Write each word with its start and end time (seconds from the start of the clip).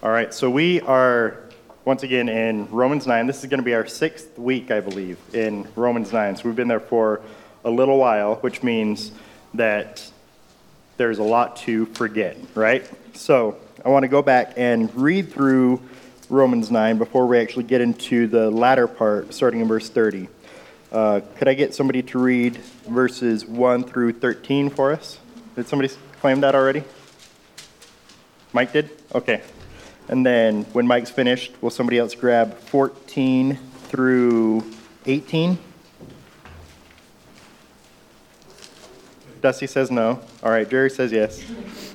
All 0.00 0.10
right, 0.10 0.32
so 0.32 0.48
we 0.48 0.80
are 0.82 1.38
once 1.84 2.04
again 2.04 2.28
in 2.28 2.70
Romans 2.70 3.04
9. 3.08 3.26
This 3.26 3.42
is 3.42 3.50
going 3.50 3.58
to 3.58 3.64
be 3.64 3.74
our 3.74 3.88
sixth 3.88 4.38
week, 4.38 4.70
I 4.70 4.78
believe, 4.78 5.18
in 5.34 5.66
Romans 5.74 6.12
9. 6.12 6.36
So 6.36 6.44
we've 6.44 6.54
been 6.54 6.68
there 6.68 6.78
for 6.78 7.20
a 7.64 7.70
little 7.70 7.98
while, 7.98 8.36
which 8.36 8.62
means 8.62 9.10
that 9.54 10.08
there's 10.98 11.18
a 11.18 11.24
lot 11.24 11.56
to 11.56 11.86
forget, 11.86 12.36
right? 12.54 12.88
So 13.14 13.56
I 13.84 13.88
want 13.88 14.04
to 14.04 14.08
go 14.08 14.22
back 14.22 14.52
and 14.56 14.94
read 14.94 15.32
through 15.32 15.82
Romans 16.30 16.70
9 16.70 16.96
before 16.96 17.26
we 17.26 17.36
actually 17.40 17.64
get 17.64 17.80
into 17.80 18.28
the 18.28 18.52
latter 18.52 18.86
part, 18.86 19.34
starting 19.34 19.58
in 19.58 19.66
verse 19.66 19.88
30. 19.88 20.28
Uh, 20.92 21.22
could 21.38 21.48
I 21.48 21.54
get 21.54 21.74
somebody 21.74 22.04
to 22.04 22.20
read 22.20 22.56
verses 22.88 23.44
1 23.44 23.82
through 23.82 24.12
13 24.12 24.70
for 24.70 24.92
us? 24.92 25.18
Did 25.56 25.66
somebody 25.66 25.92
claim 26.20 26.40
that 26.42 26.54
already? 26.54 26.84
Mike 28.52 28.72
did? 28.72 28.90
Okay. 29.12 29.42
And 30.08 30.24
then 30.24 30.64
when 30.72 30.86
Mike's 30.86 31.10
finished, 31.10 31.52
will 31.60 31.70
somebody 31.70 31.98
else 31.98 32.14
grab 32.14 32.56
14 32.58 33.56
through 33.88 34.64
18? 35.04 35.58
Dusty 39.40 39.66
says 39.66 39.90
no. 39.90 40.20
All 40.42 40.50
right, 40.50 40.68
Jerry 40.68 40.90
says 40.90 41.12
yes. 41.12 41.44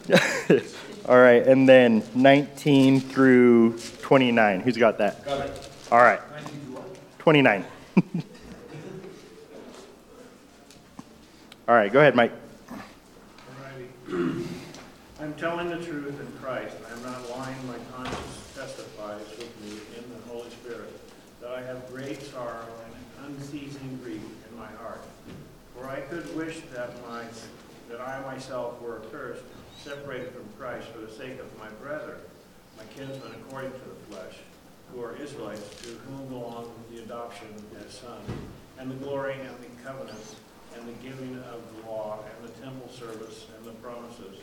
All 1.08 1.20
right, 1.20 1.46
and 1.46 1.68
then 1.68 2.04
19 2.16 3.02
through 3.02 3.78
29. 4.02 4.62
Who's 4.62 4.78
got 4.78 4.98
that? 5.00 5.26
Got 5.26 5.48
it. 5.48 5.70
All 5.92 6.00
right, 6.00 6.22
29. 7.20 7.66
All 11.68 11.76
right, 11.76 11.92
go 11.92 12.00
ahead, 12.00 12.16
Mike. 12.16 12.32
Alrighty. 14.10 14.46
I'm 15.20 15.34
telling 15.36 15.70
the 15.70 15.84
truth 15.84 16.20
in 16.20 16.32
Christ. 16.42 16.76
Not 17.04 17.30
lying. 17.32 17.68
My 17.68 17.78
conscience 17.94 18.54
testifies 18.56 19.28
with 19.38 19.62
me 19.62 19.78
in 19.98 20.06
the 20.10 20.32
Holy 20.32 20.50
Spirit 20.52 20.90
that 21.42 21.52
I 21.52 21.62
have 21.62 21.86
great 21.92 22.22
sorrow 22.22 22.66
and 22.86 23.36
unceasing 23.36 24.00
grief 24.02 24.22
in 24.50 24.58
my 24.58 24.68
heart. 24.82 25.04
For 25.76 25.90
I 25.90 26.00
could 26.00 26.34
wish 26.34 26.62
that 26.74 26.92
my, 27.06 27.26
that 27.90 28.00
I 28.00 28.22
myself 28.22 28.82
were 28.82 29.02
accursed, 29.04 29.44
separated 29.84 30.32
from 30.32 30.46
Christ 30.58 30.88
for 30.88 31.00
the 31.00 31.12
sake 31.12 31.40
of 31.42 31.60
my 31.60 31.68
brethren, 31.82 32.20
my 32.78 32.86
kinsmen 32.96 33.34
according 33.34 33.72
to 33.74 33.80
the 33.80 34.16
flesh, 34.16 34.38
who 34.94 35.04
are 35.04 35.18
Israelites, 35.18 35.68
to 35.82 35.90
whom 35.90 36.28
belong 36.28 36.72
the 36.90 37.04
adoption 37.04 37.50
as 37.86 37.96
sons, 37.96 38.30
and 38.80 38.90
the 38.90 38.96
glory 38.96 39.34
and 39.34 39.58
the 39.60 39.84
covenants, 39.84 40.36
and 40.74 40.88
the 40.88 40.94
giving 41.04 41.36
of 41.52 41.62
the 41.76 41.90
law, 41.90 42.20
and 42.24 42.48
the 42.48 42.54
temple 42.62 42.90
service, 42.90 43.48
and 43.58 43.66
the 43.66 43.74
promises, 43.82 44.38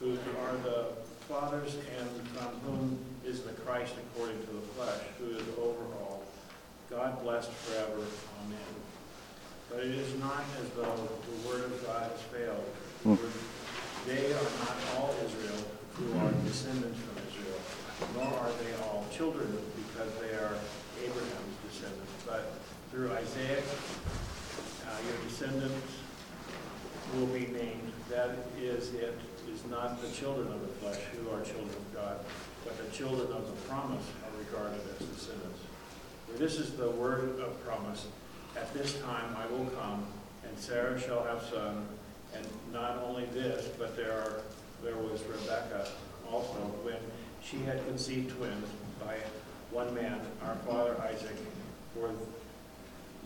who 0.00 0.12
are 0.12 0.56
the 0.62 0.88
fathers, 1.28 1.76
and 2.00 2.08
from 2.32 2.48
whom 2.64 2.98
is 3.24 3.42
the 3.42 3.52
Christ 3.52 3.92
according 4.00 4.40
to 4.46 4.52
the 4.52 4.64
flesh, 4.72 5.04
who 5.18 5.36
is 5.36 5.44
over 5.60 5.84
all, 6.00 6.24
God 6.88 7.22
blessed 7.22 7.52
forever. 7.52 8.00
Amen. 8.44 8.72
But 9.70 9.80
it 9.80 9.92
is 9.92 10.18
not 10.18 10.44
as 10.62 10.70
though 10.70 11.08
the 11.28 11.48
word 11.48 11.64
of 11.64 11.86
God 11.86 12.10
has 12.10 12.20
failed. 12.32 12.64
For 13.02 13.18
They 14.06 14.32
are 14.32 14.50
not 14.64 14.76
all 14.96 15.14
Israel 15.24 15.60
who 15.94 16.18
are 16.18 16.32
descendants 16.46 16.98
from 16.98 17.16
Israel, 17.28 17.60
nor 18.16 18.32
are 18.40 18.52
they 18.64 18.72
all 18.84 19.04
children 19.12 19.52
because 19.76 20.10
they 20.20 20.34
are 20.34 20.56
Abraham's 21.04 21.56
descendants. 21.68 22.12
But 22.24 22.52
through 22.90 23.12
Isaiah, 23.12 23.62
uh, 24.86 24.96
your 25.04 25.28
descendants 25.28 25.92
will 27.14 27.26
be 27.26 27.48
named. 27.52 27.92
That 28.08 28.30
is, 28.58 28.94
it 28.94 29.14
is 29.52 29.64
not 29.70 30.00
the 30.02 30.10
children 30.10 30.48
of 30.48 30.60
the 30.60 30.68
flesh 30.78 31.00
who 31.12 31.30
are 31.30 31.42
children 31.42 31.68
of 31.68 31.94
God, 31.94 32.18
but 32.64 32.76
the 32.78 32.96
children 32.96 33.32
of 33.32 33.46
the 33.46 33.68
promise 33.68 34.04
are 34.24 34.38
regarded 34.38 34.80
as 35.00 35.06
descendants. 35.06 35.60
For 36.26 36.38
this 36.38 36.56
is 36.56 36.72
the 36.72 36.90
word 36.90 37.40
of 37.40 37.64
promise. 37.64 38.06
At 38.56 38.72
this 38.74 39.00
time 39.00 39.36
I 39.36 39.46
will 39.52 39.66
come, 39.80 40.06
and 40.44 40.58
Sarah 40.58 41.00
shall 41.00 41.24
have 41.24 41.42
son. 41.42 41.86
And 42.34 42.46
not 42.72 43.02
only 43.06 43.24
this, 43.26 43.68
but 43.78 43.96
there 43.96 44.12
are, 44.12 44.42
there 44.82 44.96
was 44.96 45.22
Rebekah 45.24 45.88
also, 46.30 46.58
when 46.82 46.98
she 47.42 47.58
had 47.58 47.84
conceived 47.86 48.36
twins 48.36 48.66
by 49.02 49.16
one 49.70 49.94
man, 49.94 50.20
our 50.44 50.56
father 50.66 51.00
Isaac. 51.02 51.36
For 51.94 52.10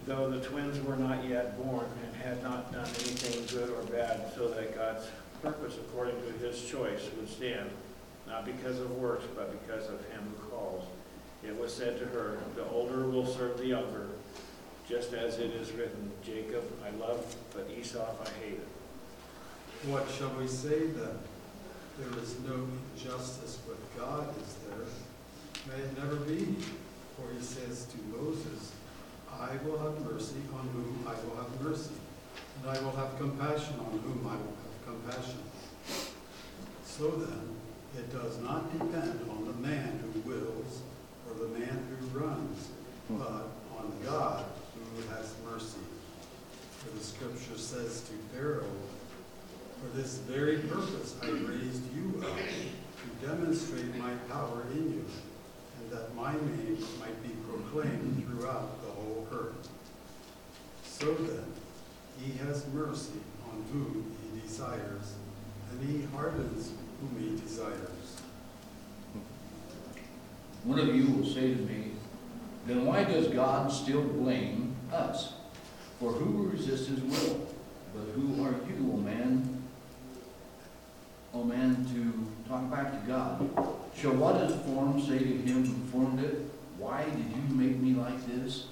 though 0.06 0.30
the 0.30 0.40
twins 0.40 0.80
were 0.84 0.96
not 0.96 1.24
yet 1.24 1.60
born 1.62 1.86
and 2.04 2.22
had 2.22 2.42
not 2.42 2.72
done 2.72 2.86
anything 2.86 3.44
good 3.46 3.70
or 3.70 3.82
bad, 3.84 4.32
so 4.36 4.48
that 4.50 4.74
God's 4.74 5.06
purpose 5.42 5.76
according 5.76 6.14
to 6.22 6.46
his 6.46 6.64
choice 6.64 7.10
would 7.16 7.28
stand, 7.28 7.68
not 8.28 8.46
because 8.46 8.78
of 8.78 8.90
works, 8.92 9.24
but 9.34 9.50
because 9.66 9.88
of 9.88 9.98
him 10.10 10.32
who 10.38 10.48
calls. 10.48 10.84
It 11.44 11.58
was 11.58 11.74
said 11.74 11.98
to 11.98 12.06
her, 12.06 12.38
The 12.54 12.68
older 12.68 13.08
will 13.08 13.26
serve 13.26 13.58
the 13.58 13.66
younger, 13.66 14.06
just 14.88 15.12
as 15.12 15.38
it 15.38 15.50
is 15.50 15.72
written, 15.72 16.12
Jacob 16.24 16.62
I 16.86 16.90
love, 16.96 17.34
but 17.54 17.68
Esau 17.76 18.06
I 18.24 18.44
hated. 18.44 18.66
What 19.86 20.08
shall 20.08 20.30
we 20.38 20.46
say 20.46 20.86
then? 20.86 21.18
There 21.98 22.22
is 22.22 22.38
no 22.46 22.68
injustice 22.94 23.58
with 23.68 23.80
God, 23.98 24.28
is 24.40 24.54
there? 24.68 24.86
May 25.66 25.82
it 25.82 25.98
never 25.98 26.16
be. 26.16 26.56
For 27.16 27.32
he 27.34 27.42
says 27.42 27.86
to 27.86 27.98
Moses, 28.16 28.72
I 29.30 29.56
will 29.64 29.78
have 29.78 30.00
mercy 30.00 30.40
on 30.54 30.68
whom 30.68 31.04
I 31.06 31.14
will 31.24 31.36
have 31.36 31.60
mercy, 31.60 31.94
and 32.60 32.70
I 32.70 32.80
will 32.80 32.92
have 32.92 33.18
compassion 33.18 33.74
on 33.80 33.98
whom 33.98 34.26
I 34.26 34.36
will 34.36 34.61
compassion. 35.02 35.38
So 36.84 37.10
then, 37.10 37.56
it 37.96 38.12
does 38.12 38.38
not 38.40 38.72
depend 38.72 39.20
on 39.30 39.46
the 39.46 39.68
man 39.68 40.00
who 40.02 40.20
wills 40.20 40.82
or 41.28 41.34
the 41.34 41.48
man 41.58 41.86
who 41.88 42.18
runs, 42.18 42.68
but 43.10 43.48
on 43.76 43.92
God 44.04 44.44
who 44.74 45.02
has 45.14 45.34
mercy. 45.50 45.78
For 46.78 46.96
the 46.96 47.02
scripture 47.02 47.58
says 47.58 48.02
to 48.02 48.12
Pharaoh, 48.36 48.64
For 49.80 49.96
this 49.96 50.18
very 50.18 50.58
purpose 50.58 51.16
I 51.22 51.28
raised 51.30 51.82
you 51.94 52.22
up, 52.22 52.36
to 52.36 53.26
demonstrate 53.26 53.94
my 53.96 54.14
power 54.30 54.62
in 54.72 54.92
you, 54.92 55.04
and 55.78 55.90
that 55.90 56.14
my 56.14 56.32
name 56.32 56.78
might 57.00 57.22
be 57.22 57.30
proclaimed 57.48 58.24
throughout 58.26 58.82
the 58.82 58.90
whole 58.92 59.26
earth. 59.32 59.68
So 60.84 61.14
then, 61.14 61.44
he 62.20 62.32
has 62.38 62.66
mercy 62.68 63.20
on 63.50 63.64
whom 63.72 64.11
desires, 64.52 65.14
and 65.70 65.88
he 65.88 66.06
hardens 66.14 66.72
whom 67.00 67.18
he 67.18 67.40
desires. 67.40 68.20
One 70.64 70.78
of 70.78 70.94
you 70.94 71.06
will 71.06 71.24
say 71.26 71.54
to 71.54 71.60
me, 71.62 71.92
then 72.66 72.84
why 72.84 73.04
does 73.04 73.28
God 73.28 73.72
still 73.72 74.02
blame 74.02 74.76
us? 74.92 75.32
For 75.98 76.12
who 76.12 76.48
resists 76.48 76.88
his 76.88 77.00
will? 77.00 77.46
But 77.94 78.12
who 78.14 78.44
are 78.44 78.52
you, 78.68 78.92
O 78.92 78.96
man, 78.98 79.62
O 81.32 81.44
man, 81.44 81.86
to 81.94 82.48
talk 82.48 82.70
back 82.70 82.92
to 82.92 83.08
God? 83.08 83.48
Shall 83.96 84.12
what 84.12 84.36
is 84.42 84.54
formed 84.66 85.02
say 85.02 85.18
to 85.18 85.24
him 85.24 85.64
who 85.64 85.90
formed 85.90 86.20
it, 86.20 86.46
Why 86.76 87.04
did 87.04 87.16
you 87.16 87.54
make 87.54 87.78
me 87.78 87.94
like 87.94 88.26
this? 88.26 88.66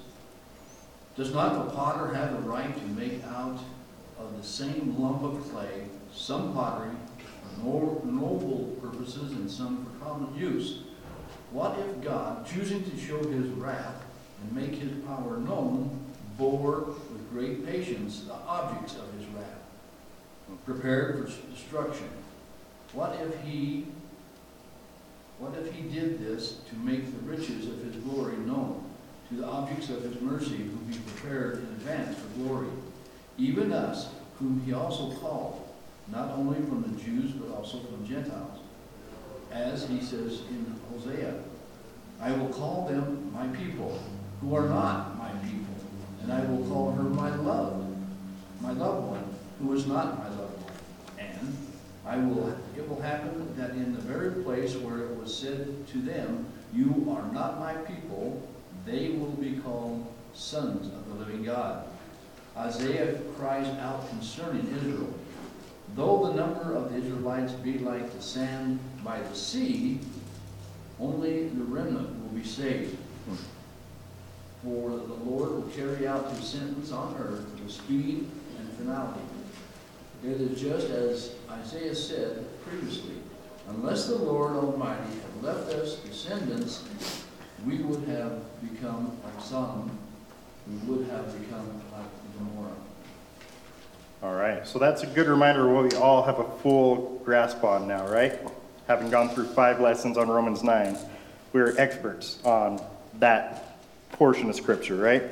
Does 1.17 1.33
not 1.33 1.65
the 1.65 1.71
potter 1.75 2.13
have 2.13 2.33
the 2.33 2.47
right 2.47 2.73
to 2.73 2.87
make 2.93 3.23
out 3.25 3.59
the 4.41 4.47
same 4.47 4.99
lump 4.99 5.21
of 5.23 5.51
clay 5.51 5.85
some 6.13 6.53
pottery 6.53 6.95
for 7.61 8.01
noble 8.03 8.75
purposes 8.81 9.33
and 9.33 9.49
some 9.49 9.85
for 9.85 10.05
common 10.05 10.35
use? 10.35 10.79
What 11.51 11.77
if 11.77 12.03
God, 12.03 12.45
choosing 12.47 12.83
to 12.89 12.97
show 12.97 13.19
his 13.19 13.47
wrath 13.49 14.03
and 14.41 14.55
make 14.55 14.75
his 14.75 14.91
power 15.05 15.37
known, 15.37 15.99
bore 16.37 16.95
with 17.11 17.29
great 17.31 17.65
patience 17.65 18.23
the 18.23 18.33
objects 18.33 18.95
of 18.95 19.13
his 19.13 19.27
wrath, 19.27 19.61
prepared 20.65 21.17
for 21.17 21.51
destruction? 21.51 22.09
What 22.93 23.19
if 23.21 23.41
he 23.43 23.85
what 25.37 25.55
if 25.57 25.73
he 25.73 25.89
did 25.89 26.19
this 26.19 26.59
to 26.69 26.75
make 26.75 27.05
the 27.05 27.31
riches 27.31 27.67
of 27.67 27.79
his 27.83 27.95
glory 28.03 28.37
known 28.37 28.83
to 29.29 29.35
the 29.35 29.45
objects 29.45 29.89
of 29.89 30.03
his 30.03 30.21
mercy 30.21 30.57
who 30.57 30.77
be 30.87 30.97
prepared 30.99 31.57
in 31.57 31.63
advance 31.63 32.15
for 32.17 32.27
glory? 32.39 32.67
Even 33.39 33.73
us, 33.73 34.07
whom 34.41 34.61
he 34.65 34.73
also 34.73 35.11
called, 35.11 35.69
not 36.11 36.31
only 36.31 36.57
from 36.67 36.81
the 36.81 37.01
Jews 37.01 37.31
but 37.31 37.55
also 37.55 37.79
from 37.79 38.05
Gentiles 38.05 38.59
as 39.51 39.87
he 39.87 40.01
says 40.01 40.41
in 40.49 40.75
Hosea, 40.89 41.35
I 42.19 42.31
will 42.31 42.49
call 42.49 42.87
them 42.87 43.31
my 43.33 43.47
people, 43.47 43.99
who 44.41 44.55
are 44.55 44.67
not 44.67 45.17
my 45.17 45.31
people, 45.47 45.75
and 46.21 46.31
I 46.31 46.43
will 46.45 46.65
call 46.67 46.91
her 46.91 47.03
my 47.03 47.35
love, 47.35 47.85
my 48.61 48.71
loved 48.71 49.07
one, 49.07 49.35
who 49.59 49.73
is 49.73 49.87
not 49.87 50.17
my 50.17 50.29
loved 50.29 50.63
one. 50.63 50.73
And 51.19 51.57
I 52.05 52.17
will, 52.17 52.49
it 52.77 52.87
will 52.87 53.01
happen 53.01 53.53
that 53.57 53.71
in 53.71 53.93
the 53.93 54.01
very 54.01 54.43
place 54.43 54.75
where 54.75 54.99
it 54.99 55.17
was 55.17 55.35
said 55.35 55.87
to 55.87 55.97
them, 56.01 56.45
You 56.73 57.07
are 57.09 57.31
not 57.33 57.59
my 57.59 57.73
people, 57.73 58.47
they 58.85 59.09
will 59.09 59.31
be 59.31 59.57
called 59.57 60.05
sons 60.33 60.87
of 60.87 61.09
the 61.09 61.25
living 61.25 61.43
God. 61.43 61.85
Isaiah 62.57 63.19
cries 63.37 63.67
out 63.79 64.09
concerning 64.09 64.67
Israel. 64.75 65.13
Though 65.95 66.27
the 66.27 66.33
number 66.33 66.73
of 66.75 66.91
the 66.91 66.97
Israelites 66.99 67.53
be 67.53 67.79
like 67.79 68.13
the 68.13 68.21
sand 68.21 68.79
by 69.03 69.19
the 69.21 69.35
sea, 69.35 69.99
Only 71.01 71.47
the 71.47 71.63
remnant 71.63 72.09
will 72.21 72.39
be 72.39 72.45
saved. 72.47 72.95
For 74.63 74.91
the 74.91 75.13
Lord 75.25 75.51
will 75.51 75.71
carry 75.75 76.07
out 76.07 76.29
his 76.31 76.47
sentence 76.47 76.91
on 76.91 77.15
earth 77.17 77.43
with 77.59 77.71
speed 77.71 78.27
and 78.59 78.69
finality. 78.73 79.21
It 80.23 80.39
is 80.39 80.61
just 80.61 80.87
as 80.91 81.31
Isaiah 81.49 81.95
said 81.95 82.45
previously, 82.63 83.15
unless 83.69 84.05
the 84.05 84.17
Lord 84.17 84.51
Almighty 84.51 85.09
had 85.09 85.43
left 85.43 85.73
us 85.73 85.95
descendants, 85.95 86.83
we 87.65 87.77
would 87.79 88.07
have 88.07 88.43
become 88.61 89.17
like 89.23 89.43
Sodom, 89.43 89.89
we 90.67 90.75
would 90.87 91.07
have 91.09 91.41
become 91.41 91.81
like 91.91 92.20
All 94.23 94.35
right, 94.35 94.67
so 94.67 94.77
that's 94.77 95.01
a 95.01 95.07
good 95.07 95.27
reminder 95.27 95.67
of 95.67 95.73
what 95.75 95.91
we 95.91 95.97
all 95.97 96.21
have 96.21 96.37
a 96.37 96.47
full 96.59 97.19
grasp 97.25 97.63
on 97.63 97.87
now, 97.87 98.07
right? 98.07 98.39
Having 98.87 99.09
gone 99.09 99.29
through 99.29 99.47
five 99.47 99.79
lessons 99.79 100.15
on 100.15 100.29
Romans 100.29 100.61
9, 100.61 100.95
we're 101.53 101.75
experts 101.79 102.39
on 102.45 102.79
that 103.17 103.79
portion 104.11 104.47
of 104.47 104.55
Scripture, 104.55 104.95
right? 104.95 105.23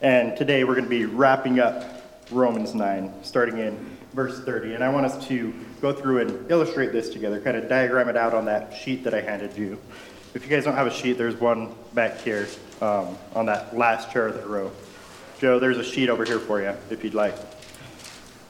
And 0.00 0.34
today 0.34 0.64
we're 0.64 0.76
going 0.76 0.84
to 0.86 0.90
be 0.90 1.04
wrapping 1.04 1.60
up 1.60 2.02
Romans 2.30 2.74
9, 2.74 3.12
starting 3.22 3.58
in 3.58 3.98
verse 4.14 4.40
30. 4.44 4.76
And 4.76 4.82
I 4.82 4.88
want 4.88 5.04
us 5.04 5.26
to 5.28 5.52
go 5.82 5.92
through 5.92 6.20
and 6.20 6.50
illustrate 6.50 6.92
this 6.92 7.10
together, 7.10 7.38
kind 7.38 7.58
of 7.58 7.68
diagram 7.68 8.08
it 8.08 8.16
out 8.16 8.32
on 8.32 8.46
that 8.46 8.72
sheet 8.72 9.04
that 9.04 9.12
I 9.12 9.20
handed 9.20 9.58
you. 9.58 9.78
If 10.32 10.44
you 10.44 10.48
guys 10.48 10.64
don't 10.64 10.74
have 10.74 10.86
a 10.86 10.90
sheet, 10.90 11.18
there's 11.18 11.36
one 11.36 11.74
back 11.92 12.18
here 12.22 12.48
um, 12.80 13.18
on 13.34 13.44
that 13.44 13.76
last 13.76 14.10
chair 14.10 14.26
of 14.28 14.34
that 14.36 14.46
row. 14.46 14.72
Joe, 15.40 15.58
there's 15.58 15.78
a 15.78 15.84
sheet 15.84 16.10
over 16.10 16.26
here 16.26 16.38
for 16.38 16.60
you 16.60 16.74
if 16.90 17.02
you'd 17.02 17.14
like. 17.14 17.34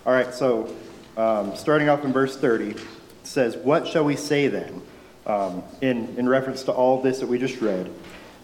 All 0.04 0.12
right, 0.12 0.34
so 0.34 0.74
um, 1.16 1.54
starting 1.54 1.88
off 1.88 2.04
in 2.04 2.12
verse 2.12 2.36
30, 2.36 2.70
it 2.70 2.80
says, 3.22 3.56
What 3.56 3.86
shall 3.86 4.04
we 4.04 4.16
say 4.16 4.48
then? 4.48 4.82
Um, 5.24 5.62
in, 5.80 6.12
in 6.18 6.28
reference 6.28 6.64
to 6.64 6.72
all 6.72 7.00
this 7.00 7.20
that 7.20 7.28
we 7.28 7.38
just 7.38 7.60
read, 7.60 7.88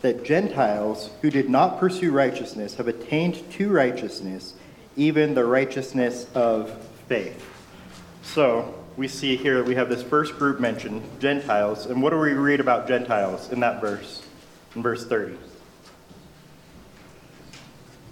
that 0.02 0.24
Gentiles 0.24 1.10
who 1.22 1.30
did 1.30 1.50
not 1.50 1.80
pursue 1.80 2.12
righteousness 2.12 2.76
have 2.76 2.86
attained 2.86 3.50
to 3.54 3.68
righteousness, 3.68 4.54
even 4.94 5.34
the 5.34 5.44
righteousness 5.44 6.28
of 6.32 6.70
faith. 7.08 7.44
So 8.22 8.76
we 8.96 9.08
see 9.08 9.36
here 9.36 9.56
that 9.56 9.66
we 9.66 9.74
have 9.74 9.88
this 9.88 10.04
first 10.04 10.38
group 10.38 10.60
mentioned, 10.60 11.02
Gentiles. 11.18 11.86
And 11.86 12.00
what 12.00 12.10
do 12.10 12.18
we 12.20 12.34
read 12.34 12.60
about 12.60 12.86
Gentiles 12.86 13.50
in 13.50 13.58
that 13.58 13.80
verse, 13.80 14.22
in 14.76 14.82
verse 14.84 15.04
30? 15.04 15.36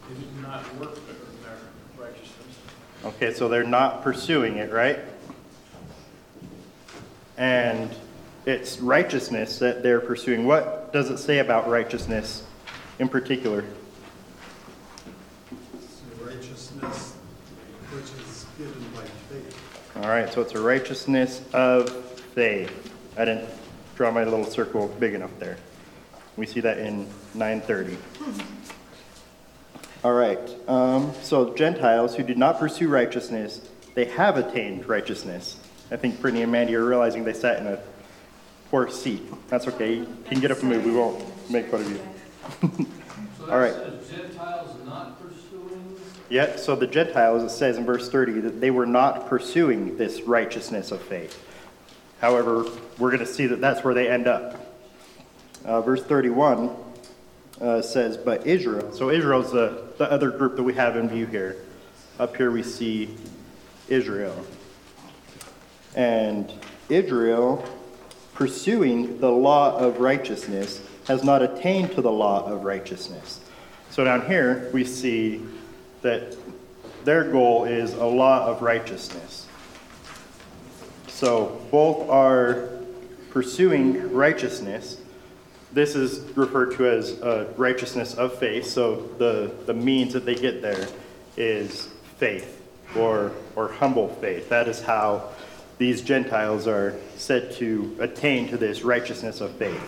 They 0.08 0.14
did 0.20 0.42
not 0.42 0.62
work 0.78 0.94
for 0.94 1.14
their 1.42 1.58
righteousness. 1.96 2.58
Okay, 3.04 3.32
so 3.32 3.48
they're 3.48 3.64
not 3.64 4.02
pursuing 4.02 4.56
it, 4.56 4.72
right? 4.72 4.98
And 7.36 7.90
it's 8.46 8.78
righteousness 8.80 9.58
that 9.58 9.82
they're 9.82 10.00
pursuing. 10.00 10.46
What 10.46 10.92
does 10.92 11.10
it 11.10 11.18
say 11.18 11.38
about 11.38 11.68
righteousness 11.68 12.44
in 12.98 13.08
particular? 13.08 13.64
So 15.50 16.24
righteousness 16.24 17.14
which 17.90 18.04
is 18.26 18.46
given 18.58 18.82
by 18.94 19.04
faith. 19.30 19.96
All 19.96 20.08
right, 20.08 20.32
so 20.32 20.40
it's 20.42 20.54
a 20.54 20.60
righteousness 20.60 21.42
of 21.52 21.90
faith. 22.34 22.92
I 23.16 23.24
didn't 23.24 23.48
draw 23.96 24.10
my 24.10 24.24
little 24.24 24.44
circle 24.44 24.88
big 24.98 25.14
enough 25.14 25.30
there. 25.38 25.56
We 26.36 26.46
see 26.46 26.60
that 26.60 26.78
in 26.78 27.06
930. 27.34 27.96
All 30.04 30.12
right, 30.12 30.38
um, 30.68 31.14
so 31.22 31.54
Gentiles 31.54 32.14
who 32.14 32.22
did 32.22 32.36
not 32.36 32.58
pursue 32.58 32.88
righteousness, 32.88 33.62
they 33.94 34.04
have 34.04 34.36
attained 34.36 34.86
righteousness. 34.86 35.58
I 35.90 35.96
think 35.96 36.20
Brittany 36.20 36.42
and 36.42 36.52
Mandy 36.52 36.74
are 36.74 36.84
realizing 36.84 37.24
they 37.24 37.32
sat 37.32 37.58
in 37.58 37.66
a 37.66 37.80
poor 38.70 38.90
seat. 38.90 39.22
That's 39.48 39.66
okay. 39.66 39.94
You 39.94 40.16
can 40.26 40.40
get 40.40 40.50
up 40.50 40.60
and 40.60 40.68
move. 40.68 40.84
We 40.84 40.92
won't 40.92 41.24
make 41.50 41.70
fun 41.70 41.80
of 41.80 41.90
you. 41.90 42.00
So 43.38 43.50
All 43.50 43.58
right. 43.58 43.72
that 43.72 44.10
Gentiles 44.10 44.76
not 44.84 45.18
pursuing, 45.22 45.96
Yet, 46.28 46.60
so 46.60 46.76
the 46.76 46.86
Gentiles, 46.86 47.42
it 47.42 47.56
says 47.56 47.78
in 47.78 47.86
verse 47.86 48.10
30 48.10 48.40
that 48.40 48.60
they 48.60 48.70
were 48.70 48.84
not 48.84 49.26
pursuing 49.26 49.96
this 49.96 50.20
righteousness 50.20 50.92
of 50.92 51.00
faith. 51.00 51.42
However, 52.20 52.66
we're 52.98 53.10
going 53.10 53.20
to 53.20 53.26
see 53.26 53.46
that 53.46 53.62
that's 53.62 53.82
where 53.82 53.94
they 53.94 54.10
end 54.10 54.26
up. 54.26 54.76
Uh, 55.64 55.80
verse 55.80 56.04
31 56.04 56.76
uh, 57.60 57.82
says, 57.82 58.16
But 58.16 58.46
Israel, 58.46 58.92
so 58.92 59.10
Israel's 59.10 59.52
the, 59.52 59.84
the 59.98 60.10
other 60.10 60.30
group 60.30 60.56
that 60.56 60.62
we 60.62 60.74
have 60.74 60.96
in 60.96 61.08
view 61.08 61.26
here. 61.26 61.56
Up 62.18 62.36
here 62.36 62.50
we 62.50 62.62
see 62.62 63.16
Israel. 63.88 64.44
And 65.94 66.52
Israel, 66.88 67.64
pursuing 68.34 69.20
the 69.20 69.30
law 69.30 69.76
of 69.76 70.00
righteousness, 70.00 70.80
has 71.06 71.22
not 71.22 71.42
attained 71.42 71.92
to 71.92 72.02
the 72.02 72.10
law 72.10 72.44
of 72.44 72.64
righteousness. 72.64 73.40
So 73.90 74.04
down 74.04 74.26
here, 74.26 74.70
we 74.72 74.84
see 74.84 75.42
that 76.02 76.36
their 77.04 77.30
goal 77.30 77.64
is 77.64 77.94
a 77.94 78.04
law 78.04 78.46
of 78.46 78.62
righteousness. 78.62 79.46
So 81.06 81.60
both 81.70 82.08
are 82.08 82.70
pursuing 83.30 84.12
righteousness. 84.12 84.98
This 85.74 85.96
is 85.96 86.20
referred 86.36 86.76
to 86.76 86.86
as 86.86 87.20
a 87.20 87.52
righteousness 87.56 88.14
of 88.14 88.38
faith. 88.38 88.64
So 88.66 89.08
the, 89.18 89.52
the 89.66 89.74
means 89.74 90.12
that 90.12 90.24
they 90.24 90.36
get 90.36 90.62
there 90.62 90.86
is 91.36 91.88
faith 92.16 92.62
or, 92.96 93.32
or 93.56 93.72
humble 93.72 94.08
faith. 94.20 94.48
That 94.48 94.68
is 94.68 94.80
how 94.80 95.30
these 95.78 96.00
Gentiles 96.00 96.68
are 96.68 96.94
said 97.16 97.50
to 97.54 97.96
attain 97.98 98.48
to 98.50 98.56
this 98.56 98.82
righteousness 98.84 99.40
of 99.40 99.50
faith. 99.56 99.82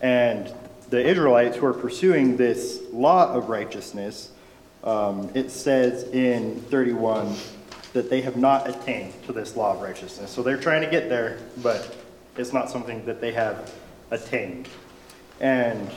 And 0.00 0.54
the 0.90 1.04
Israelites 1.04 1.56
who 1.56 1.66
are 1.66 1.74
pursuing 1.74 2.36
this 2.36 2.80
law 2.92 3.32
of 3.32 3.48
righteousness, 3.48 4.30
um, 4.84 5.28
it 5.34 5.50
says 5.50 6.04
in 6.04 6.60
31 6.62 7.34
that 7.94 8.10
they 8.10 8.20
have 8.20 8.36
not 8.36 8.68
attained 8.68 9.12
to 9.26 9.32
this 9.32 9.56
law 9.56 9.74
of 9.74 9.80
righteousness. 9.80 10.30
So 10.30 10.44
they're 10.44 10.56
trying 10.56 10.82
to 10.82 10.90
get 10.90 11.08
there, 11.08 11.40
but 11.64 11.96
it's 12.36 12.52
not 12.52 12.70
something 12.70 13.04
that 13.06 13.20
they 13.20 13.32
have 13.32 13.74
attained. 14.12 14.68
And 15.40 15.90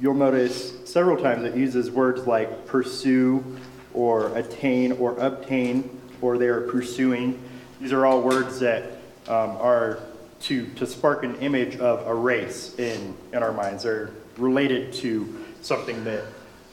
you'll 0.00 0.14
notice 0.14 0.72
several 0.84 1.16
times 1.16 1.44
it 1.44 1.56
uses 1.56 1.90
words 1.90 2.26
like 2.26 2.66
pursue 2.66 3.44
or 3.92 4.36
attain 4.36 4.92
or 4.92 5.16
obtain 5.18 6.00
or 6.20 6.38
they 6.38 6.48
are 6.48 6.62
pursuing. 6.62 7.40
These 7.80 7.92
are 7.92 8.06
all 8.06 8.22
words 8.22 8.60
that 8.60 8.84
um, 9.28 9.56
are 9.58 9.98
to, 10.42 10.66
to 10.74 10.86
spark 10.86 11.24
an 11.24 11.36
image 11.36 11.76
of 11.76 12.06
a 12.06 12.14
race 12.14 12.78
in, 12.78 13.14
in 13.32 13.42
our 13.42 13.52
minds. 13.52 13.84
They're 13.84 14.10
related 14.36 14.92
to 14.94 15.44
something 15.62 16.04
that 16.04 16.24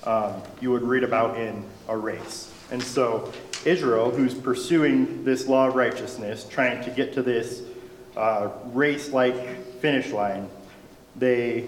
um, 0.04 0.42
you 0.60 0.72
would 0.72 0.84
read 0.84 1.04
about 1.04 1.38
in 1.38 1.64
a 1.88 1.96
race. 1.96 2.52
And 2.72 2.82
so 2.82 3.32
Israel, 3.66 4.10
who's 4.10 4.34
pursuing 4.34 5.24
this 5.24 5.48
law 5.48 5.68
of 5.68 5.76
righteousness, 5.76 6.46
trying 6.50 6.84
to 6.84 6.90
get 6.90 7.14
to 7.14 7.22
this 7.22 7.62
uh, 8.18 8.50
race-like 8.74 9.80
finish 9.80 10.12
line, 10.12 10.50
they 11.16 11.66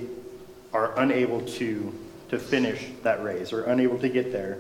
are 0.74 0.98
unable 1.00 1.42
to, 1.42 1.94
to 2.30 2.40
finish 2.40 2.88
that 3.04 3.24
race 3.24 3.54
or 3.54 3.64
unable 3.66 3.98
to 4.00 4.10
get 4.10 4.32
there. 4.32 4.58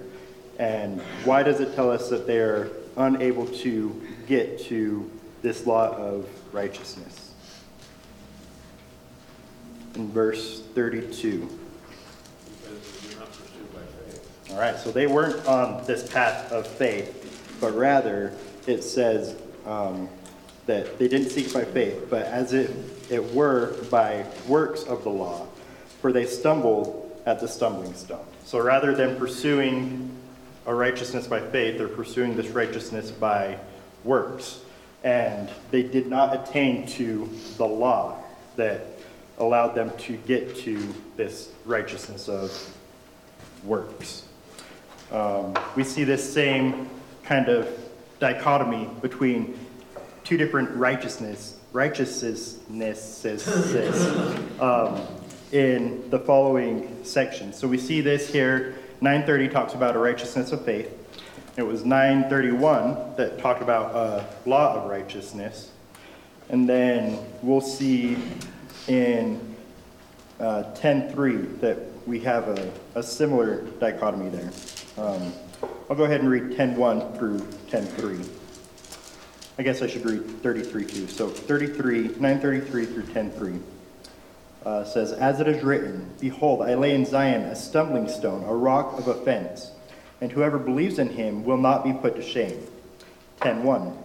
And 0.60 1.02
why 1.24 1.44
does 1.44 1.60
it 1.60 1.76
tell 1.76 1.90
us 1.90 2.10
that 2.10 2.28
they're 2.28 2.70
unable 2.96 3.48
to 3.48 4.02
get 4.28 4.60
to 4.66 5.10
this 5.42 5.66
law 5.66 5.90
of 5.96 6.28
righteousness? 6.54 7.34
In 9.96 10.12
verse 10.12 10.62
32. 10.76 11.50
Because 12.62 13.02
they 13.02 13.10
did 13.10 13.20
not 13.20 13.28
pursue 13.32 13.64
by 13.74 13.82
faith. 13.82 14.52
All 14.52 14.60
right, 14.60 14.78
so 14.78 14.92
they 14.92 15.08
weren't 15.08 15.46
on 15.48 15.86
this 15.86 16.12
path 16.12 16.52
of 16.52 16.68
faith, 16.68 17.58
but 17.60 17.76
rather 17.76 18.34
it 18.68 18.84
says 18.84 19.36
um, 19.66 20.08
that 20.66 20.98
they 20.98 21.08
didn't 21.08 21.30
seek 21.30 21.54
by 21.54 21.66
faith, 21.66 22.08
but 22.10 22.24
as 22.24 22.54
it, 22.54 22.72
it 23.10 23.34
were 23.34 23.76
by 23.90 24.26
works 24.48 24.84
of 24.84 25.04
the 25.04 25.10
law, 25.10 25.46
for 26.02 26.12
they 26.12 26.26
stumbled 26.26 27.22
at 27.26 27.40
the 27.40 27.48
stumbling 27.48 27.94
stone. 27.94 28.26
So 28.46 28.60
rather 28.60 28.96
than 28.96 29.18
pursuing 29.18 30.10
a 30.66 30.74
righteousness 30.74 31.28
by 31.28 31.40
faith, 31.40 31.78
they're 31.78 31.88
pursuing 31.88 32.36
this 32.36 32.48
righteousness 32.48 33.12
by 33.12 33.58
works. 34.04 34.62
And 35.04 35.50
they 35.72 35.84
did 35.84 36.08
not 36.08 36.48
attain 36.48 36.88
to 36.88 37.30
the 37.58 37.66
law 37.66 38.24
that 38.56 38.86
allowed 39.38 39.76
them 39.76 39.92
to 39.98 40.16
get 40.16 40.56
to 40.58 40.94
this 41.18 41.52
righteousness 41.66 42.30
of 42.30 42.78
works. 43.66 44.26
Um, 45.12 45.54
we 45.76 45.84
see 45.84 46.04
this 46.04 46.34
same 46.34 46.90
kind 47.24 47.50
of 47.50 47.68
dichotomy 48.20 48.90
between 49.02 49.58
two 50.34 50.38
different 50.44 50.72
righteousness, 50.72 51.60
righteousnesses 51.74 52.58
um, 54.60 55.00
in 55.52 56.10
the 56.10 56.18
following 56.18 56.98
section. 57.04 57.54
So 57.54 57.68
we 57.68 57.78
see 57.78 58.02
this 58.02 58.34
here. 58.34 58.74
930 59.02 59.50
talks 59.50 59.76
about 59.76 59.96
a 59.96 60.00
righteousness 60.00 60.52
of 60.52 60.66
faith. 60.66 60.92
It 61.56 61.62
was 61.62 61.86
931 61.86 63.16
that 63.16 63.38
talked 63.38 63.62
about 63.62 63.96
a 63.96 64.26
law 64.50 64.74
of 64.76 64.90
righteousness. 64.90 65.70
And 66.50 66.68
then 66.68 67.20
we'll 67.44 67.62
see 67.62 68.18
in 68.88 69.56
uh, 70.40 70.64
10.3 70.74 71.60
that 71.60 71.78
we 72.08 72.22
have 72.22 72.48
a, 72.48 72.72
a 72.96 73.04
similar 73.04 73.62
dichotomy 73.80 74.30
there. 74.30 74.50
Um, 74.98 75.32
I'll 75.92 75.96
go 75.96 76.06
ahead 76.06 76.22
and 76.22 76.30
read 76.30 76.58
10.1 76.58 77.20
through 77.20 77.38
10.3. 77.70 78.43
I 79.58 79.64
guess 79.64 79.82
I 79.82 79.88
should 79.88 80.06
read 80.06 80.26
33 80.42 80.86
too. 80.86 81.08
So 81.08 81.30
33, 81.30 82.16
933 82.20 82.86
through 82.86 83.04
10.3 83.04 83.62
uh, 84.66 84.84
says, 84.84 85.12
As 85.12 85.40
it 85.40 85.48
is 85.48 85.64
written, 85.64 86.10
Behold, 86.20 86.62
I 86.62 86.74
lay 86.74 86.96
in 86.96 87.06
Zion 87.06 87.44
a 87.44 87.56
stumbling 87.56 88.08
stone, 88.08 88.44
a 88.46 88.54
rock 88.54 88.98
of 88.98 89.08
offense, 89.08 89.72
and 90.22 90.32
whoever 90.32 90.58
believes 90.58 90.98
in 90.98 91.10
him 91.10 91.44
will 91.44 91.58
not 91.58 91.84
be 91.84 91.94
put 91.94 92.16
to 92.16 92.24
shame. 92.24 92.66
10.1 93.42 93.96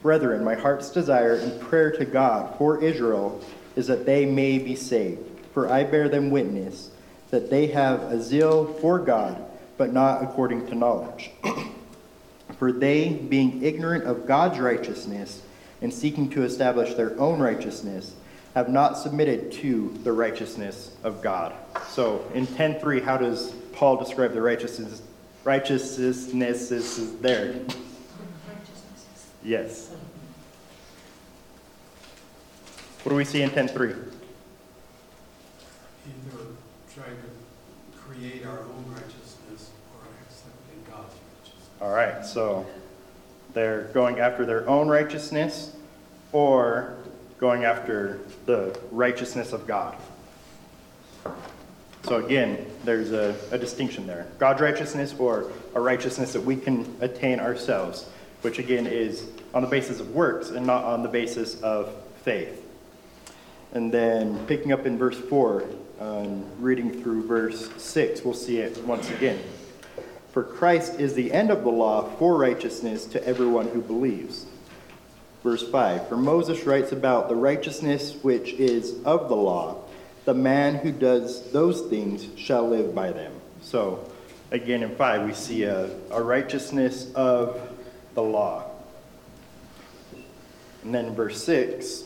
Brethren, 0.00 0.44
my 0.44 0.54
heart's 0.54 0.90
desire 0.90 1.34
and 1.34 1.60
prayer 1.60 1.90
to 1.90 2.04
God 2.04 2.56
for 2.56 2.82
Israel 2.82 3.44
is 3.76 3.88
that 3.88 4.06
they 4.06 4.24
may 4.24 4.58
be 4.58 4.76
saved. 4.76 5.20
For 5.52 5.68
I 5.70 5.84
bear 5.84 6.08
them 6.08 6.30
witness 6.30 6.90
that 7.30 7.50
they 7.50 7.66
have 7.68 8.00
a 8.04 8.22
zeal 8.22 8.72
for 8.74 8.98
God, 8.98 9.44
but 9.76 9.92
not 9.92 10.22
according 10.22 10.66
to 10.68 10.74
knowledge. 10.74 11.30
For 12.58 12.72
they, 12.72 13.10
being 13.10 13.62
ignorant 13.62 14.04
of 14.04 14.26
God's 14.26 14.58
righteousness 14.58 15.42
and 15.80 15.94
seeking 15.94 16.28
to 16.30 16.42
establish 16.42 16.94
their 16.94 17.18
own 17.20 17.38
righteousness, 17.38 18.14
have 18.54 18.68
not 18.68 18.98
submitted 18.98 19.52
to 19.52 19.96
the 20.02 20.10
righteousness 20.10 20.96
of 21.04 21.22
God. 21.22 21.54
So 21.88 22.24
in 22.34 22.46
10.3, 22.46 23.02
how 23.02 23.16
does 23.16 23.52
Paul 23.72 23.96
describe 23.96 24.32
the 24.32 24.42
righteousness? 24.42 25.02
Righteousness 25.44 26.72
is 26.72 27.16
there. 27.20 27.54
Yes. 29.44 29.90
What 33.04 33.10
do 33.10 33.16
we 33.16 33.24
see 33.24 33.42
in 33.42 33.50
10.3? 33.50 33.72
Either 33.80 34.06
trying 36.92 37.16
to 37.16 37.28
create 37.96 38.44
our 38.44 38.58
own 38.58 38.84
righteousness 38.88 39.70
or 39.94 40.00
accepting 40.26 40.82
God's 40.90 41.14
righteousness. 41.38 41.67
All 41.80 41.90
right, 41.90 42.26
so 42.26 42.66
they're 43.54 43.84
going 43.94 44.18
after 44.18 44.44
their 44.44 44.68
own 44.68 44.88
righteousness 44.88 45.76
or 46.32 46.96
going 47.38 47.64
after 47.64 48.18
the 48.46 48.76
righteousness 48.90 49.52
of 49.52 49.64
God. 49.66 49.96
So 52.02 52.24
again, 52.24 52.66
there's 52.84 53.12
a, 53.12 53.36
a 53.52 53.58
distinction 53.58 54.08
there. 54.08 54.26
God's 54.40 54.60
righteousness 54.60 55.14
or 55.18 55.52
a 55.76 55.80
righteousness 55.80 56.32
that 56.32 56.40
we 56.40 56.56
can 56.56 56.96
attain 57.00 57.38
ourselves, 57.38 58.08
which 58.42 58.58
again 58.58 58.88
is 58.88 59.28
on 59.54 59.62
the 59.62 59.68
basis 59.68 60.00
of 60.00 60.10
works 60.14 60.50
and 60.50 60.66
not 60.66 60.82
on 60.82 61.04
the 61.04 61.08
basis 61.08 61.60
of 61.60 61.94
faith. 62.24 62.64
And 63.72 63.92
then 63.92 64.44
picking 64.46 64.72
up 64.72 64.84
in 64.84 64.98
verse 64.98 65.18
4, 65.18 65.64
um, 66.00 66.44
reading 66.58 67.02
through 67.02 67.26
verse 67.26 67.70
6, 67.76 68.24
we'll 68.24 68.34
see 68.34 68.58
it 68.58 68.82
once 68.84 69.10
again. 69.10 69.38
For 70.32 70.42
Christ 70.42 71.00
is 71.00 71.14
the 71.14 71.32
end 71.32 71.50
of 71.50 71.64
the 71.64 71.70
law 71.70 72.10
for 72.18 72.36
righteousness 72.36 73.06
to 73.06 73.26
everyone 73.26 73.68
who 73.68 73.80
believes. 73.80 74.46
Verse 75.42 75.68
5 75.68 76.08
For 76.08 76.16
Moses 76.16 76.64
writes 76.64 76.92
about 76.92 77.28
the 77.28 77.36
righteousness 77.36 78.16
which 78.22 78.52
is 78.54 79.02
of 79.04 79.28
the 79.28 79.36
law. 79.36 79.82
The 80.24 80.34
man 80.34 80.74
who 80.76 80.92
does 80.92 81.50
those 81.52 81.82
things 81.88 82.26
shall 82.38 82.68
live 82.68 82.94
by 82.94 83.12
them. 83.12 83.32
So, 83.62 84.10
again, 84.50 84.82
in 84.82 84.94
5, 84.94 85.26
we 85.26 85.32
see 85.32 85.62
a, 85.62 85.90
a 86.10 86.22
righteousness 86.22 87.10
of 87.14 87.58
the 88.14 88.22
law. 88.22 88.70
And 90.84 90.94
then 90.94 91.14
verse 91.14 91.42
6 91.44 92.04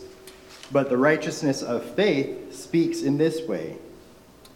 But 0.71 0.89
the 0.89 0.97
righteousness 0.97 1.63
of 1.63 1.85
faith 1.95 2.55
speaks 2.55 3.03
in 3.03 3.19
this 3.19 3.47
way. 3.49 3.77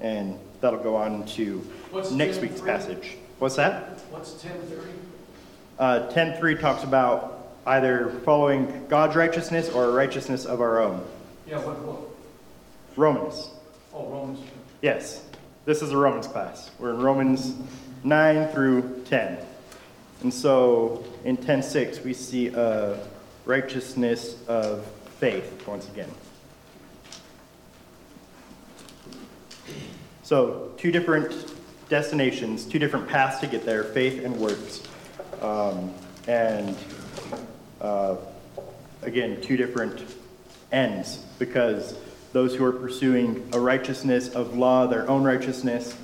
And 0.01 0.39
that'll 0.61 0.83
go 0.83 0.95
on 0.97 1.27
to 1.27 1.59
What's 1.91 2.11
next 2.13 2.41
week's 2.41 2.61
10:3? 2.61 2.67
passage. 2.67 3.17
What's 3.39 3.57
that? 3.57 4.01
What's 4.11 4.41
ten 4.41 4.59
thirty? 4.63 4.93
Uh, 5.79 6.11
10.3 6.11 6.59
talks 6.59 6.85
about 6.85 7.51
either 7.67 8.09
following 8.25 8.87
God's 8.89 9.15
righteousness 9.15 9.69
or 9.69 9.85
a 9.85 9.91
righteousness 9.91 10.47
of 10.47 10.63
our 10.63 10.81
own. 10.81 11.05
Yeah, 11.47 11.59
what, 11.59 11.79
what? 11.81 12.01
Romans. 12.97 13.51
Oh, 13.93 14.07
Romans. 14.07 14.41
Yes, 14.81 15.23
this 15.67 15.83
is 15.83 15.91
a 15.91 15.97
Romans 15.99 16.27
class. 16.27 16.71
We're 16.79 16.95
in 16.95 17.01
Romans 17.01 17.55
9 18.05 18.49
through 18.49 19.03
10. 19.05 19.37
And 20.23 20.33
so 20.33 21.05
in 21.25 21.37
10.6, 21.37 22.03
we 22.03 22.15
see 22.15 22.49
a 22.49 22.99
righteousness 23.45 24.37
of 24.49 24.87
faith 25.21 25.67
once 25.67 25.87
again. 25.89 26.11
So, 30.23 30.73
two 30.79 30.91
different 30.91 31.33
destinations, 31.89 32.65
two 32.65 32.79
different 32.79 33.09
paths 33.09 33.39
to 33.41 33.47
get 33.47 33.65
there 33.65 33.85
faith 33.85 34.25
and 34.25 34.37
works. 34.37 34.83
Um, 35.41 35.93
and 36.27 36.77
uh, 37.81 38.17
again, 39.03 39.41
two 39.41 39.57
different 39.57 40.03
ends 40.73 41.19
because 41.39 41.97
those 42.33 42.55
who 42.55 42.65
are 42.65 42.73
pursuing 42.73 43.49
a 43.53 43.61
righteousness 43.61 44.29
of 44.29 44.57
law, 44.57 44.87
their 44.87 45.09
own 45.09 45.23
righteousness, 45.25 45.97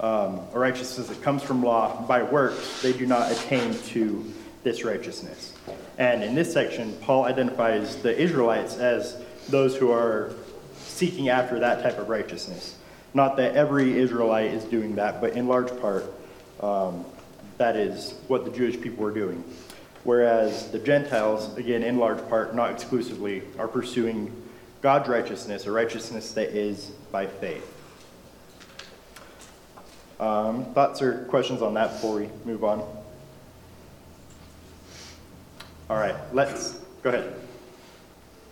um, 0.00 0.40
a 0.52 0.58
righteousness 0.58 1.08
that 1.08 1.22
comes 1.22 1.42
from 1.42 1.62
law 1.62 2.02
by 2.06 2.22
works, 2.22 2.82
they 2.82 2.92
do 2.92 3.06
not 3.06 3.30
attain 3.30 3.74
to 3.74 4.32
this 4.62 4.84
righteousness. 4.84 5.54
And 5.98 6.22
in 6.22 6.34
this 6.34 6.52
section, 6.52 6.96
Paul 7.02 7.24
identifies 7.24 7.96
the 7.96 8.16
Israelites 8.18 8.76
as 8.76 9.16
those 9.48 9.76
who 9.76 9.92
are 9.92 10.32
seeking 10.76 11.28
after 11.28 11.60
that 11.60 11.82
type 11.82 11.98
of 11.98 12.08
righteousness. 12.08 12.76
Not 13.16 13.38
that 13.38 13.54
every 13.54 13.98
Israelite 13.98 14.52
is 14.52 14.62
doing 14.64 14.96
that, 14.96 15.22
but 15.22 15.32
in 15.32 15.48
large 15.48 15.74
part, 15.80 16.04
um, 16.60 17.02
that 17.56 17.74
is 17.74 18.12
what 18.28 18.44
the 18.44 18.50
Jewish 18.50 18.78
people 18.78 19.02
were 19.04 19.10
doing. 19.10 19.42
Whereas 20.04 20.70
the 20.70 20.78
Gentiles, 20.78 21.56
again, 21.56 21.82
in 21.82 21.96
large 21.96 22.18
part, 22.28 22.54
not 22.54 22.70
exclusively, 22.72 23.42
are 23.58 23.68
pursuing 23.68 24.30
God's 24.82 25.08
righteousness, 25.08 25.64
a 25.64 25.72
righteousness 25.72 26.32
that 26.32 26.50
is 26.50 26.90
by 27.10 27.26
faith. 27.26 27.66
Um, 30.20 30.66
thoughts 30.74 31.00
or 31.00 31.24
questions 31.30 31.62
on 31.62 31.72
that 31.72 31.92
before 31.92 32.16
we 32.16 32.28
move 32.44 32.64
on? 32.64 32.80
All 35.88 35.96
right, 35.96 36.16
let's 36.34 36.72
go 37.02 37.08
ahead. 37.08 37.34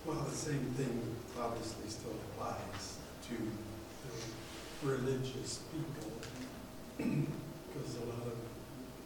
Well, 0.07 0.17
the 0.21 0.35
same 0.35 0.73
thing 0.75 1.01
obviously 1.39 1.87
still 1.87 2.15
applies 2.33 2.97
to 3.27 3.35
the 3.35 4.15
religious 4.85 5.59
people. 5.73 6.11
Because 6.97 7.95
a 7.97 8.05
lot 8.05 8.27
of 8.29 8.37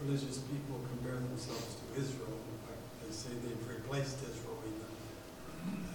religious 0.04 0.40
people 0.40 0.84
compare 0.92 1.16
themselves 1.16 1.76
to 1.80 2.02
Israel. 2.02 2.36
In 2.36 2.60
fact, 2.68 2.84
they 3.02 3.12
say 3.12 3.30
they've 3.42 3.68
replaced 3.68 4.18
Israel 4.22 4.60
even. 4.68 4.92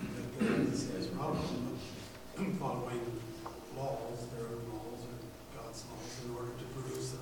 And 0.01 0.17
that 0.17 0.29
there 0.41 0.73
is 0.73 0.89
this 0.89 1.07
problem 1.09 1.79
of 2.39 2.59
following 2.59 3.05
laws, 3.77 4.27
their 4.35 4.47
own 4.47 4.65
laws 4.73 5.01
or 5.05 5.17
God's 5.61 5.85
laws 5.93 6.13
in 6.25 6.35
order 6.35 6.51
to 6.59 6.65
produce 6.81 7.15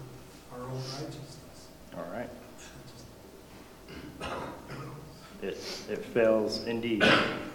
our 0.53 0.63
own 0.63 0.83
righteousness. 0.95 1.69
All 1.97 2.09
right. 2.13 2.31
It, 5.43 5.59
it 5.91 6.05
fails 6.15 6.65
indeed. 6.67 7.03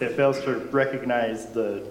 It 0.02 0.12
fails 0.12 0.42
to 0.42 0.56
recognize 0.72 1.48
the 1.48 1.88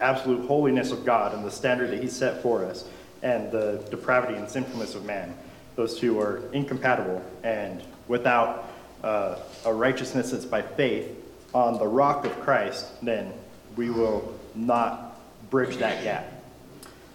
absolute 0.00 0.46
holiness 0.46 0.92
of 0.92 1.04
God 1.04 1.34
and 1.34 1.44
the 1.44 1.50
standard 1.50 1.90
that 1.90 2.02
He 2.02 2.08
set 2.08 2.42
for 2.42 2.64
us 2.64 2.84
and 3.22 3.50
the 3.50 3.82
depravity 3.90 4.34
and 4.34 4.48
sinfulness 4.48 4.94
of 4.94 5.04
man. 5.04 5.34
Those 5.74 5.98
two 5.98 6.18
are 6.20 6.42
incompatible, 6.52 7.22
and 7.42 7.82
without 8.08 8.70
uh, 9.02 9.38
a 9.64 9.72
righteousness 9.72 10.30
that's 10.30 10.44
by 10.44 10.62
faith 10.62 11.08
on 11.54 11.78
the 11.78 11.86
rock 11.86 12.24
of 12.24 12.38
Christ, 12.40 12.86
then 13.02 13.32
we 13.76 13.90
will 13.90 14.38
not 14.54 15.20
bridge 15.50 15.76
that 15.78 16.02
gap. 16.02 16.32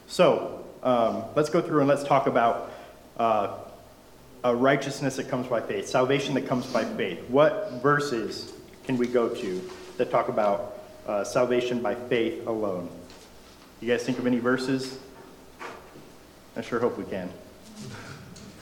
So 0.08 0.64
um, 0.84 1.24
let's 1.36 1.50
go 1.50 1.62
through 1.62 1.80
and 1.80 1.88
let's 1.88 2.04
talk 2.04 2.28
about 2.28 2.72
uh, 3.18 3.58
a 4.44 4.56
righteousness 4.56 5.16
that 5.18 5.30
comes 5.30 5.48
by 5.48 5.62
faith, 5.62 5.88
salvation 5.88 6.34
that 6.36 6.48
comes 6.48 6.66
by 6.68 6.86
faith. 6.86 7.20
What 7.30 7.74
verses 7.82 8.54
can 8.84 8.98
we 8.98 9.08
go 9.08 9.30
to 9.30 9.70
that 9.98 10.12
talk 10.12 10.30
about 10.30 10.81
uh, 11.12 11.24
salvation 11.24 11.82
by 11.82 11.94
faith 11.94 12.48
alone? 12.48 12.90
You 13.82 13.88
guys 13.88 14.04
think 14.04 14.18
of 14.18 14.26
any 14.26 14.40
verses? 14.40 14.98
I 16.56 16.62
sure 16.62 16.80
hope 16.80 16.98
we 16.98 17.04
can. 17.04 17.30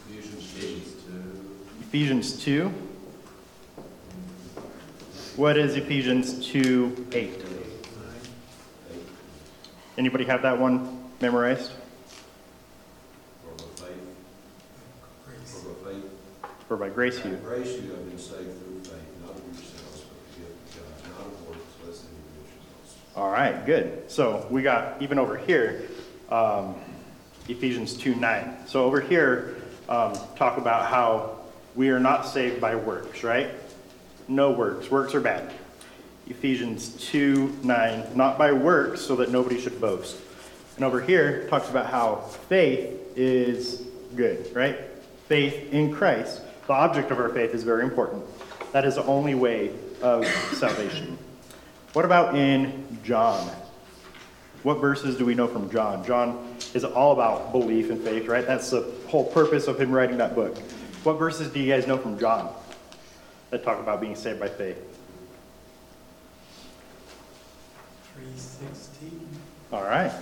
Ephesians 0.08 0.94
2. 1.04 1.56
Ephesians 1.80 2.44
2. 2.44 2.72
What 5.36 5.56
is 5.56 5.76
Ephesians 5.76 6.44
2 6.46 7.06
8? 7.12 7.44
Anybody 9.96 10.24
have 10.24 10.42
that 10.42 10.58
one 10.58 11.10
memorized? 11.20 11.72
For 13.42 13.50
by 13.54 13.86
faith, 13.86 15.62
for 15.62 15.68
by 15.74 15.92
faith. 15.92 16.04
For 16.68 16.76
by 16.76 16.88
grace 16.88 17.24
you. 17.24 17.32
By 17.32 17.56
grace 17.56 17.80
you 17.80 17.90
have 17.90 18.08
been 18.08 18.18
saved 18.18 18.58
through 18.58 18.80
faith, 18.84 19.08
not 19.22 19.36
of 19.36 19.44
yourselves, 19.46 20.04
but 20.08 20.18
the 20.24 20.40
gift 20.40 20.78
of 20.78 21.04
God, 21.04 21.18
not 21.18 21.26
of 21.26 21.48
works, 21.48 21.72
lest 21.86 22.04
any 22.06 22.16
man 22.16 22.44
should 22.48 22.64
boast. 22.80 22.96
All 23.16 23.30
right, 23.30 23.66
good. 23.66 24.08
So 24.08 24.46
we 24.50 24.62
got, 24.62 25.02
even 25.02 25.18
over 25.18 25.36
here, 25.36 25.82
um, 26.30 26.76
Ephesians 27.48 27.96
2 27.96 28.14
9. 28.14 28.56
So 28.66 28.84
over 28.84 29.00
here, 29.00 29.56
um, 29.88 30.16
talk 30.36 30.58
about 30.58 30.88
how 30.88 31.38
we 31.74 31.90
are 31.90 31.98
not 31.98 32.22
saved 32.22 32.60
by 32.60 32.76
works, 32.76 33.24
right? 33.24 33.50
No 34.28 34.52
works. 34.52 34.92
Works 34.92 35.16
are 35.16 35.20
bad. 35.20 35.52
Ephesians 36.28 36.90
2 37.10 37.58
9, 37.64 38.16
not 38.16 38.38
by 38.38 38.52
works, 38.52 39.00
so 39.00 39.16
that 39.16 39.30
nobody 39.30 39.60
should 39.60 39.80
boast. 39.80 40.16
And 40.76 40.84
over 40.84 41.00
here, 41.00 41.48
talks 41.48 41.68
about 41.68 41.86
how 41.86 42.16
faith 42.48 42.96
is 43.16 43.88
good, 44.14 44.54
right? 44.54 44.78
Faith 45.26 45.72
in 45.72 45.92
Christ. 45.92 46.42
The 46.68 46.74
object 46.74 47.10
of 47.10 47.18
our 47.18 47.30
faith 47.30 47.54
is 47.54 47.64
very 47.64 47.82
important. 47.82 48.22
That 48.70 48.84
is 48.84 48.94
the 48.94 49.04
only 49.04 49.34
way 49.34 49.72
of 50.00 50.24
salvation. 50.52 51.18
What 51.92 52.04
about 52.04 52.36
in 52.36 52.98
John? 53.02 53.50
What 54.62 54.80
verses 54.80 55.16
do 55.16 55.24
we 55.24 55.34
know 55.34 55.48
from 55.48 55.70
John? 55.70 56.04
John 56.04 56.56
is 56.74 56.84
all 56.84 57.12
about 57.12 57.50
belief 57.50 57.90
and 57.90 58.00
faith, 58.00 58.28
right? 58.28 58.46
That's 58.46 58.70
the 58.70 58.92
whole 59.08 59.24
purpose 59.24 59.66
of 59.66 59.80
him 59.80 59.90
writing 59.90 60.18
that 60.18 60.34
book. 60.34 60.56
What 61.02 61.14
verses 61.14 61.50
do 61.50 61.58
you 61.58 61.72
guys 61.72 61.86
know 61.86 61.96
from 61.96 62.18
John 62.18 62.54
that 63.50 63.64
talk 63.64 63.80
about 63.80 64.00
being 64.00 64.14
saved 64.14 64.38
by 64.38 64.48
faith? 64.48 64.78
Three 68.14 68.36
sixteen. 68.36 69.26
All 69.72 69.82
right. 69.82 70.12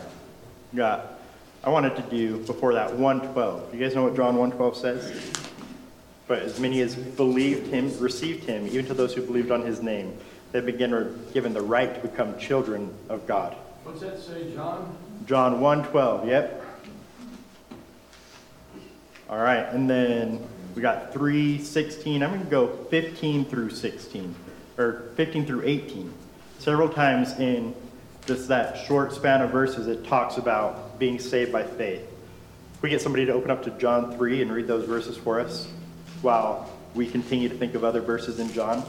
Got, 0.74 1.18
I 1.64 1.70
wanted 1.70 1.96
to 1.96 2.02
do 2.02 2.38
before 2.46 2.74
that 2.74 2.94
112. 2.94 3.74
You 3.74 3.80
guys 3.80 3.94
know 3.94 4.04
what 4.04 4.14
John 4.14 4.36
112 4.36 4.76
says? 4.76 5.32
But 6.28 6.40
as 6.40 6.60
many 6.60 6.80
as 6.82 6.94
believed 6.94 7.68
him, 7.68 7.90
received 7.98 8.44
him, 8.44 8.66
even 8.66 8.86
to 8.86 8.94
those 8.94 9.14
who 9.14 9.22
believed 9.22 9.50
on 9.50 9.62
his 9.62 9.82
name, 9.82 10.16
they 10.52 10.60
begin 10.60 10.94
are 10.94 11.10
given 11.32 11.52
the 11.52 11.62
right 11.62 11.94
to 11.94 12.08
become 12.08 12.38
children 12.38 12.92
of 13.08 13.26
God. 13.26 13.54
What's 13.84 14.00
that 14.00 14.18
say, 14.18 14.52
John? 14.54 14.96
John 15.26 15.60
112, 15.60 16.26
yep. 16.26 16.64
All 19.28 19.38
right, 19.38 19.66
and 19.72 19.88
then 19.88 20.46
we 20.74 20.80
got 20.80 21.12
316. 21.12 22.22
I'm 22.22 22.30
going 22.30 22.44
to 22.44 22.50
go 22.50 22.68
15 22.84 23.44
through 23.44 23.70
16, 23.70 24.34
or 24.78 25.10
15 25.16 25.44
through 25.44 25.62
18. 25.64 26.12
Several 26.58 26.88
times 26.88 27.38
in 27.38 27.74
just 28.26 28.48
that 28.48 28.86
short 28.86 29.12
span 29.12 29.42
of 29.42 29.50
verses, 29.50 29.86
it 29.86 30.06
talks 30.06 30.38
about 30.38 30.98
being 30.98 31.18
saved 31.18 31.52
by 31.52 31.62
faith. 31.62 32.02
If 32.74 32.82
we 32.82 32.90
get 32.90 33.02
somebody 33.02 33.26
to 33.26 33.32
open 33.32 33.50
up 33.50 33.62
to 33.64 33.70
John 33.72 34.16
3 34.16 34.42
and 34.42 34.52
read 34.52 34.66
those 34.66 34.86
verses 34.86 35.16
for 35.16 35.40
us 35.40 35.68
while 36.22 36.70
we 36.94 37.06
continue 37.06 37.48
to 37.48 37.54
think 37.54 37.74
of 37.74 37.84
other 37.84 38.00
verses 38.00 38.38
in 38.38 38.52
John. 38.52 38.82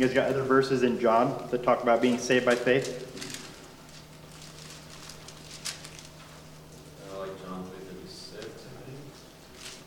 You 0.00 0.06
guys 0.06 0.14
got 0.14 0.30
other 0.30 0.44
verses 0.44 0.82
in 0.82 0.98
John 0.98 1.46
that 1.50 1.62
talk 1.62 1.82
about 1.82 2.00
being 2.00 2.16
saved 2.16 2.46
by 2.46 2.54
faith? 2.54 3.06
I 7.12 7.18
like 7.18 7.42
John 7.44 7.70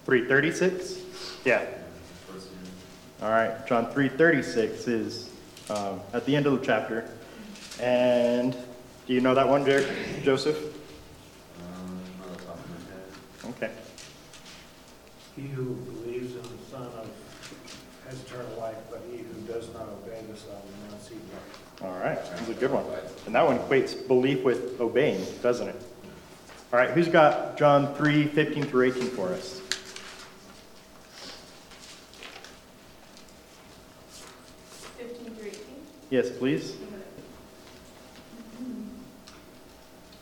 336? 0.06 1.00
Yeah. 1.46 1.66
All 3.24 3.30
right, 3.32 3.66
John 3.66 3.88
3:36 3.88 4.88
is 4.88 5.30
um, 5.72 6.00
at 6.14 6.26
the 6.28 6.36
end 6.36 6.46
of 6.46 6.60
the 6.60 6.64
chapter. 6.64 7.10
And 7.80 8.56
do 9.08 9.14
you 9.16 9.20
know 9.20 9.34
that 9.34 9.50
one, 9.50 9.66
Jer- 9.66 9.96
Joseph? 10.22 10.58
Um, 10.58 12.00
not 12.20 12.38
the 12.38 12.44
top 12.44 12.60
of 12.60 12.70
my 12.70 13.56
head. 13.56 13.56
Okay. 13.56 13.72
He 15.36 15.48
who 15.48 15.74
believes 15.74 16.36
in 16.36 16.44
the 16.44 16.66
Son 16.70 16.84
of, 16.84 17.10
has 18.08 18.22
eternal 18.22 18.60
life, 18.60 18.76
but 18.92 19.02
he 19.10 19.20
who 19.20 19.34
does 19.48 19.74
not 19.74 19.84
obey 19.84 20.20
the 20.30 20.38
Son 20.38 20.52
will 20.52 20.92
not 20.92 21.02
see 21.02 21.16
life. 21.16 21.73
All 21.84 21.92
right, 22.00 22.16
that's 22.16 22.48
a 22.48 22.54
good 22.54 22.72
one. 22.72 22.86
And 23.26 23.36
that 23.36 23.46
one 23.46 23.60
equates 23.60 24.08
belief 24.08 24.44
with 24.44 24.80
obeying, 24.80 25.26
doesn't 25.42 25.68
it? 25.68 25.76
All 26.72 26.80
right, 26.80 26.90
who's 26.92 27.10
got 27.10 27.58
John 27.58 27.94
3:15 27.96 28.70
through 28.70 28.92
18 28.94 29.10
for 29.10 29.30
us? 29.34 29.60
Fifteen 34.98 35.36
through 35.36 35.48
eighteen. 35.48 35.86
Yes, 36.10 36.30
please. 36.30 36.72
Mm-hmm. 38.62 38.88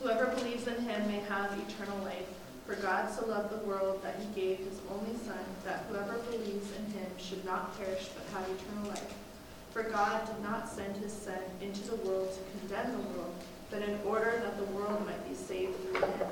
Whoever 0.02 0.26
believes 0.36 0.66
in 0.68 0.82
him 0.82 1.08
may 1.08 1.20
have 1.30 1.54
eternal 1.70 1.98
life. 2.04 2.26
For 2.66 2.76
God 2.76 3.10
so 3.14 3.26
loved 3.28 3.52
the 3.52 3.66
world 3.68 4.02
that 4.02 4.16
he 4.20 4.26
gave 4.40 4.58
his 4.60 4.80
only 4.90 5.16
Son, 5.26 5.46
that 5.66 5.86
whoever 5.90 6.18
believes 6.32 6.72
in 6.76 6.86
him 6.94 7.12
should 7.18 7.46
not 7.46 7.78
perish 7.78 8.10
but 8.16 8.26
have 8.34 8.50
eternal 8.50 8.90
life. 8.90 9.14
For 9.72 9.84
God 9.84 10.26
did 10.26 10.44
not 10.44 10.68
send 10.68 10.98
his 10.98 11.14
Son 11.14 11.40
into 11.62 11.82
the 11.90 11.96
world 11.98 12.30
to 12.34 12.60
condemn 12.60 12.92
the 12.92 13.08
world, 13.10 13.34
but 13.70 13.82
in 13.82 13.98
order 14.06 14.42
that 14.44 14.58
the 14.58 14.66
world 14.74 15.06
might 15.06 15.28
be 15.28 15.34
saved 15.34 15.76
through 15.80 16.02
him. 16.02 16.28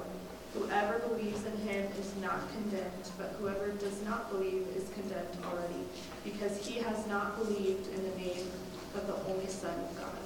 Whoever 0.53 0.99
believes 0.99 1.45
in 1.45 1.55
him 1.59 1.89
is 1.99 2.13
not 2.21 2.51
condemned, 2.51 3.09
but 3.17 3.35
whoever 3.39 3.69
does 3.69 4.03
not 4.03 4.29
believe 4.29 4.67
is 4.75 4.89
condemned 4.89 5.37
already, 5.45 5.85
because 6.25 6.65
he 6.65 6.79
has 6.79 7.07
not 7.07 7.37
believed 7.37 7.87
in 7.93 8.03
the 8.03 8.17
name 8.17 8.47
of 8.95 9.07
the 9.07 9.15
only 9.31 9.47
Son 9.47 9.71
of 9.79 9.97
God. 9.97 10.17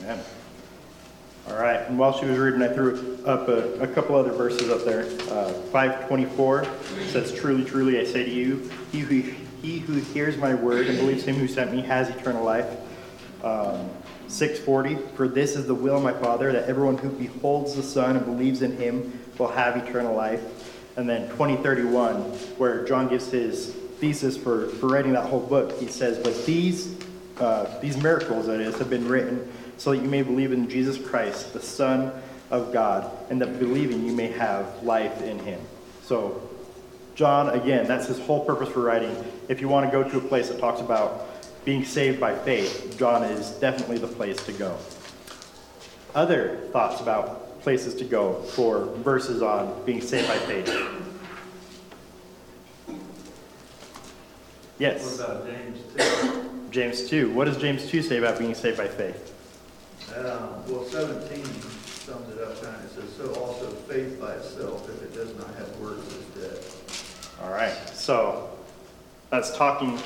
Amen. 0.00 0.22
All 1.48 1.56
right, 1.56 1.80
and 1.88 1.98
while 1.98 2.16
she 2.16 2.26
was 2.26 2.38
reading, 2.38 2.62
I 2.62 2.68
threw 2.68 3.18
up 3.26 3.48
a, 3.48 3.80
a 3.80 3.86
couple 3.88 4.14
other 4.14 4.30
verses 4.30 4.70
up 4.70 4.84
there. 4.84 5.06
Uh, 5.28 5.52
524 5.72 6.66
says, 7.08 7.34
Truly, 7.34 7.64
truly, 7.64 7.98
I 7.98 8.04
say 8.04 8.24
to 8.24 8.30
you, 8.30 8.70
he 8.92 9.00
who, 9.00 9.34
he 9.62 9.78
who 9.78 9.94
hears 9.94 10.36
my 10.36 10.54
word 10.54 10.88
and 10.88 10.98
believes 10.98 11.24
him 11.24 11.36
who 11.36 11.46
sent 11.46 11.72
me 11.72 11.80
has 11.82 12.10
eternal 12.10 12.44
life. 12.44 12.66
Um, 13.44 13.88
640, 14.26 14.96
For 15.14 15.28
this 15.28 15.56
is 15.56 15.66
the 15.66 15.74
will 15.74 15.98
of 15.98 16.02
my 16.02 16.12
Father, 16.12 16.52
that 16.52 16.68
everyone 16.68 16.98
who 16.98 17.10
beholds 17.10 17.74
the 17.74 17.82
Son 17.82 18.16
and 18.16 18.24
believes 18.24 18.62
in 18.62 18.76
him 18.76 19.20
will 19.38 19.48
have 19.48 19.76
eternal 19.76 20.14
life. 20.14 20.42
And 20.96 21.08
then 21.08 21.28
2031, 21.30 22.14
where 22.58 22.84
John 22.84 23.08
gives 23.08 23.30
his 23.30 23.72
thesis 24.00 24.36
for, 24.36 24.68
for 24.68 24.88
writing 24.88 25.12
that 25.12 25.26
whole 25.26 25.40
book, 25.40 25.78
he 25.78 25.86
says, 25.86 26.18
But 26.18 26.44
these, 26.44 26.96
uh, 27.38 27.78
these 27.80 27.96
miracles, 27.96 28.46
that 28.46 28.60
is, 28.60 28.76
have 28.78 28.90
been 28.90 29.06
written 29.06 29.50
so 29.76 29.92
that 29.92 30.02
you 30.02 30.08
may 30.08 30.22
believe 30.22 30.52
in 30.52 30.68
Jesus 30.68 30.98
Christ, 30.98 31.52
the 31.52 31.60
Son 31.60 32.12
of 32.50 32.72
God, 32.72 33.10
and 33.30 33.40
that 33.40 33.58
believing 33.58 34.04
you 34.04 34.12
may 34.12 34.28
have 34.28 34.82
life 34.82 35.22
in 35.22 35.38
him. 35.40 35.60
So, 36.02 36.48
John, 37.14 37.50
again, 37.50 37.86
that's 37.86 38.06
his 38.06 38.18
whole 38.20 38.44
purpose 38.44 38.68
for 38.70 38.80
writing. 38.80 39.14
If 39.48 39.60
you 39.60 39.68
want 39.68 39.86
to 39.86 39.92
go 39.92 40.08
to 40.08 40.18
a 40.18 40.20
place 40.20 40.48
that 40.48 40.58
talks 40.58 40.80
about 40.80 41.26
being 41.64 41.84
saved 41.84 42.18
by 42.18 42.34
faith, 42.34 42.96
John 42.98 43.22
is 43.22 43.50
definitely 43.52 43.98
the 43.98 44.06
place 44.08 44.42
to 44.46 44.52
go. 44.52 44.76
Other 46.14 46.58
thoughts 46.72 47.00
about 47.00 47.60
places 47.60 47.94
to 47.96 48.04
go 48.04 48.42
for 48.42 48.86
verses 48.96 49.42
on 49.42 49.84
being 49.84 50.00
saved 50.00 50.26
by 50.28 50.38
faith? 50.38 50.68
Yes. 54.78 55.18
What 55.18 55.30
about 55.30 55.46
James 55.46 55.78
two? 55.94 56.48
James 56.70 57.08
2. 57.08 57.30
What 57.32 57.44
does 57.44 57.58
James 57.58 57.86
2 57.86 58.00
say 58.02 58.16
about 58.16 58.38
being 58.38 58.54
saved 58.54 58.78
by 58.78 58.88
faith? 58.88 59.28
Uh, 60.10 60.48
Well, 60.66 60.84
seventeen 60.84 61.44
sums 61.44 62.34
it 62.34 62.42
up 62.42 62.60
kind 62.62 62.74
of, 62.76 62.84
it 62.84 62.90
says, 62.90 63.14
so 63.16 63.32
also 63.40 63.70
faith 63.70 64.18
by 64.20 64.32
itself, 64.34 64.88
if 64.88 65.02
it 65.02 65.14
does 65.14 65.34
not 65.36 65.54
have 65.54 65.68
works. 65.78 66.02
All 67.42 67.50
right, 67.50 67.76
so 67.88 68.50
that's 69.30 69.56
talking 69.56 69.98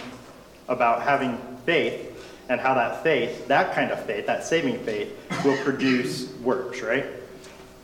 about 0.68 1.02
having 1.02 1.36
faith 1.66 2.12
and 2.48 2.58
how 2.60 2.74
that 2.74 3.02
faith, 3.02 3.46
that 3.48 3.74
kind 3.74 3.90
of 3.90 4.02
faith, 4.06 4.26
that 4.26 4.44
saving 4.44 4.78
faith, 4.84 5.12
will 5.44 5.56
produce 5.62 6.32
works, 6.36 6.80
right? 6.80 7.04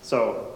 So 0.02 0.54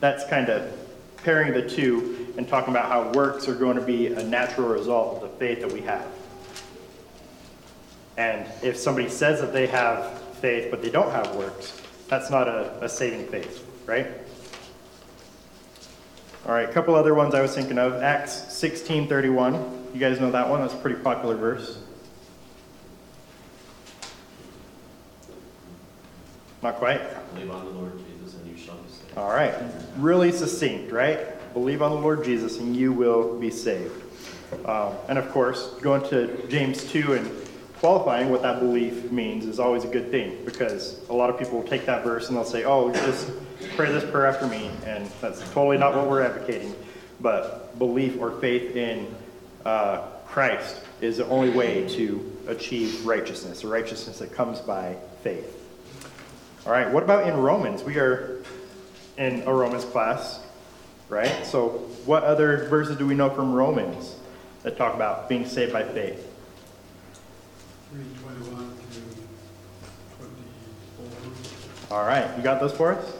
that's 0.00 0.26
kind 0.28 0.48
of 0.48 0.72
pairing 1.18 1.52
the 1.52 1.68
two 1.68 2.32
and 2.38 2.48
talking 2.48 2.72
about 2.72 2.86
how 2.86 3.12
works 3.12 3.46
are 3.46 3.54
going 3.54 3.76
to 3.76 3.82
be 3.82 4.06
a 4.06 4.22
natural 4.22 4.68
result 4.68 5.16
of 5.16 5.30
the 5.30 5.36
faith 5.36 5.60
that 5.60 5.70
we 5.70 5.82
have. 5.82 6.06
And 8.16 8.46
if 8.62 8.76
somebody 8.76 9.08
says 9.08 9.40
that 9.40 9.52
they 9.52 9.66
have 9.66 10.18
faith 10.40 10.70
but 10.70 10.82
they 10.82 10.90
don't 10.90 11.10
have 11.10 11.34
works, 11.36 11.78
that's 12.08 12.30
not 12.30 12.48
a, 12.48 12.84
a 12.84 12.88
saving 12.88 13.26
faith, 13.26 13.66
right? 13.86 14.06
All 16.46 16.54
right, 16.54 16.68
a 16.68 16.72
couple 16.72 16.94
other 16.94 17.14
ones 17.14 17.34
I 17.34 17.42
was 17.42 17.54
thinking 17.54 17.78
of. 17.78 18.02
Acts 18.02 18.32
16:31. 18.48 19.92
You 19.92 20.00
guys 20.00 20.20
know 20.20 20.30
that 20.30 20.48
one? 20.48 20.60
That's 20.62 20.72
a 20.72 20.78
pretty 20.78 21.00
popular 21.00 21.36
verse. 21.36 21.78
Not 26.62 26.76
quite. 26.76 27.00
Believe 27.34 27.50
on 27.50 27.64
the 27.64 27.70
Lord 27.72 27.92
Jesus 28.06 28.34
and 28.34 28.46
you 28.46 28.56
shall 28.56 28.76
be 28.76 28.90
saved. 28.90 29.18
All 29.18 29.30
right. 29.30 29.54
Really 29.96 30.32
succinct, 30.32 30.92
right? 30.92 31.18
Believe 31.54 31.82
on 31.82 31.90
the 31.90 31.98
Lord 31.98 32.24
Jesus 32.24 32.58
and 32.58 32.76
you 32.76 32.92
will 32.92 33.38
be 33.38 33.50
saved. 33.50 34.02
Um, 34.66 34.94
and 35.08 35.18
of 35.18 35.30
course, 35.30 35.74
going 35.80 36.08
to 36.10 36.46
James 36.48 36.84
2 36.90 37.14
and 37.14 37.30
qualifying 37.78 38.30
what 38.30 38.42
that 38.42 38.60
belief 38.60 39.10
means 39.10 39.46
is 39.46 39.58
always 39.58 39.84
a 39.84 39.88
good 39.88 40.10
thing 40.10 40.38
because 40.44 41.00
a 41.08 41.14
lot 41.14 41.30
of 41.30 41.38
people 41.38 41.58
will 41.58 41.68
take 41.68 41.86
that 41.86 42.04
verse 42.04 42.28
and 42.28 42.36
they'll 42.36 42.44
say, 42.44 42.64
oh, 42.64 42.92
just 42.92 43.30
pray 43.76 43.90
this 43.92 44.08
prayer 44.10 44.26
after 44.26 44.46
me. 44.46 44.70
And 44.84 45.06
that's 45.20 45.40
totally 45.52 45.78
not 45.78 45.94
what 45.94 46.08
we're 46.08 46.22
advocating. 46.22 46.74
But 47.20 47.78
belief 47.78 48.20
or 48.20 48.32
faith 48.40 48.76
in 48.76 49.14
uh, 49.64 50.02
Christ 50.26 50.80
is 51.00 51.18
the 51.18 51.26
only 51.26 51.50
way 51.50 51.88
to 51.96 52.38
achieve 52.46 53.04
righteousness, 53.04 53.64
a 53.64 53.68
righteousness 53.68 54.18
that 54.20 54.32
comes 54.32 54.60
by 54.60 54.96
faith. 55.22 55.56
All 56.66 56.72
right, 56.72 56.90
what 56.90 57.02
about 57.02 57.26
in 57.26 57.36
Romans? 57.36 57.82
We 57.82 57.96
are 57.96 58.42
in 59.16 59.42
a 59.42 59.52
Romans 59.52 59.84
class, 59.84 60.40
right? 61.08 61.44
So 61.44 61.68
what 62.04 62.22
other 62.22 62.68
verses 62.68 62.96
do 62.96 63.06
we 63.06 63.14
know 63.14 63.30
from 63.30 63.52
Romans 63.52 64.16
that 64.62 64.76
talk 64.76 64.94
about 64.94 65.28
being 65.28 65.46
saved 65.46 65.72
by 65.72 65.84
faith? 65.84 66.26
Three 67.90 68.04
twenty-one 68.22 68.70
through 68.76 69.02
twenty-four. 70.98 71.96
All 71.98 72.06
right, 72.06 72.36
you 72.36 72.42
got 72.42 72.60
those 72.60 72.72
for 72.72 72.92
us? 72.92 73.19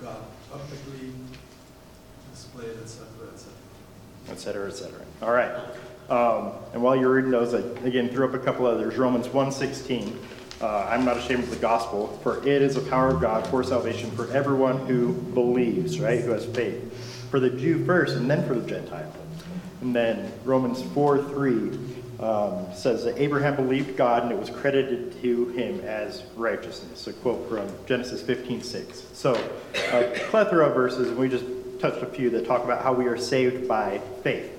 God 0.00 0.16
publicly 0.50 1.12
displayed, 2.32 2.76
et 2.82 2.88
cetera, 2.88 3.28
et 3.32 3.38
cetera. 3.38 4.30
et 4.30 4.38
cetera, 4.38 4.68
et 4.68 4.74
cetera. 4.74 5.00
All 5.22 5.32
right. 5.32 5.52
Um, 6.08 6.52
and 6.72 6.82
while 6.82 6.96
you're 6.96 7.12
reading 7.12 7.30
those, 7.30 7.52
I 7.54 7.58
again 7.86 8.08
threw 8.08 8.26
up 8.26 8.34
a 8.34 8.38
couple 8.38 8.66
others. 8.66 8.96
Romans 8.96 9.28
1:16. 9.28 10.16
Uh, 10.60 10.88
I'm 10.90 11.04
not 11.04 11.16
ashamed 11.16 11.44
of 11.44 11.50
the 11.50 11.56
gospel, 11.56 12.18
for 12.22 12.38
it 12.38 12.62
is 12.62 12.74
the 12.74 12.80
power 12.80 13.08
of 13.08 13.20
God 13.20 13.46
for 13.46 13.62
salvation 13.62 14.10
for 14.12 14.28
everyone 14.32 14.86
who 14.86 15.12
believes, 15.12 16.00
right? 16.00 16.20
Who 16.20 16.32
has 16.32 16.44
faith. 16.46 17.28
For 17.30 17.38
the 17.38 17.50
Jew 17.50 17.84
first, 17.84 18.16
and 18.16 18.28
then 18.28 18.46
for 18.46 18.54
the 18.54 18.68
Gentile. 18.68 19.12
And 19.82 19.94
then 19.94 20.32
Romans 20.44 20.82
4:3 20.82 21.97
um, 22.20 22.66
says 22.74 23.04
that 23.04 23.18
Abraham 23.18 23.56
believed 23.56 23.96
God, 23.96 24.24
and 24.24 24.32
it 24.32 24.38
was 24.38 24.50
credited 24.50 25.20
to 25.22 25.48
him 25.50 25.80
as 25.80 26.24
righteousness. 26.36 27.06
A 27.06 27.12
quote 27.12 27.48
from 27.48 27.68
Genesis 27.86 28.22
15:6. 28.22 29.04
So 29.12 29.34
a 29.92 30.12
plethora 30.28 30.66
of 30.66 30.74
verses, 30.74 31.08
and 31.08 31.16
we 31.16 31.28
just 31.28 31.44
touched 31.78 32.02
a 32.02 32.06
few 32.06 32.30
that 32.30 32.46
talk 32.46 32.64
about 32.64 32.82
how 32.82 32.92
we 32.92 33.06
are 33.06 33.16
saved 33.16 33.68
by 33.68 34.00
faith. 34.22 34.52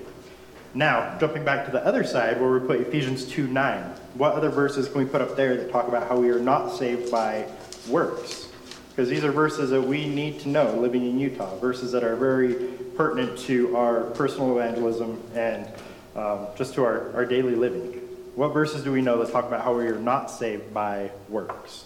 Now, 0.72 1.18
jumping 1.18 1.44
back 1.44 1.66
to 1.66 1.72
the 1.72 1.84
other 1.84 2.04
side 2.04 2.40
where 2.40 2.50
we 2.50 2.60
put 2.60 2.80
Ephesians 2.80 3.24
2 3.26 3.48
9, 3.48 3.82
what 4.14 4.32
other 4.32 4.50
verses 4.50 4.88
can 4.88 4.98
we 4.98 5.04
put 5.04 5.20
up 5.20 5.36
there 5.36 5.56
that 5.56 5.70
talk 5.70 5.88
about 5.88 6.08
how 6.08 6.16
we 6.16 6.30
are 6.30 6.38
not 6.38 6.68
saved 6.68 7.10
by 7.10 7.46
works? 7.88 8.48
Because 8.90 9.08
these 9.08 9.24
are 9.24 9.32
verses 9.32 9.70
that 9.70 9.82
we 9.82 10.08
need 10.08 10.40
to 10.40 10.48
know 10.48 10.74
living 10.74 11.04
in 11.04 11.18
Utah, 11.18 11.56
verses 11.58 11.92
that 11.92 12.04
are 12.04 12.16
very 12.16 12.54
pertinent 12.96 13.38
to 13.40 13.76
our 13.76 14.02
personal 14.10 14.58
evangelism 14.58 15.20
and 15.34 15.66
um, 16.16 16.46
just 16.56 16.74
to 16.74 16.84
our, 16.84 17.12
our 17.14 17.24
daily 17.26 17.54
living. 17.54 17.92
What 18.34 18.48
verses 18.48 18.84
do 18.84 18.92
we 18.92 19.02
know 19.02 19.22
that 19.22 19.32
talk 19.32 19.46
about 19.46 19.62
how 19.64 19.76
we 19.76 19.86
are 19.86 19.98
not 19.98 20.30
saved 20.30 20.72
by 20.72 21.10
works? 21.28 21.84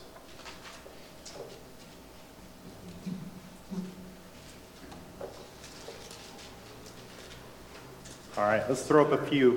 All 8.36 8.44
right, 8.44 8.62
let's 8.68 8.82
throw 8.82 9.04
up 9.04 9.12
a 9.12 9.26
few. 9.26 9.52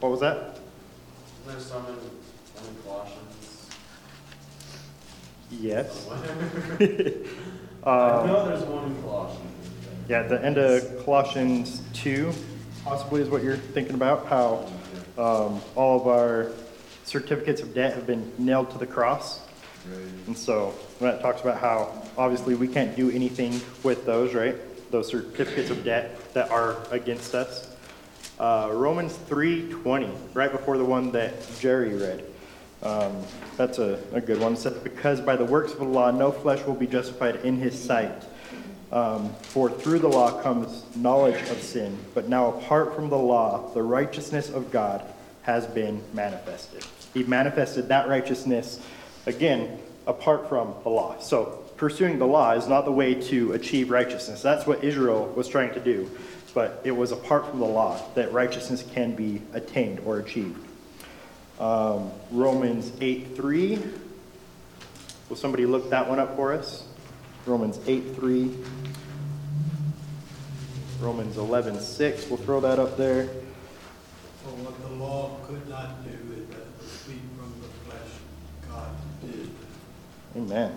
What 0.00 0.10
was 0.10 0.20
that? 0.20 0.58
There's 1.46 1.66
some 1.66 1.84
in, 1.86 1.94
some 2.54 2.68
in 2.68 2.82
Colossians. 2.82 3.68
Yes. 5.50 6.06
I 7.84 7.90
Um, 7.90 8.26
know 8.26 8.46
there's 8.48 8.62
one 8.64 8.86
in 8.92 9.02
Colossians. 9.02 9.44
Yeah, 10.08 10.22
the 10.22 10.42
end 10.44 10.56
of 10.58 11.04
Colossians 11.04 11.82
2 11.94 12.32
possibly 12.88 13.20
is 13.20 13.28
what 13.28 13.42
you're 13.42 13.56
thinking 13.56 13.94
about, 13.94 14.26
how 14.26 14.66
um, 15.18 15.60
all 15.74 16.00
of 16.00 16.06
our 16.06 16.50
certificates 17.04 17.60
of 17.60 17.74
debt 17.74 17.94
have 17.94 18.06
been 18.06 18.32
nailed 18.38 18.70
to 18.70 18.78
the 18.78 18.86
cross. 18.86 19.40
And 20.26 20.36
so 20.36 20.74
that 21.00 21.20
talks 21.20 21.42
about 21.42 21.60
how 21.60 22.02
obviously 22.16 22.54
we 22.54 22.66
can't 22.66 22.96
do 22.96 23.10
anything 23.10 23.60
with 23.82 24.06
those, 24.06 24.34
right? 24.34 24.56
Those 24.90 25.08
certificates 25.08 25.70
of 25.70 25.84
debt 25.84 26.32
that 26.32 26.50
are 26.50 26.78
against 26.90 27.34
us. 27.34 27.74
Uh, 28.38 28.70
Romans 28.72 29.18
3:20, 29.28 30.10
right 30.32 30.50
before 30.50 30.78
the 30.78 30.84
one 30.84 31.12
that 31.12 31.34
Jerry 31.60 31.94
read. 31.94 32.24
Um, 32.82 33.22
that's 33.56 33.78
a, 33.78 33.98
a 34.12 34.20
good 34.20 34.40
one. 34.40 34.54
It 34.54 34.58
says, 34.58 34.78
Because 34.78 35.20
by 35.20 35.36
the 35.36 35.44
works 35.44 35.72
of 35.72 35.78
the 35.78 35.84
law, 35.84 36.10
no 36.10 36.30
flesh 36.30 36.64
will 36.64 36.74
be 36.74 36.86
justified 36.86 37.36
in 37.36 37.56
his 37.56 37.78
sight. 37.78 38.24
Um, 38.90 39.34
for 39.42 39.68
through 39.70 39.98
the 39.98 40.08
law 40.08 40.42
comes 40.42 40.84
knowledge 40.96 41.40
of 41.50 41.62
sin, 41.62 41.98
but 42.14 42.28
now 42.28 42.54
apart 42.54 42.94
from 42.94 43.10
the 43.10 43.18
law, 43.18 43.70
the 43.74 43.82
righteousness 43.82 44.48
of 44.48 44.70
God 44.70 45.02
has 45.42 45.66
been 45.66 46.02
manifested. 46.14 46.84
He 47.12 47.22
manifested 47.22 47.88
that 47.88 48.08
righteousness, 48.08 48.80
again, 49.26 49.78
apart 50.06 50.48
from 50.48 50.74
the 50.84 50.88
law. 50.88 51.18
So 51.20 51.64
pursuing 51.76 52.18
the 52.18 52.26
law 52.26 52.52
is 52.52 52.66
not 52.66 52.86
the 52.86 52.92
way 52.92 53.14
to 53.14 53.52
achieve 53.52 53.90
righteousness. 53.90 54.40
That's 54.40 54.66
what 54.66 54.82
Israel 54.82 55.26
was 55.36 55.48
trying 55.48 55.74
to 55.74 55.80
do. 55.80 56.10
But 56.54 56.80
it 56.84 56.92
was 56.92 57.12
apart 57.12 57.46
from 57.48 57.60
the 57.60 57.66
law 57.66 58.00
that 58.14 58.32
righteousness 58.32 58.82
can 58.94 59.14
be 59.14 59.42
attained 59.52 60.00
or 60.00 60.18
achieved. 60.18 60.66
Um, 61.60 62.10
Romans 62.30 62.90
8 63.00 63.36
3. 63.36 63.78
Will 65.28 65.36
somebody 65.36 65.66
look 65.66 65.90
that 65.90 66.08
one 66.08 66.18
up 66.18 66.36
for 66.36 66.54
us? 66.54 66.87
Romans 67.48 67.80
8 67.86 68.14
3. 68.14 68.54
Romans 71.00 71.38
11 71.38 71.80
6. 71.80 72.28
We'll 72.28 72.36
throw 72.36 72.60
that 72.60 72.78
up 72.78 72.98
there. 72.98 73.24
For 74.44 74.50
what 74.50 74.78
the 74.82 74.94
law 75.02 75.38
could 75.46 75.66
not 75.66 76.04
do, 76.04 76.10
it 76.10 76.50
that 76.50 76.66
from 77.38 77.54
the 77.62 77.68
flesh, 77.86 78.10
God 78.68 78.90
did. 79.22 79.50
Amen. 80.36 80.76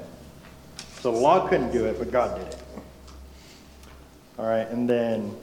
So 1.02 1.12
the 1.12 1.18
law 1.18 1.46
couldn't 1.50 1.74
do 1.74 1.86
it, 1.88 2.00
but 2.00 2.10
God 2.10 2.38
did 2.38 2.48
it. 2.48 2.64
All 4.40 4.46
right, 4.46 4.68
and 4.70 4.90
then 4.90 5.36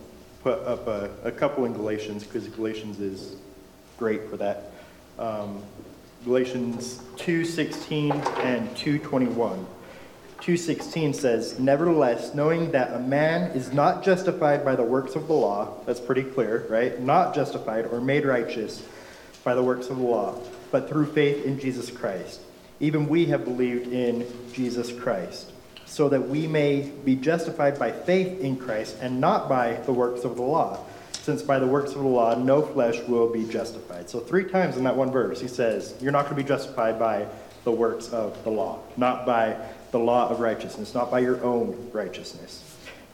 put 0.43 0.61
up 0.61 0.87
a, 0.87 1.11
a 1.25 1.31
couple 1.31 1.67
in 1.67 1.75
Galatians 1.75 2.25
because 2.25 2.49
Galatians 2.49 3.01
is 3.01 3.37
great 3.99 4.31
for 4.31 4.38
that. 4.38 4.73
Um, 5.19 5.62
Galatians 6.25 7.03
2:16 7.17 8.14
and 8.38 8.71
2:21. 8.71 9.67
2:16 10.40 11.12
says, 11.14 11.59
"Nevertheless, 11.59 12.35
knowing 12.35 12.70
that 12.70 12.94
a 12.94 12.98
man 12.98 13.51
is 13.53 13.72
not 13.72 14.03
justified 14.03 14.64
by 14.64 14.77
the 14.77 14.85
works 14.85 15.14
of 15.16 15.27
the 15.27 15.35
law, 15.35 15.68
that's 15.85 16.01
pretty 16.01 16.22
clear, 16.22 16.64
right? 16.68 17.03
Not 17.03 17.35
justified 17.35 17.87
or 17.92 18.01
made 18.01 18.24
righteous 18.24 18.83
by 19.44 19.55
the 19.55 19.62
works 19.62 19.88
of 19.90 19.98
the 19.98 20.05
law, 20.05 20.35
but 20.70 20.88
through 20.88 21.07
faith 21.07 21.44
in 21.44 21.59
Jesus 21.59 21.90
Christ. 21.90 22.40
Even 22.81 23.09
we 23.09 23.27
have 23.27 23.44
believed 23.44 23.92
in 23.92 24.27
Jesus 24.53 24.92
Christ, 24.92 25.51
so 25.85 26.09
that 26.09 26.29
we 26.29 26.46
may 26.46 26.90
be 27.05 27.16
justified 27.16 27.79
by 27.79 27.90
faith 27.90 28.40
in 28.40 28.57
Christ 28.57 28.96
and 29.01 29.20
not 29.20 29.48
by 29.48 29.79
the 29.87 29.92
works 29.92 30.24
of 30.24 30.37
the 30.37 30.42
law, 30.42 30.79
since 31.22 31.42
by 31.42 31.59
the 31.59 31.66
works 31.66 31.92
of 31.92 31.98
the 32.03 32.09
law 32.09 32.35
no 32.37 32.62
flesh 32.62 33.01
will 33.09 33.29
be 33.29 33.44
justified." 33.44 34.09
So 34.09 34.20
3 34.20 34.44
times 34.44 34.77
in 34.77 34.85
that 34.85 34.96
one 34.96 35.11
verse 35.11 35.40
he 35.40 35.48
says, 35.48 35.94
you're 36.01 36.12
not 36.12 36.27
going 36.27 36.37
to 36.37 36.42
be 36.42 36.48
justified 36.48 36.98
by 36.98 37.27
the 37.64 37.72
works 37.72 38.12
of 38.12 38.42
the 38.44 38.51
law, 38.51 38.79
not 38.96 39.27
by 39.27 39.57
the 39.90 39.98
law 39.98 40.29
of 40.29 40.40
righteousness, 40.40 40.94
not 40.94 41.11
by 41.11 41.20
your 41.20 41.42
own 41.42 41.90
righteousness. 41.92 42.62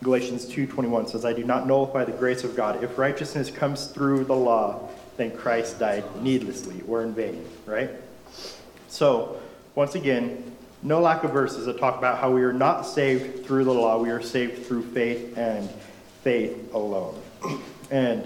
Galatians 0.03 0.45
2:21 0.47 1.07
says, 1.07 1.25
"I 1.25 1.33
do 1.33 1.45
not 1.45 1.67
nullify 1.67 2.05
the 2.05 2.13
grace 2.13 2.45
of 2.45 2.57
God. 2.57 2.83
If 2.83 2.99
righteousness 2.99 3.51
comes 3.51 3.87
through 3.87 4.25
the 4.25 4.35
law, 4.35 4.89
then 5.17 5.31
Christ 5.31 5.79
died 5.79 6.05
needlessly 6.21 6.83
or 6.89 7.03
in 7.03 7.15
vain." 7.15 7.45
Right? 7.67 7.91
So, 8.89 9.37
once 9.75 9.95
again, 9.95 10.45
no 10.83 11.01
lack 11.01 11.25
of 11.25 11.31
verses 11.31 11.67
that 11.67 11.79
talk 11.79 11.97
about 11.97 12.19
how 12.19 12.31
we 12.31 12.43
are 12.43 12.53
not 12.53 12.83
saved 12.83 13.47
through 13.47 13.65
the 13.65 13.73
law. 13.73 13.99
We 13.99 14.11
are 14.11 14.21
saved 14.21 14.67
through 14.67 14.83
faith 14.83 15.37
and 15.39 15.69
faith 16.23 16.75
alone. 16.75 17.15
And 17.91 18.25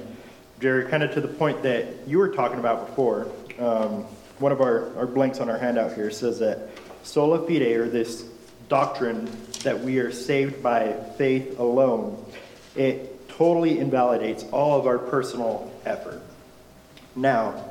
Jerry, 0.60 0.84
kind 0.86 1.02
of 1.02 1.12
to 1.14 1.20
the 1.20 1.28
point 1.28 1.62
that 1.62 1.86
you 2.06 2.18
were 2.18 2.28
talking 2.28 2.58
about 2.58 2.88
before, 2.88 3.28
um, 3.60 4.04
one 4.40 4.50
of 4.50 4.60
our, 4.60 4.96
our 4.96 5.06
blanks 5.06 5.40
on 5.40 5.48
our 5.48 5.58
handout 5.58 5.92
here 5.94 6.10
says 6.10 6.38
that 6.40 6.70
sola 7.04 7.46
fide, 7.46 7.62
or 7.62 7.88
this 7.88 8.24
doctrine 8.68 9.28
that 9.62 9.80
we 9.80 9.98
are 9.98 10.12
saved 10.12 10.62
by 10.62 10.92
faith 11.16 11.58
alone, 11.58 12.24
it 12.76 13.28
totally 13.28 13.78
invalidates 13.78 14.44
all 14.52 14.78
of 14.78 14.86
our 14.86 14.98
personal 14.98 15.72
effort. 15.84 16.20
Now, 17.16 17.64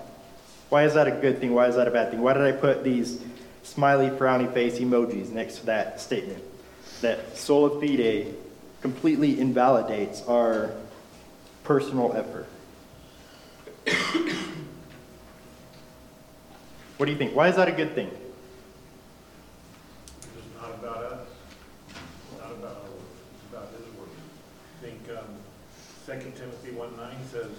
why 0.69 0.83
is 0.83 0.95
that 0.95 1.07
a 1.07 1.11
good 1.11 1.39
thing? 1.39 1.53
Why 1.53 1.67
is 1.67 1.75
that 1.75 1.87
a 1.87 1.91
bad 1.91 2.11
thing? 2.11 2.21
Why 2.21 2.33
did 2.33 2.43
I 2.43 2.51
put 2.51 2.83
these 2.83 3.21
smiley, 3.63 4.09
frowny 4.09 4.53
face 4.53 4.79
emojis 4.79 5.29
next 5.29 5.59
to 5.59 5.65
that 5.67 6.01
statement? 6.01 6.43
That 7.01 7.37
sola 7.37 7.79
fide 7.79 8.33
completely 8.81 9.39
invalidates 9.39 10.21
our 10.23 10.71
personal 11.63 12.13
effort. 12.13 12.47
what 16.97 17.05
do 17.05 17.11
you 17.11 17.17
think? 17.17 17.35
Why 17.35 17.49
is 17.49 17.55
that 17.55 17.67
a 17.67 17.73
good 17.73 17.93
thing? 17.93 18.09
Not 20.81 20.97
about 20.97 21.03
us, 21.11 21.27
not 22.39 22.51
about 22.51 22.75
our 22.75 22.89
works, 22.91 23.19
it's 23.33 23.53
about 23.53 23.69
his 23.71 23.99
work. 23.99 24.09
I 24.79 24.85
think, 24.85 25.17
um, 25.17 25.25
Second 26.05 26.35
Timothy 26.35 26.71
one 26.71 26.95
nine 26.97 27.17
says, 27.31 27.49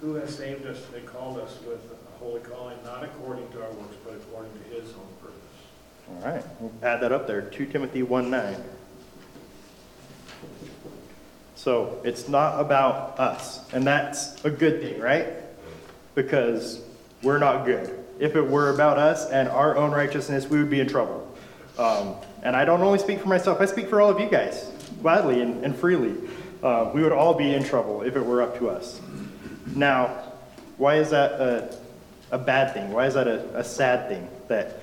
who 0.00 0.14
has 0.14 0.34
saved 0.36 0.66
us 0.66 0.78
and 0.94 1.06
called 1.06 1.38
us 1.38 1.58
with 1.66 1.80
a 1.92 2.18
holy 2.18 2.40
calling, 2.40 2.76
not 2.84 3.04
according 3.04 3.48
to 3.50 3.62
our 3.62 3.70
works, 3.72 3.96
but 4.04 4.14
according 4.14 4.52
to 4.52 4.74
his 4.74 4.90
own 4.94 5.06
purpose. 5.20 5.36
All 6.08 6.32
right, 6.32 6.44
we'll 6.58 6.72
add 6.82 7.00
that 7.00 7.12
up 7.12 7.26
there, 7.26 7.42
2 7.42 7.66
Timothy 7.66 8.02
1 8.02 8.30
9. 8.30 8.56
So 11.54 12.00
it's 12.04 12.26
not 12.28 12.58
about 12.58 13.20
us, 13.20 13.70
and 13.72 13.86
that's 13.86 14.42
a 14.44 14.50
good 14.50 14.80
thing, 14.80 14.98
right? 14.98 15.26
Because 16.14 16.82
we're 17.22 17.38
not 17.38 17.66
good. 17.66 18.02
If 18.18 18.34
it 18.34 18.42
were 18.42 18.74
about 18.74 18.98
us 18.98 19.28
and 19.30 19.48
our 19.48 19.76
own 19.76 19.90
righteousness, 19.90 20.48
we 20.48 20.58
would 20.58 20.70
be 20.70 20.80
in 20.80 20.88
trouble. 20.88 21.30
Um, 21.78 22.16
and 22.42 22.56
I 22.56 22.64
don't 22.64 22.80
only 22.80 22.98
speak 22.98 23.20
for 23.20 23.28
myself, 23.28 23.60
I 23.60 23.66
speak 23.66 23.88
for 23.88 24.00
all 24.00 24.10
of 24.10 24.20
you 24.20 24.28
guys, 24.28 24.70
gladly 25.02 25.42
and, 25.42 25.64
and 25.64 25.76
freely. 25.76 26.16
Uh, 26.62 26.90
we 26.94 27.02
would 27.02 27.12
all 27.12 27.34
be 27.34 27.54
in 27.54 27.64
trouble 27.64 28.02
if 28.02 28.16
it 28.16 28.24
were 28.24 28.42
up 28.42 28.58
to 28.58 28.68
us. 28.68 29.00
Now, 29.74 30.06
why 30.76 30.96
is 30.96 31.10
that 31.10 31.32
a, 31.32 31.76
a 32.30 32.38
bad 32.38 32.74
thing? 32.74 32.92
Why 32.92 33.06
is 33.06 33.14
that 33.14 33.28
a, 33.28 33.58
a 33.58 33.64
sad 33.64 34.08
thing 34.08 34.28
that 34.48 34.80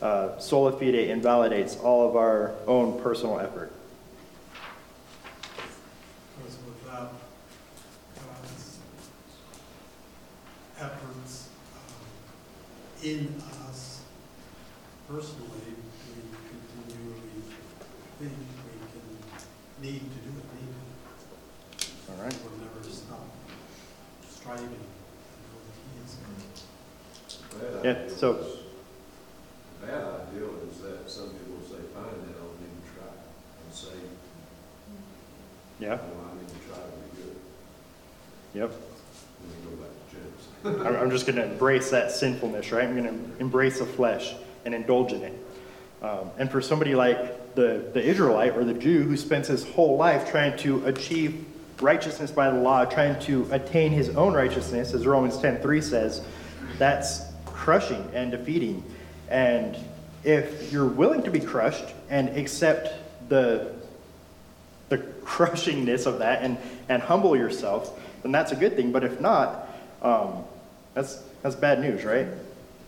uh, 0.00 0.38
sola 0.38 0.72
fide 0.72 0.94
invalidates 0.94 1.76
all 1.76 2.08
of 2.08 2.16
our 2.16 2.54
own 2.66 3.00
personal 3.02 3.38
effort? 3.38 3.72
Because 6.38 6.58
without 6.66 7.12
God's 8.16 8.78
efforts 10.80 11.48
um, 11.76 13.08
in 13.08 13.34
us 13.68 14.02
personally, 15.08 15.48
we 15.68 16.22
continually 16.48 17.20
think 18.18 18.32
we 18.32 18.78
can 18.92 19.08
need 19.82 20.00
to 20.00 20.18
do 20.22 20.30
it, 20.38 20.46
need 20.54 20.70
to. 21.78 22.12
All 22.12 22.22
right. 22.22 22.34
We'll 22.44 22.58
never 22.62 22.88
stop 22.88 23.26
striving 24.30 24.66
to 24.66 24.72
know 24.72 25.58
that 25.66 25.74
He 27.82 27.94
is. 27.98 28.08
Yeah, 28.08 28.16
so- 28.16 28.34
The 29.80 29.86
Bad 29.86 30.04
idea 30.28 30.46
is 30.70 30.78
that 30.82 31.10
some 31.10 31.30
people 31.30 31.58
say, 31.68 31.82
fine, 31.92 32.04
then 32.04 32.30
I 32.30 32.38
don't 32.38 32.60
need 32.60 32.74
to 32.78 32.90
try, 32.94 33.10
and 33.10 33.74
say, 33.74 33.98
Yeah, 35.80 35.96
well, 35.96 36.30
I 36.30 36.38
need 36.38 36.48
to 36.48 36.54
try 36.68 36.78
to 36.78 37.16
be 37.16 37.22
good, 37.22 37.36
yep. 38.54 38.70
and 38.70 39.50
then 39.50 39.60
go 39.64 39.82
back 39.82 39.90
to 40.10 40.14
James. 40.14 40.86
I'm 40.86 40.94
I'm 41.02 41.10
just 41.10 41.26
going 41.26 41.36
to 41.36 41.44
embrace 41.44 41.90
that 41.90 42.12
sinfulness, 42.12 42.70
right? 42.70 42.84
I'm 42.84 42.96
going 42.96 43.08
to 43.08 43.40
embrace 43.40 43.80
the 43.80 43.86
flesh 43.86 44.34
and 44.64 44.74
indulge 44.76 45.12
in 45.12 45.22
it. 45.22 45.46
Um, 46.00 46.30
and 46.38 46.48
for 46.48 46.60
somebody 46.62 46.94
like 46.94 47.41
the, 47.54 47.84
the 47.92 48.02
Israelite 48.02 48.56
or 48.56 48.64
the 48.64 48.74
Jew 48.74 49.02
who 49.02 49.16
spends 49.16 49.48
his 49.48 49.64
whole 49.64 49.96
life 49.96 50.30
trying 50.30 50.56
to 50.58 50.84
achieve 50.86 51.44
righteousness 51.80 52.30
by 52.30 52.50
the 52.50 52.58
law, 52.58 52.84
trying 52.84 53.20
to 53.22 53.46
attain 53.50 53.92
his 53.92 54.10
own 54.10 54.32
righteousness, 54.32 54.94
as 54.94 55.06
Romans 55.06 55.36
10:3 55.38 55.82
says, 55.82 56.22
that's 56.78 57.22
crushing 57.44 58.08
and 58.14 58.30
defeating. 58.30 58.82
And 59.28 59.76
if 60.24 60.72
you're 60.72 60.86
willing 60.86 61.22
to 61.24 61.30
be 61.30 61.40
crushed 61.40 61.94
and 62.08 62.28
accept 62.36 62.94
the 63.28 63.72
the 64.92 64.98
crushingness 65.24 66.06
of 66.06 66.18
that 66.18 66.42
and, 66.42 66.58
and 66.88 67.02
humble 67.02 67.36
yourself, 67.36 67.98
then 68.22 68.30
that's 68.30 68.52
a 68.52 68.56
good 68.56 68.76
thing. 68.76 68.92
But 68.92 69.04
if 69.04 69.20
not, 69.20 69.68
um, 70.02 70.44
that's, 70.94 71.22
that's 71.42 71.56
bad 71.56 71.80
news, 71.80 72.04
right? 72.04 72.26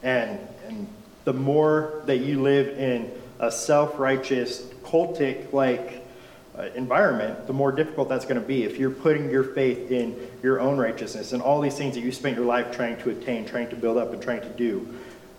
And, 0.03 0.39
and 0.69 0.87
the 1.25 1.33
more 1.33 2.03
that 2.07 2.19
you 2.19 2.43
live 2.43 2.79
in 2.79 3.11
a 3.39 3.51
self 3.51 3.99
righteous, 3.99 4.63
cultic 4.85 5.53
like 5.53 6.05
uh, 6.59 6.69
environment, 6.75 7.47
the 7.47 7.53
more 7.53 7.73
difficult 7.73 8.09
that's 8.09 8.25
going 8.25 8.41
to 8.41 8.47
be. 8.47 8.65
If 8.65 8.79
you're 8.79 8.91
putting 8.91 9.31
your 9.31 9.45
faith 9.45 9.91
in 9.91 10.17
your 10.43 10.61
own 10.61 10.79
righteousness 10.79 11.33
and 11.33 11.43
all 11.43 11.61
these 11.61 11.77
things 11.77 11.95
that 11.95 12.03
you 12.03 12.13
spent 12.13 12.37
your 12.37 12.47
life 12.47 12.75
trying 12.75 12.97
to 12.99 13.11
attain, 13.11 13.45
trying 13.45 13.69
to 13.71 13.77
build 13.77 13.99
up, 13.99 14.13
and 14.13 14.23
trying 14.23 14.41
to 14.43 14.51
do, 14.51 14.87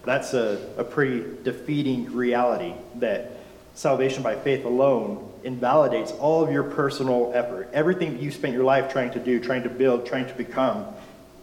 that's 0.04 0.34
a, 0.34 0.74
a 0.78 0.84
pretty 0.84 1.26
defeating 1.44 2.14
reality 2.14 2.74
that 2.96 3.32
salvation 3.76 4.24
by 4.24 4.36
faith 4.36 4.66
alone 4.66 5.32
invalidates 5.44 6.12
all 6.12 6.44
of 6.44 6.52
your 6.52 6.64
personal 6.64 7.32
effort. 7.34 7.70
Everything 7.74 8.14
that 8.14 8.22
you 8.22 8.32
spent 8.32 8.54
your 8.54 8.64
life 8.64 8.92
trying 8.92 9.12
to 9.12 9.20
do, 9.20 9.40
trying 9.40 9.64
to 9.64 9.70
build, 9.70 10.06
trying 10.06 10.28
to 10.28 10.34
become, 10.34 10.86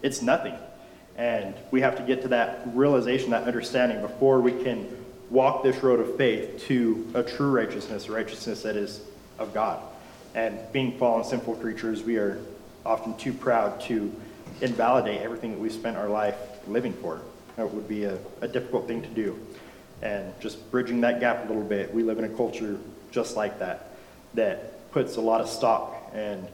it's 0.02 0.22
nothing. 0.22 0.54
And 1.16 1.54
we 1.70 1.80
have 1.82 1.96
to 1.96 2.02
get 2.02 2.22
to 2.22 2.28
that 2.28 2.62
realization, 2.74 3.30
that 3.30 3.44
understanding 3.44 4.00
before 4.00 4.40
we 4.40 4.52
can 4.64 4.88
walk 5.32 5.62
this 5.62 5.82
road 5.82 5.98
of 5.98 6.14
faith 6.18 6.62
to 6.66 7.10
a 7.14 7.22
true 7.22 7.50
righteousness, 7.50 8.06
a 8.06 8.12
righteousness 8.12 8.62
that 8.62 8.76
is 8.76 9.00
of 9.38 9.54
God. 9.54 9.82
And 10.34 10.58
being 10.72 10.98
fallen, 10.98 11.24
sinful 11.24 11.56
creatures, 11.56 12.02
we 12.02 12.18
are 12.18 12.38
often 12.84 13.16
too 13.16 13.32
proud 13.32 13.80
to 13.82 14.14
invalidate 14.60 15.22
everything 15.22 15.52
that 15.52 15.58
we've 15.58 15.72
spent 15.72 15.96
our 15.96 16.08
life 16.08 16.36
living 16.68 16.92
for. 16.92 17.22
That 17.56 17.72
would 17.72 17.88
be 17.88 18.04
a, 18.04 18.18
a 18.42 18.48
difficult 18.48 18.86
thing 18.86 19.00
to 19.00 19.08
do. 19.08 19.38
And 20.02 20.38
just 20.38 20.70
bridging 20.70 21.00
that 21.00 21.18
gap 21.18 21.46
a 21.46 21.48
little 21.48 21.64
bit, 21.64 21.94
we 21.94 22.02
live 22.02 22.18
in 22.18 22.24
a 22.24 22.28
culture 22.28 22.78
just 23.10 23.34
like 23.34 23.58
that, 23.60 23.96
that 24.34 24.90
puts 24.92 25.16
a 25.16 25.20
lot 25.20 25.40
of 25.40 25.48
stock 25.48 26.10
and 26.12 26.46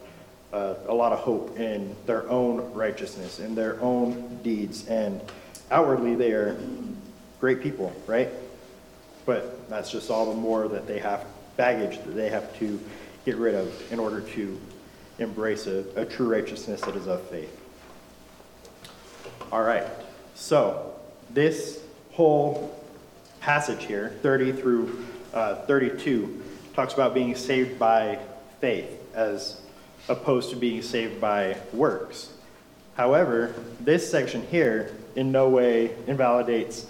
uh, 0.52 0.74
a 0.86 0.94
lot 0.94 1.12
of 1.12 1.18
hope 1.18 1.58
in 1.58 1.96
their 2.06 2.28
own 2.30 2.72
righteousness, 2.74 3.40
in 3.40 3.56
their 3.56 3.80
own 3.80 4.38
deeds. 4.44 4.86
And 4.86 5.20
outwardly, 5.68 6.14
they 6.14 6.30
are 6.30 6.56
great 7.40 7.60
people, 7.60 7.92
right? 8.06 8.28
But 9.28 9.68
that's 9.68 9.90
just 9.90 10.10
all 10.10 10.32
the 10.32 10.40
more 10.40 10.68
that 10.68 10.86
they 10.86 10.98
have 11.00 11.26
baggage 11.58 11.98
that 11.98 12.12
they 12.12 12.30
have 12.30 12.58
to 12.60 12.80
get 13.26 13.36
rid 13.36 13.54
of 13.54 13.92
in 13.92 13.98
order 13.98 14.22
to 14.22 14.58
embrace 15.18 15.66
a, 15.66 15.84
a 15.96 16.06
true 16.06 16.32
righteousness 16.32 16.80
that 16.80 16.96
is 16.96 17.06
of 17.06 17.20
faith. 17.28 17.54
All 19.52 19.60
right, 19.60 19.84
so 20.34 20.94
this 21.28 21.82
whole 22.12 22.82
passage 23.40 23.84
here, 23.84 24.16
30 24.22 24.52
through 24.52 25.04
uh, 25.34 25.56
32, 25.56 26.42
talks 26.72 26.94
about 26.94 27.12
being 27.12 27.36
saved 27.36 27.78
by 27.78 28.18
faith 28.62 28.98
as 29.14 29.60
opposed 30.08 30.48
to 30.50 30.56
being 30.56 30.80
saved 30.80 31.20
by 31.20 31.58
works. 31.74 32.32
However, 32.96 33.54
this 33.78 34.10
section 34.10 34.46
here 34.46 34.96
in 35.16 35.30
no 35.30 35.50
way 35.50 35.94
invalidates 36.06 36.86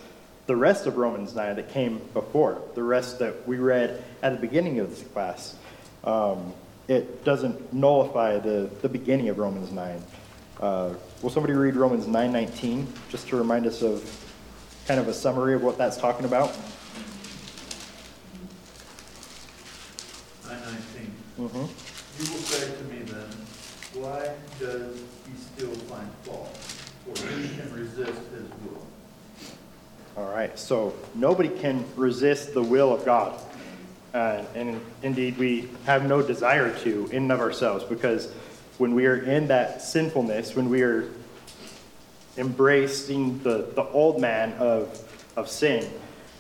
the 0.49 0.57
rest 0.57 0.87
of 0.87 0.97
Romans 0.97 1.35
9 1.35 1.57
that 1.57 1.69
came 1.69 2.01
before, 2.15 2.63
the 2.75 2.83
rest 2.83 3.19
that 3.19 3.47
we 3.47 3.59
read 3.59 4.03
at 4.23 4.33
the 4.33 4.39
beginning 4.41 4.81
of 4.81 4.89
this 4.89 5.03
class. 5.09 5.55
Um, 6.05 6.55
it 6.89 7.23
doesn't 7.23 7.75
nullify 7.75 8.39
the, 8.39 8.71
the 8.81 8.89
beginning 8.89 9.29
of 9.29 9.39
Romans 9.39 9.71
9. 9.71 10.03
Uh, 10.59 10.95
will 11.21 11.29
somebody 11.29 11.53
read 11.53 11.77
Romans 11.77 12.07
9:19 12.07 12.87
just 13.11 13.29
to 13.29 13.37
remind 13.37 13.67
us 13.67 13.83
of 13.83 14.03
kind 14.87 14.99
of 14.99 15.07
a 15.07 15.13
summary 15.13 15.55
of 15.55 15.63
what 15.63 15.77
that's 15.77 15.99
talking 15.99 16.25
about? 16.25 16.57
Nine 20.47 20.61
nineteen. 20.63 21.13
Mm-hmm. 21.39 22.25
You 22.25 22.33
will 22.33 22.41
say 22.41 22.75
to 22.75 22.85
me 22.85 23.03
then, 23.03 24.03
why 24.03 24.31
does 24.59 24.97
he 25.27 25.37
still 25.37 25.75
find 25.87 26.11
fault? 26.23 26.57
For 27.05 27.23
who 27.27 27.63
can 27.63 27.73
resist 27.73 28.23
his 28.33 28.49
will? 28.65 28.89
All 30.19 30.25
right, 30.25 30.59
so 30.59 30.95
nobody 31.15 31.49
can 31.49 31.85
resist 31.95 32.53
the 32.53 32.63
will 32.63 32.93
of 32.93 33.05
God. 33.05 33.41
Uh, 34.13 34.43
and 34.57 34.81
indeed, 35.01 35.39
we 35.39 35.69
have 35.87 36.09
no 36.09 36.23
desire 36.23 36.77
to 36.81 37.07
in 37.13 37.23
and 37.23 37.33
of 37.33 37.39
ourselves 37.39 37.85
because 37.85 38.33
when 38.79 38.97
we 38.97 39.07
are 39.07 39.15
in 39.15 39.47
that 39.47 39.81
sinfulness, 39.81 40.57
when 40.57 40.71
we 40.71 40.83
are 40.83 41.09
embracing 42.37 43.41
the, 43.45 43.71
the 43.77 43.85
old 43.91 44.21
man 44.21 44.55
of, 44.55 45.09
of 45.37 45.49
sin, 45.49 45.89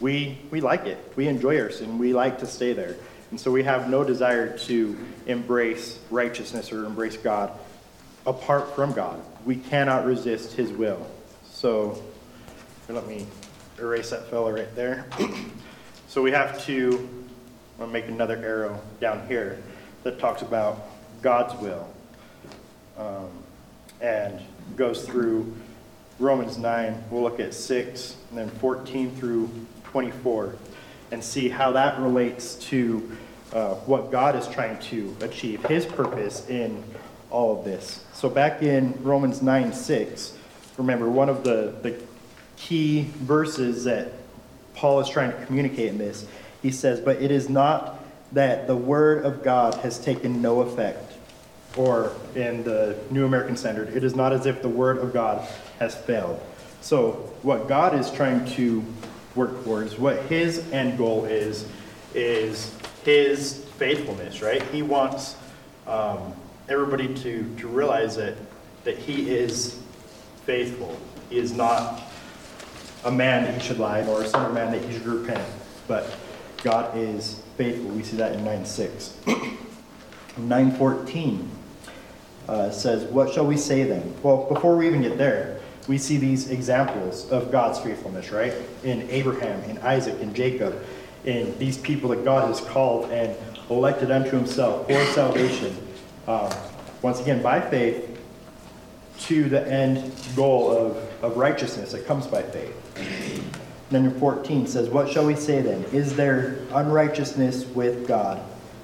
we, 0.00 0.40
we 0.50 0.60
like 0.60 0.86
it. 0.86 0.98
We 1.14 1.28
enjoy 1.28 1.60
our 1.60 1.70
sin. 1.70 1.98
We 1.98 2.12
like 2.12 2.40
to 2.40 2.48
stay 2.48 2.72
there. 2.72 2.96
And 3.30 3.38
so 3.38 3.52
we 3.52 3.62
have 3.62 3.88
no 3.88 4.02
desire 4.02 4.58
to 4.58 4.98
embrace 5.26 6.00
righteousness 6.10 6.72
or 6.72 6.84
embrace 6.84 7.16
God 7.16 7.52
apart 8.26 8.74
from 8.74 8.92
God. 8.92 9.22
We 9.44 9.54
cannot 9.54 10.04
resist 10.04 10.54
his 10.54 10.72
will. 10.72 11.06
So 11.48 12.02
let 12.88 13.06
me 13.06 13.24
erase 13.80 14.10
that 14.10 14.28
fellow 14.28 14.50
right 14.50 14.74
there. 14.74 15.06
so 16.08 16.22
we 16.22 16.30
have 16.32 16.64
to 16.66 17.08
make 17.90 18.08
another 18.08 18.36
arrow 18.36 18.80
down 19.00 19.26
here 19.28 19.62
that 20.02 20.18
talks 20.18 20.42
about 20.42 20.88
God's 21.22 21.54
will 21.60 21.88
um, 22.98 23.28
and 24.00 24.40
goes 24.76 25.04
through 25.06 25.54
Romans 26.18 26.58
9. 26.58 27.04
We'll 27.10 27.22
look 27.22 27.40
at 27.40 27.54
6 27.54 28.16
and 28.30 28.38
then 28.38 28.48
14 28.48 29.14
through 29.16 29.50
24 29.84 30.56
and 31.10 31.22
see 31.22 31.48
how 31.48 31.72
that 31.72 31.98
relates 32.00 32.56
to 32.56 33.16
uh, 33.52 33.74
what 33.74 34.10
God 34.10 34.36
is 34.36 34.46
trying 34.48 34.78
to 34.78 35.16
achieve, 35.20 35.64
his 35.66 35.86
purpose 35.86 36.48
in 36.48 36.82
all 37.30 37.58
of 37.58 37.64
this. 37.64 38.04
So 38.12 38.28
back 38.28 38.62
in 38.62 38.92
Romans 39.02 39.40
9 39.40 39.72
6, 39.72 40.36
remember 40.76 41.08
one 41.08 41.28
of 41.28 41.44
the, 41.44 41.74
the 41.82 42.00
key 42.58 43.08
verses 43.16 43.84
that 43.84 44.12
Paul 44.74 45.00
is 45.00 45.08
trying 45.08 45.32
to 45.32 45.46
communicate 45.46 45.88
in 45.88 45.98
this 45.98 46.26
he 46.62 46.70
says, 46.70 47.00
But 47.00 47.22
it 47.22 47.30
is 47.30 47.48
not 47.48 47.98
that 48.32 48.66
the 48.66 48.76
word 48.76 49.24
of 49.24 49.42
God 49.42 49.74
has 49.76 49.98
taken 49.98 50.42
no 50.42 50.60
effect. 50.62 51.14
Or 51.76 52.12
in 52.34 52.64
the 52.64 52.98
New 53.10 53.24
American 53.24 53.56
Standard, 53.56 53.94
it 53.94 54.02
is 54.02 54.16
not 54.16 54.32
as 54.32 54.46
if 54.46 54.62
the 54.62 54.68
word 54.68 54.98
of 54.98 55.12
God 55.12 55.46
has 55.78 55.94
failed. 55.94 56.40
So, 56.80 57.12
what 57.42 57.68
God 57.68 57.94
is 57.94 58.10
trying 58.10 58.46
to 58.52 58.84
work 59.34 59.64
towards, 59.64 59.98
what 59.98 60.22
his 60.22 60.58
end 60.72 60.98
goal 60.98 61.24
is, 61.26 61.68
is 62.14 62.74
his 63.04 63.64
faithfulness, 63.76 64.42
right? 64.42 64.62
He 64.62 64.82
wants 64.82 65.36
um, 65.86 66.34
everybody 66.68 67.14
to, 67.14 67.54
to 67.58 67.68
realize 67.68 68.16
that, 68.16 68.34
that 68.84 68.96
he 68.96 69.30
is 69.30 69.80
faithful. 70.46 70.98
He 71.30 71.38
is 71.38 71.52
not 71.52 72.00
a 73.04 73.10
man 73.10 73.44
that 73.44 73.54
he 73.54 73.60
should 73.60 73.78
lie, 73.78 74.02
nor 74.02 74.22
a 74.22 74.28
son 74.28 74.46
of 74.46 74.54
man 74.54 74.72
that 74.72 74.82
he 74.82 74.92
should 74.92 75.06
repent. 75.06 75.46
But 75.86 76.10
God 76.62 76.96
is 76.96 77.42
faithful. 77.56 77.90
We 77.90 78.02
see 78.02 78.16
that 78.16 78.32
in 78.32 78.44
9.6. 78.44 79.56
9.14 80.38 81.46
uh, 82.48 82.70
says, 82.70 83.04
What 83.04 83.32
shall 83.32 83.46
we 83.46 83.56
say 83.56 83.84
then? 83.84 84.14
Well, 84.22 84.46
before 84.48 84.76
we 84.76 84.86
even 84.86 85.02
get 85.02 85.18
there, 85.18 85.60
we 85.86 85.98
see 85.98 86.16
these 86.18 86.50
examples 86.50 87.30
of 87.30 87.50
God's 87.50 87.78
faithfulness, 87.78 88.30
right? 88.30 88.52
In 88.84 89.08
Abraham, 89.10 89.62
in 89.70 89.78
Isaac, 89.78 90.20
in 90.20 90.34
Jacob, 90.34 90.84
in 91.24 91.56
these 91.58 91.78
people 91.78 92.10
that 92.10 92.24
God 92.24 92.46
has 92.48 92.60
called 92.60 93.10
and 93.10 93.34
elected 93.70 94.10
unto 94.10 94.30
himself 94.30 94.86
for 94.86 95.04
salvation. 95.06 95.76
Um, 96.26 96.50
once 97.02 97.20
again, 97.20 97.42
by 97.42 97.60
faith, 97.60 98.17
to 99.20 99.48
the 99.48 99.66
end 99.70 100.12
goal 100.36 100.70
of, 100.70 100.96
of 101.22 101.36
righteousness 101.36 101.92
that 101.92 102.06
comes 102.06 102.26
by 102.26 102.42
faith. 102.42 102.74
In 103.90 104.18
14 104.18 104.66
says, 104.66 104.88
What 104.88 105.08
shall 105.08 105.26
we 105.26 105.34
say 105.34 105.62
then? 105.62 105.84
Is 105.92 106.14
there 106.14 106.58
unrighteousness 106.72 107.66
with 107.66 108.06
God? 108.06 108.40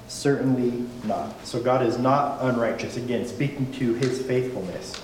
Certainly 0.08 0.86
not. 1.04 1.46
So 1.46 1.62
God 1.62 1.84
is 1.84 1.98
not 1.98 2.38
unrighteous. 2.40 2.96
Again, 2.96 3.26
speaking 3.26 3.70
to 3.74 3.94
his 3.94 4.22
faithfulness. 4.22 5.00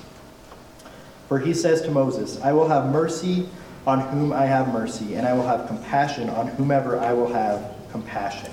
For 1.29 1.39
he 1.39 1.55
says 1.55 1.83
to 1.83 1.91
Moses, 1.91 2.41
I 2.41 2.53
will 2.53 2.69
have 2.69 2.91
mercy 2.91 3.49
on 3.87 4.01
whom 4.01 4.33
I 4.33 4.47
have 4.47 4.73
mercy, 4.73 5.15
and 5.15 5.27
I 5.27 5.33
will 5.33 5.47
have 5.47 5.67
compassion 5.67 6.29
on 6.29 6.49
whomever 6.49 6.99
I 6.99 7.13
will 7.13 7.33
have 7.33 7.73
compassion. 7.93 8.51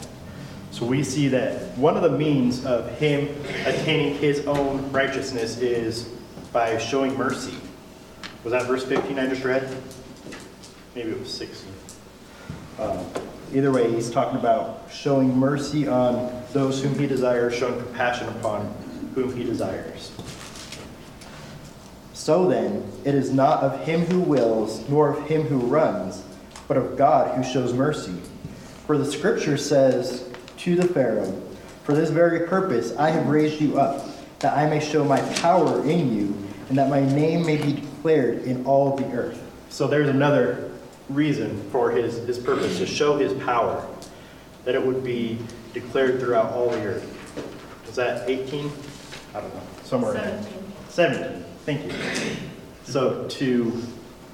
So 0.71 0.85
we 0.85 1.03
see 1.03 1.27
that 1.29 1.75
one 1.77 1.97
of 1.97 2.03
the 2.03 2.17
means 2.17 2.65
of 2.65 2.89
him 2.99 3.29
attaining 3.65 4.15
his 4.15 4.45
own 4.45 4.91
righteousness 4.91 5.57
is 5.57 6.09
by 6.51 6.77
showing 6.77 7.15
mercy. 7.17 7.55
Was 8.43 8.51
that 8.51 8.65
verse 8.65 8.83
15 8.85 9.19
I 9.19 9.27
just 9.27 9.43
read? 9.43 9.67
Maybe 10.95 11.11
it 11.11 11.19
was 11.19 11.33
16. 11.33 11.71
Um, 12.79 13.05
either 13.53 13.71
way, 13.71 13.91
he's 13.91 14.09
talking 14.09 14.39
about 14.39 14.89
showing 14.91 15.35
mercy 15.37 15.87
on 15.87 16.43
those 16.53 16.81
whom 16.81 16.97
he 16.97 17.07
desires, 17.07 17.55
showing 17.55 17.79
compassion 17.81 18.27
upon 18.29 18.65
whom 19.15 19.35
he 19.35 19.43
desires. 19.43 20.11
So 22.13 22.47
then, 22.47 22.83
it 23.05 23.15
is 23.15 23.31
not 23.31 23.63
of 23.63 23.85
him 23.85 24.01
who 24.01 24.19
wills, 24.19 24.87
nor 24.89 25.09
of 25.11 25.27
him 25.27 25.43
who 25.43 25.59
runs, 25.59 26.23
but 26.67 26.77
of 26.77 26.97
God 26.97 27.35
who 27.35 27.43
shows 27.43 27.73
mercy. 27.73 28.15
For 28.85 28.97
the 28.97 29.05
scripture 29.05 29.57
says 29.57 30.29
to 30.57 30.75
the 30.75 30.87
Pharaoh, 30.87 31.31
For 31.83 31.93
this 31.93 32.09
very 32.09 32.47
purpose 32.47 32.95
I 32.97 33.09
have 33.11 33.27
raised 33.27 33.61
you 33.61 33.79
up, 33.79 34.05
that 34.39 34.57
I 34.57 34.69
may 34.69 34.79
show 34.79 35.03
my 35.03 35.21
power 35.35 35.83
in 35.87 36.15
you, 36.15 36.37
and 36.69 36.77
that 36.77 36.89
my 36.89 37.01
name 37.01 37.45
may 37.45 37.57
be 37.57 37.73
declared 37.73 38.43
in 38.43 38.65
all 38.65 38.95
the 38.95 39.05
earth. 39.11 39.41
So 39.69 39.87
there's 39.87 40.09
another 40.09 40.71
reason 41.09 41.69
for 41.71 41.91
his, 41.91 42.17
his 42.27 42.37
purpose, 42.37 42.77
to 42.77 42.85
show 42.85 43.17
his 43.17 43.33
power, 43.43 43.87
that 44.65 44.75
it 44.75 44.85
would 44.85 45.03
be 45.03 45.39
declared 45.73 46.19
throughout 46.19 46.51
all 46.51 46.69
the 46.69 46.83
earth. 46.83 47.87
Is 47.87 47.95
that 47.95 48.29
18? 48.29 48.71
I 49.33 49.41
don't 49.41 49.53
know, 49.53 49.61
somewhere 49.83 50.15
in 50.15 50.19
17. 50.19 50.63
17, 50.89 51.45
thank 51.65 51.85
you. 51.85 51.93
So 52.83 53.27
to 53.27 53.83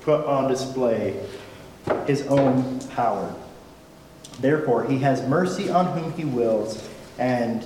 put 0.02 0.26
on 0.26 0.50
display 0.50 1.20
his 2.06 2.28
own 2.28 2.80
power. 2.90 3.34
Therefore, 4.40 4.86
he 4.86 5.00
has 5.00 5.28
mercy 5.28 5.70
on 5.70 5.98
whom 5.98 6.12
he 6.14 6.26
wills, 6.26 6.88
and 7.18 7.64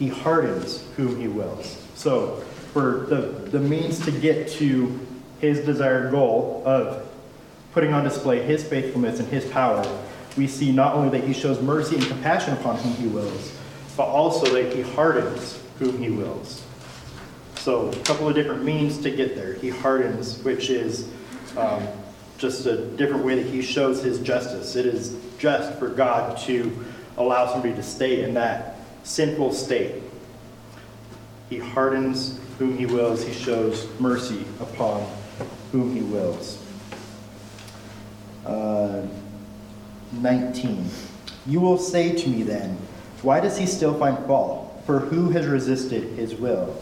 he 0.00 0.08
hardens 0.08 0.82
whom 0.96 1.20
he 1.20 1.28
wills. 1.28 1.76
So, 1.94 2.42
for 2.72 3.06
the, 3.08 3.50
the 3.50 3.60
means 3.60 4.02
to 4.06 4.10
get 4.10 4.48
to 4.52 4.98
his 5.40 5.60
desired 5.60 6.10
goal 6.10 6.62
of 6.64 7.06
putting 7.74 7.92
on 7.92 8.02
display 8.02 8.42
his 8.42 8.64
faithfulness 8.64 9.20
and 9.20 9.28
his 9.28 9.44
power, 9.44 9.84
we 10.38 10.46
see 10.46 10.72
not 10.72 10.94
only 10.94 11.10
that 11.18 11.26
he 11.26 11.34
shows 11.34 11.60
mercy 11.60 11.96
and 11.96 12.06
compassion 12.06 12.54
upon 12.54 12.76
whom 12.78 12.94
he 12.94 13.08
wills, 13.08 13.52
but 13.94 14.04
also 14.06 14.46
that 14.54 14.74
he 14.74 14.80
hardens 14.80 15.60
whom 15.78 15.98
he 15.98 16.08
wills. 16.08 16.64
So, 17.56 17.90
a 17.90 17.96
couple 17.96 18.26
of 18.26 18.34
different 18.34 18.64
means 18.64 18.96
to 19.02 19.10
get 19.10 19.36
there. 19.36 19.52
He 19.52 19.68
hardens, 19.68 20.42
which 20.42 20.70
is 20.70 21.10
um, 21.58 21.86
just 22.38 22.64
a 22.64 22.86
different 22.86 23.22
way 23.22 23.34
that 23.34 23.46
he 23.46 23.60
shows 23.60 24.02
his 24.02 24.18
justice. 24.18 24.76
It 24.76 24.86
is 24.86 25.14
just 25.38 25.78
for 25.78 25.88
God 25.88 26.38
to 26.46 26.84
allow 27.18 27.52
somebody 27.52 27.74
to 27.74 27.82
stay 27.82 28.22
in 28.22 28.32
that 28.34 28.69
sinful 29.02 29.52
state. 29.52 30.02
He 31.48 31.58
hardens 31.58 32.38
whom 32.58 32.76
he 32.76 32.86
wills, 32.86 33.24
he 33.24 33.32
shows 33.32 33.88
mercy 33.98 34.44
upon 34.60 35.06
whom 35.72 35.94
he 35.94 36.02
wills. 36.02 36.62
Uh, 38.44 39.06
19. 40.12 40.88
You 41.46 41.60
will 41.60 41.78
say 41.78 42.14
to 42.14 42.28
me 42.28 42.42
then, 42.42 42.76
Why 43.22 43.40
does 43.40 43.56
he 43.56 43.66
still 43.66 43.98
find 43.98 44.18
fault? 44.26 44.82
For 44.86 45.00
who 45.00 45.30
has 45.30 45.46
resisted 45.46 46.18
his 46.18 46.34
will? 46.34 46.76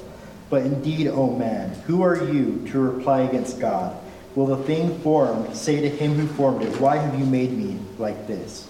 But 0.50 0.62
indeed, 0.62 1.08
O 1.08 1.30
man, 1.36 1.70
who 1.86 2.02
are 2.02 2.16
you 2.16 2.66
to 2.70 2.78
reply 2.78 3.22
against 3.22 3.60
God? 3.60 3.96
Will 4.34 4.46
the 4.46 4.62
thing 4.64 4.98
formed 5.00 5.54
say 5.56 5.80
to 5.80 5.88
him 5.88 6.14
who 6.14 6.26
formed 6.26 6.62
it, 6.62 6.80
Why 6.80 6.96
have 6.96 7.18
you 7.18 7.24
made 7.24 7.52
me 7.52 7.78
like 7.98 8.26
this? 8.26 8.68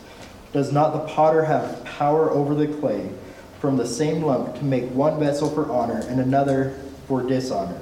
Does 0.53 0.73
not 0.73 0.93
the 0.93 1.13
potter 1.13 1.45
have 1.45 1.85
power 1.85 2.31
over 2.31 2.55
the 2.55 2.67
clay 2.67 3.11
from 3.61 3.77
the 3.77 3.87
same 3.87 4.23
lump 4.23 4.57
to 4.57 4.65
make 4.65 4.85
one 4.91 5.19
vessel 5.19 5.51
for 5.51 5.71
honor 5.71 6.01
and 6.09 6.21
another 6.21 6.79
for 7.07 7.23
dishonor? 7.23 7.81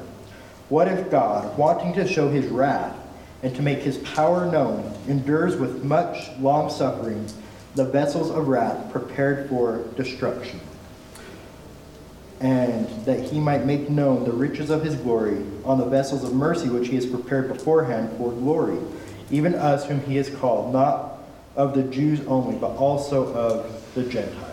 What 0.68 0.88
if 0.88 1.10
God, 1.10 1.56
wanting 1.56 1.92
to 1.94 2.06
show 2.06 2.28
his 2.28 2.46
wrath 2.46 2.96
and 3.42 3.54
to 3.54 3.62
make 3.62 3.80
his 3.80 3.98
power 3.98 4.50
known, 4.50 4.92
endures 5.08 5.56
with 5.56 5.84
much 5.84 6.30
long 6.38 6.70
suffering 6.70 7.28
the 7.74 7.84
vessels 7.84 8.30
of 8.30 8.48
wrath 8.48 8.90
prepared 8.90 9.48
for 9.48 9.84
destruction? 9.96 10.60
and 12.40 12.86
that 13.06 13.20
he 13.20 13.40
might 13.40 13.64
make 13.64 13.88
known 13.88 14.24
the 14.24 14.32
riches 14.32 14.70
of 14.70 14.82
his 14.82 14.94
glory 14.96 15.44
on 15.64 15.78
the 15.78 15.84
vessels 15.84 16.22
of 16.22 16.34
mercy 16.34 16.68
which 16.68 16.88
he 16.88 16.94
has 16.94 17.06
prepared 17.06 17.48
beforehand 17.48 18.10
for 18.18 18.30
glory, 18.32 18.78
even 19.30 19.54
us 19.54 19.86
whom 19.86 20.00
he 20.02 20.16
has 20.16 20.28
called, 20.28 20.72
not 20.72 21.18
of 21.54 21.74
the 21.74 21.82
Jews 21.84 22.20
only, 22.26 22.56
but 22.56 22.76
also 22.76 23.32
of 23.32 23.94
the 23.94 24.02
Gentiles. 24.04 24.45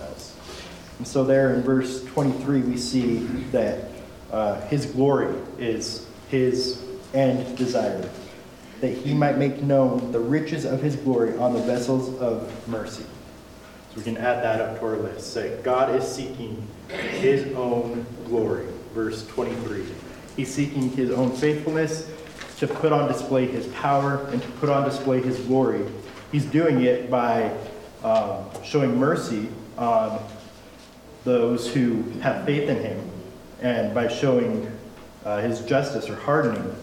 And 0.97 1.07
so, 1.07 1.23
there 1.23 1.53
in 1.53 1.61
verse 1.61 2.03
23, 2.05 2.61
we 2.61 2.77
see 2.77 3.19
that 3.51 3.89
uh, 4.31 4.61
his 4.67 4.85
glory 4.85 5.35
is 5.57 6.07
his 6.29 6.81
end 7.13 7.57
desire, 7.57 8.09
that 8.81 8.89
he 8.89 9.13
might 9.13 9.37
make 9.37 9.61
known 9.61 10.11
the 10.11 10.19
riches 10.19 10.65
of 10.65 10.81
his 10.81 10.95
glory 10.95 11.37
on 11.37 11.53
the 11.53 11.59
vessels 11.61 12.19
of 12.19 12.67
mercy. 12.67 13.03
So 13.91 13.97
we 13.97 14.03
can 14.03 14.17
add 14.17 14.43
that 14.43 14.59
up 14.59 14.79
to 14.79 14.85
our 14.85 14.97
list. 14.97 15.33
Say, 15.33 15.59
God 15.61 15.95
is 15.95 16.07
seeking 16.07 16.67
his 16.89 17.53
own 17.55 18.05
glory. 18.25 18.65
Verse 18.93 19.27
23. 19.27 19.85
He's 20.35 20.51
seeking 20.51 20.89
his 20.89 21.11
own 21.11 21.31
faithfulness 21.31 22.09
to 22.57 22.67
put 22.67 22.91
on 22.91 23.07
display 23.07 23.45
his 23.45 23.67
power 23.67 24.25
and 24.31 24.41
to 24.41 24.47
put 24.53 24.69
on 24.69 24.83
display 24.83 25.21
his 25.21 25.39
glory. 25.41 25.85
He's 26.31 26.45
doing 26.45 26.81
it 26.81 27.11
by 27.11 27.55
um, 28.03 28.45
showing 28.63 28.97
mercy 28.97 29.49
on 29.77 30.23
those 31.23 31.73
who 31.73 32.03
have 32.19 32.45
faith 32.45 32.69
in 32.69 32.77
him 32.77 33.09
and 33.61 33.93
by 33.93 34.07
showing 34.07 34.69
uh, 35.25 35.39
his 35.41 35.61
justice 35.61 36.09
or 36.09 36.15
hardening 36.15 36.75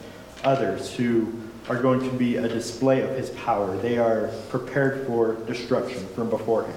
others 0.44 0.94
who 0.94 1.32
are 1.68 1.80
going 1.80 2.00
to 2.00 2.16
be 2.16 2.36
a 2.36 2.48
display 2.48 3.02
of 3.02 3.10
his 3.10 3.30
power. 3.30 3.76
They 3.76 3.98
are 3.98 4.28
prepared 4.48 5.06
for 5.06 5.34
destruction 5.46 6.06
from 6.08 6.30
beforehand. 6.30 6.76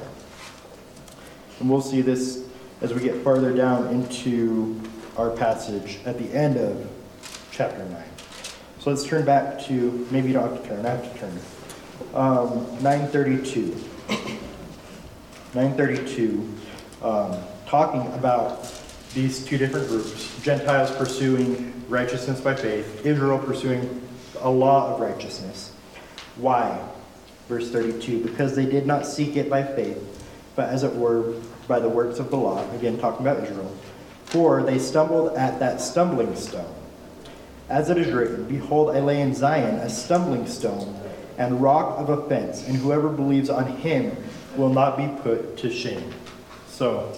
And 1.59 1.69
we'll 1.69 1.81
see 1.81 2.01
this 2.01 2.45
as 2.81 2.93
we 2.93 3.01
get 3.01 3.23
farther 3.23 3.53
down 3.53 3.87
into 3.87 4.79
our 5.17 5.29
passage 5.29 5.99
at 6.05 6.17
the 6.17 6.31
end 6.33 6.57
of 6.57 6.87
chapter 7.51 7.83
9. 7.85 8.03
So 8.79 8.89
let's 8.89 9.05
turn 9.05 9.23
back 9.23 9.63
to, 9.65 10.07
maybe 10.11 10.27
you 10.27 10.33
don't 10.33 10.51
have 10.51 10.61
to 10.61 10.67
turn, 10.67 10.85
I 10.85 10.89
have 10.89 11.13
to 11.13 11.19
turn. 11.19 11.39
Um, 12.13 12.83
932. 12.83 13.75
932, 15.55 16.49
um, 17.01 17.37
talking 17.73 18.05
about 18.13 18.71
these 19.15 19.43
two 19.43 19.57
different 19.57 19.87
groups 19.87 20.39
Gentiles 20.43 20.91
pursuing 20.91 21.73
righteousness 21.89 22.39
by 22.39 22.53
faith, 22.53 23.03
Israel 23.03 23.39
pursuing 23.39 23.99
a 24.41 24.49
law 24.49 24.93
of 24.93 25.01
righteousness. 25.01 25.71
Why? 26.35 26.79
verse 27.49 27.71
32, 27.71 28.23
because 28.23 28.55
they 28.55 28.67
did 28.67 28.85
not 28.85 29.07
seek 29.07 29.37
it 29.37 29.49
by 29.49 29.63
faith, 29.63 29.97
but 30.55 30.69
as 30.69 30.83
it 30.83 30.93
were 30.93 31.33
by 31.67 31.79
the 31.79 31.89
works 31.89 32.19
of 32.19 32.29
the 32.29 32.37
law, 32.37 32.63
again 32.75 32.99
talking 32.99 33.25
about 33.25 33.43
Israel, 33.43 33.75
for 34.25 34.61
they 34.61 34.77
stumbled 34.77 35.35
at 35.35 35.59
that 35.59 35.81
stumbling 35.81 36.35
stone. 36.35 36.75
As 37.69 37.89
it 37.89 37.97
is 37.97 38.13
written, 38.13 38.45
Behold, 38.45 38.95
I 38.95 38.99
lay 38.99 39.19
in 39.19 39.33
Zion 39.33 39.77
a 39.77 39.89
stumbling 39.89 40.45
stone 40.45 40.95
and 41.39 41.59
rock 41.59 41.97
of 41.97 42.09
offense, 42.09 42.67
and 42.67 42.77
whoever 42.77 43.09
believes 43.09 43.49
on 43.49 43.65
him 43.65 44.15
will 44.55 44.69
not 44.69 44.95
be 44.95 45.07
put 45.23 45.57
to 45.57 45.71
shame. 45.71 46.13
So, 46.67 47.11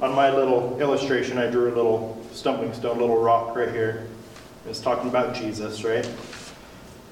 on 0.00 0.14
my 0.14 0.30
little 0.30 0.80
illustration, 0.80 1.38
I 1.38 1.50
drew 1.50 1.72
a 1.72 1.74
little 1.74 2.22
stumbling 2.32 2.72
stone, 2.74 2.98
little 2.98 3.20
rock 3.20 3.56
right 3.56 3.70
here. 3.70 4.06
It's 4.68 4.80
talking 4.80 5.08
about 5.08 5.34
Jesus, 5.34 5.84
right? 5.84 6.08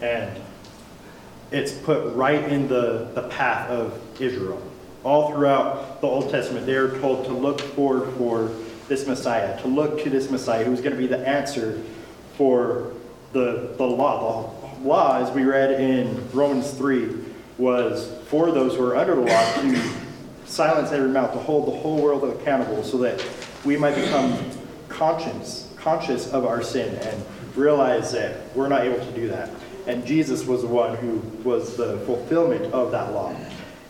And 0.00 0.40
it's 1.50 1.72
put 1.72 2.14
right 2.14 2.42
in 2.44 2.68
the, 2.68 3.10
the 3.14 3.22
path 3.28 3.70
of 3.70 4.00
Israel. 4.20 4.62
All 5.04 5.30
throughout 5.30 6.00
the 6.00 6.06
Old 6.06 6.30
Testament, 6.30 6.66
they 6.66 6.74
are 6.74 6.98
told 7.00 7.26
to 7.26 7.32
look 7.32 7.60
forward 7.60 8.12
for 8.16 8.50
this 8.88 9.06
Messiah, 9.06 9.60
to 9.62 9.68
look 9.68 10.02
to 10.02 10.10
this 10.10 10.30
Messiah 10.30 10.64
who's 10.64 10.80
going 10.80 10.92
to 10.92 10.98
be 10.98 11.06
the 11.06 11.26
answer 11.26 11.82
for 12.36 12.92
the, 13.32 13.74
the 13.76 13.84
law. 13.84 14.52
The 14.80 14.88
law, 14.88 15.18
as 15.18 15.30
we 15.34 15.44
read 15.44 15.80
in 15.80 16.30
Romans 16.32 16.70
3, 16.72 17.08
was 17.58 18.12
for 18.26 18.50
those 18.50 18.76
who 18.76 18.84
are 18.84 18.96
under 18.96 19.14
the 19.14 19.20
law 19.20 19.52
to 19.54 19.62
silence 20.52 20.92
every 20.92 21.08
mouth, 21.08 21.32
to 21.32 21.38
hold 21.38 21.66
the 21.66 21.78
whole 21.78 21.96
world 21.96 22.24
accountable 22.24 22.84
so 22.84 22.98
that 22.98 23.24
we 23.64 23.74
might 23.74 23.94
become 23.94 24.38
conscious, 24.88 25.72
conscious 25.76 26.30
of 26.30 26.44
our 26.44 26.62
sin 26.62 26.94
and 26.94 27.24
realize 27.56 28.12
that 28.12 28.54
we're 28.54 28.68
not 28.68 28.82
able 28.82 29.02
to 29.02 29.12
do 29.12 29.28
that. 29.28 29.48
And 29.86 30.04
Jesus 30.04 30.44
was 30.44 30.60
the 30.60 30.68
one 30.68 30.96
who 30.96 31.18
was 31.42 31.76
the 31.76 31.98
fulfillment 32.00 32.72
of 32.74 32.90
that 32.92 33.12
law. 33.12 33.34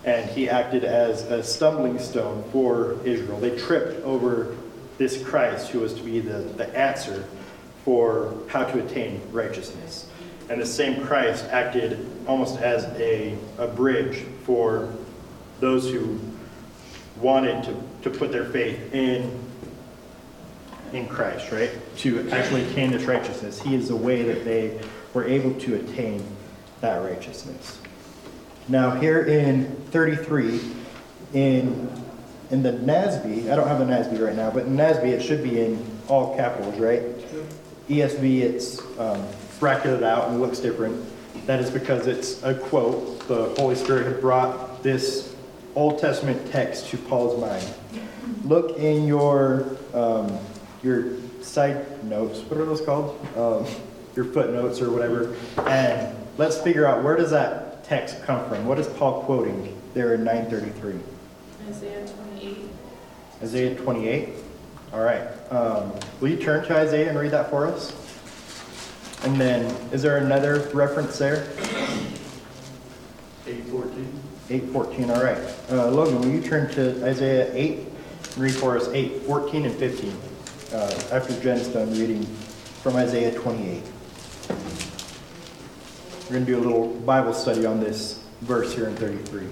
And 0.05 0.31
he 0.31 0.49
acted 0.49 0.85
as 0.85 1.23
a 1.23 1.43
stumbling 1.43 1.99
stone 1.99 2.45
for 2.53 2.97
Israel. 3.05 3.41
They 3.41 3.59
tripped 3.59 4.05
over 4.05 4.57
this 4.99 5.21
Christ 5.23 5.71
who 5.71 5.81
was 5.81 5.95
to 5.95 6.03
be 6.03 6.21
the, 6.21 6.39
the 6.39 6.69
answer 6.79 7.25
for 7.85 8.35
how 8.47 8.65
to 8.65 8.85
attain 8.85 9.21
righteousness. 9.33 10.09
And 10.49 10.61
the 10.61 10.67
same 10.67 11.05
Christ 11.05 11.45
acted 11.47 12.07
almost 12.29 12.61
as 12.61 12.85
a, 13.01 13.37
a 13.59 13.67
bridge 13.67 14.25
for 14.45 14.93
those 15.59 15.91
who 15.91 16.21
wanted 17.23 17.65
to, 17.65 18.11
to 18.11 18.19
put 18.19 18.33
their 18.33 18.45
faith 18.45 18.93
in, 18.93 19.39
in 20.93 21.07
Christ, 21.09 21.51
right? 21.53 21.71
To 21.99 22.29
actually 22.31 22.65
attain 22.65 22.91
this 22.91 23.05
righteousness. 23.05 23.61
He 23.63 23.75
is 23.75 23.89
the 23.89 23.97
way 23.97 24.23
that 24.23 24.45
they 24.45 24.81
were 25.15 25.25
able 25.25 25.55
to 25.61 25.77
attain 25.77 26.25
that 26.81 26.97
righteousness. 26.99 27.79
Now, 28.69 28.91
here 28.91 29.25
in 29.25 29.75
33, 29.91 30.61
in, 31.33 31.91
in 32.51 32.63
the 32.63 32.73
NASB, 32.73 33.51
I 33.51 33.57
don't 33.57 33.69
have 33.69 33.79
the 33.79 33.85
NASB 33.85 34.25
right 34.25 34.37
now, 34.37 34.51
but 34.51 34.67
in 34.67 34.77
NASB 34.77 35.05
it 35.05 35.23
should 35.23 35.43
be 35.43 35.61
in 35.61 35.85
all 36.09 36.37
capitals, 36.37 36.79
right? 36.79 37.03
ESV, 37.89 38.41
it's 38.41 38.81
um, 38.99 39.27
bracketed 39.59 40.03
out 40.03 40.29
and 40.29 40.41
looks 40.41 40.59
different. 40.59 41.05
That 41.47 41.61
is 41.61 41.71
because 41.71 42.07
it's 42.07 42.43
a 42.43 42.55
quote. 42.55 43.27
The 43.29 43.55
Holy 43.57 43.75
Spirit 43.75 44.07
had 44.07 44.21
brought 44.21 44.83
this 44.83 45.32
Old 45.75 45.99
Testament 45.99 46.51
text 46.51 46.89
to 46.89 46.99
Paul's 46.99 47.41
mind. 47.41 47.67
Look 48.45 48.79
in 48.79 49.07
your 49.07 49.77
um, 49.95 50.39
your 50.83 51.17
side 51.43 52.05
notes. 52.05 52.41
What 52.41 52.61
are 52.61 52.65
those 52.65 52.81
called? 52.81 53.19
Um, 53.37 53.67
your 54.15 54.27
footnotes 54.27 54.81
or 54.81 54.91
whatever. 54.91 55.35
And 55.67 56.15
let's 56.37 56.59
figure 56.61 56.87
out 56.87 57.03
where 57.03 57.17
does 57.17 57.31
that 57.31 57.85
text 57.85 58.23
come 58.25 58.47
from? 58.49 58.67
What 58.67 58.79
is 58.79 58.87
Paul 58.87 59.23
quoting 59.23 59.81
there 59.95 60.15
in 60.15 60.25
933? 60.25 61.01
Isaiah 61.69 62.07
28. 62.07 62.59
Isaiah 63.43 63.75
28. 63.77 64.29
All 64.93 65.01
right. 65.01 65.23
Um, 65.51 65.93
will 66.21 66.29
you 66.29 66.37
turn 66.37 66.65
to 66.67 66.77
Isaiah 66.77 67.09
and 67.09 67.19
read 67.19 67.31
that 67.31 67.49
for 67.51 67.67
us? 67.67 67.97
And 69.25 69.41
then, 69.41 69.65
is 69.93 70.03
there 70.03 70.19
another 70.19 70.69
reference 70.75 71.17
there? 71.17 71.49
Eight 73.47 73.65
fourteen. 73.65 74.22
814. 74.53 75.11
All 75.11 75.23
right. 75.23 75.39
Uh, 75.71 75.91
Logan, 75.91 76.21
will 76.21 76.29
you 76.29 76.43
turn 76.43 76.71
to 76.75 77.05
Isaiah 77.07 77.51
8 77.55 77.79
and 77.79 78.39
read 78.39 78.55
for 78.55 78.77
us 78.77 78.89
8, 78.89 79.23
14, 79.23 79.65
and 79.65 79.75
15 79.75 80.17
uh, 80.73 81.03
after 81.11 81.41
Jen's 81.41 81.69
done 81.69 81.91
reading 81.93 82.25
from 82.83 82.97
Isaiah 82.97 83.33
28. 83.33 83.83
We're 86.25 86.39
going 86.39 86.47
to 86.47 86.53
do 86.53 86.59
a 86.59 86.61
little 86.61 86.89
Bible 86.89 87.33
study 87.33 87.65
on 87.65 87.81
this 87.81 88.23
verse 88.43 88.75
here 88.75 88.89
in 88.89 88.97
33. 88.97 89.47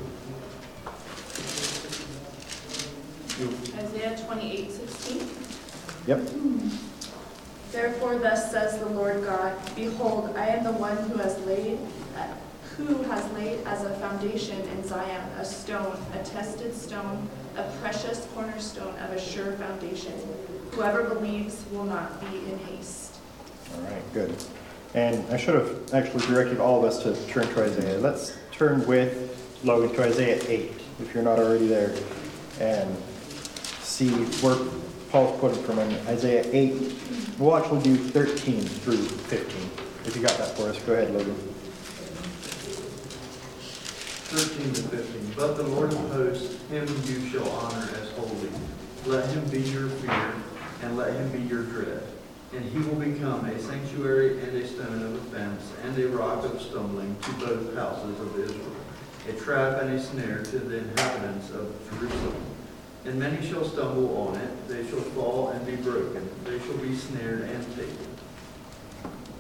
Isaiah 3.78 4.18
28, 4.26 4.70
16. 4.70 5.28
Yep. 6.07 6.28
Therefore 7.72 8.18
thus 8.18 8.51
says 8.51 8.78
the 8.80 8.86
Lord 8.90 9.24
God, 9.24 9.57
Behold, 9.74 10.36
I 10.36 10.48
am 10.48 10.64
the 10.64 10.72
one 10.72 10.96
who 11.09 11.16
has 11.18 11.38
laid, 11.46 11.78
who 12.86 13.02
has 13.04 13.30
laid 13.32 13.60
as 13.66 13.84
a 13.84 13.90
foundation 13.96 14.60
in 14.60 14.86
Zion 14.86 15.22
a 15.38 15.44
stone, 15.44 15.96
a 16.14 16.22
tested 16.24 16.74
stone, 16.74 17.28
a 17.56 17.62
precious 17.80 18.26
cornerstone 18.34 18.94
of 18.98 19.10
a 19.10 19.20
sure 19.20 19.52
foundation. 19.52 20.12
Whoever 20.72 21.04
believes 21.04 21.64
will 21.72 21.84
not 21.84 22.20
be 22.20 22.38
in 22.50 22.58
haste. 22.58 23.16
All 23.74 23.82
right, 23.82 24.12
good. 24.14 24.34
And 24.94 25.24
I 25.32 25.36
should 25.36 25.54
have 25.54 25.94
actually 25.94 26.26
directed 26.26 26.58
all 26.58 26.78
of 26.78 26.84
us 26.84 27.02
to 27.02 27.14
turn 27.28 27.46
to 27.48 27.64
Isaiah. 27.64 27.98
Let's 27.98 28.36
turn 28.50 28.86
with 28.86 29.36
Logan 29.62 29.94
to 29.96 30.02
Isaiah 30.04 30.42
8, 30.46 30.72
if 31.00 31.14
you're 31.14 31.22
not 31.22 31.38
already 31.38 31.66
there, 31.66 31.94
and 32.60 32.96
see 33.82 34.10
where 34.42 34.56
Paul's 35.10 35.38
quoting 35.38 35.62
from 35.62 35.78
in 35.80 35.92
Isaiah 36.06 36.44
8. 36.50 36.94
We'll 37.38 37.56
actually 37.56 37.82
do 37.82 37.96
13 37.96 38.62
through 38.62 38.96
15. 38.96 39.70
If 40.06 40.16
you 40.16 40.22
got 40.22 40.36
that 40.38 40.56
for 40.56 40.68
us, 40.68 40.78
go 40.82 40.94
ahead, 40.94 41.12
Logan. 41.12 41.49
13 44.30 44.72
to 44.74 44.82
15. 44.96 45.32
But 45.36 45.56
the 45.56 45.64
Lord 45.64 45.92
of 45.92 45.98
hosts, 46.12 46.62
him 46.68 46.86
you 47.04 47.28
shall 47.30 47.50
honor 47.50 47.88
as 48.00 48.10
holy. 48.12 48.48
Let 49.04 49.28
him 49.30 49.44
be 49.48 49.60
your 49.60 49.88
fear, 49.88 50.34
and 50.82 50.96
let 50.96 51.14
him 51.14 51.32
be 51.32 51.40
your 51.40 51.64
dread. 51.64 52.04
And 52.54 52.64
he 52.64 52.78
will 52.78 52.94
become 52.94 53.44
a 53.46 53.58
sanctuary 53.58 54.40
and 54.40 54.56
a 54.56 54.68
stone 54.68 55.02
of 55.02 55.14
offense, 55.16 55.72
and 55.82 55.98
a 55.98 56.08
rock 56.10 56.44
of 56.44 56.62
stumbling 56.62 57.16
to 57.22 57.32
both 57.44 57.74
houses 57.74 58.20
of 58.20 58.38
Israel, 58.38 58.70
a 59.28 59.32
trap 59.32 59.82
and 59.82 59.94
a 59.94 60.00
snare 60.00 60.44
to 60.44 60.58
the 60.60 60.78
inhabitants 60.78 61.50
of 61.50 61.74
Jerusalem. 61.90 62.44
And 63.06 63.18
many 63.18 63.44
shall 63.44 63.64
stumble 63.64 64.16
on 64.28 64.36
it, 64.36 64.68
they 64.68 64.88
shall 64.88 65.00
fall 65.00 65.48
and 65.48 65.66
be 65.66 65.74
broken, 65.74 66.30
they 66.44 66.60
shall 66.60 66.76
be 66.76 66.94
snared 66.94 67.40
and 67.40 67.76
taken. 67.76 67.96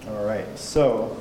All 0.08 0.24
right, 0.24 0.58
so 0.58 1.16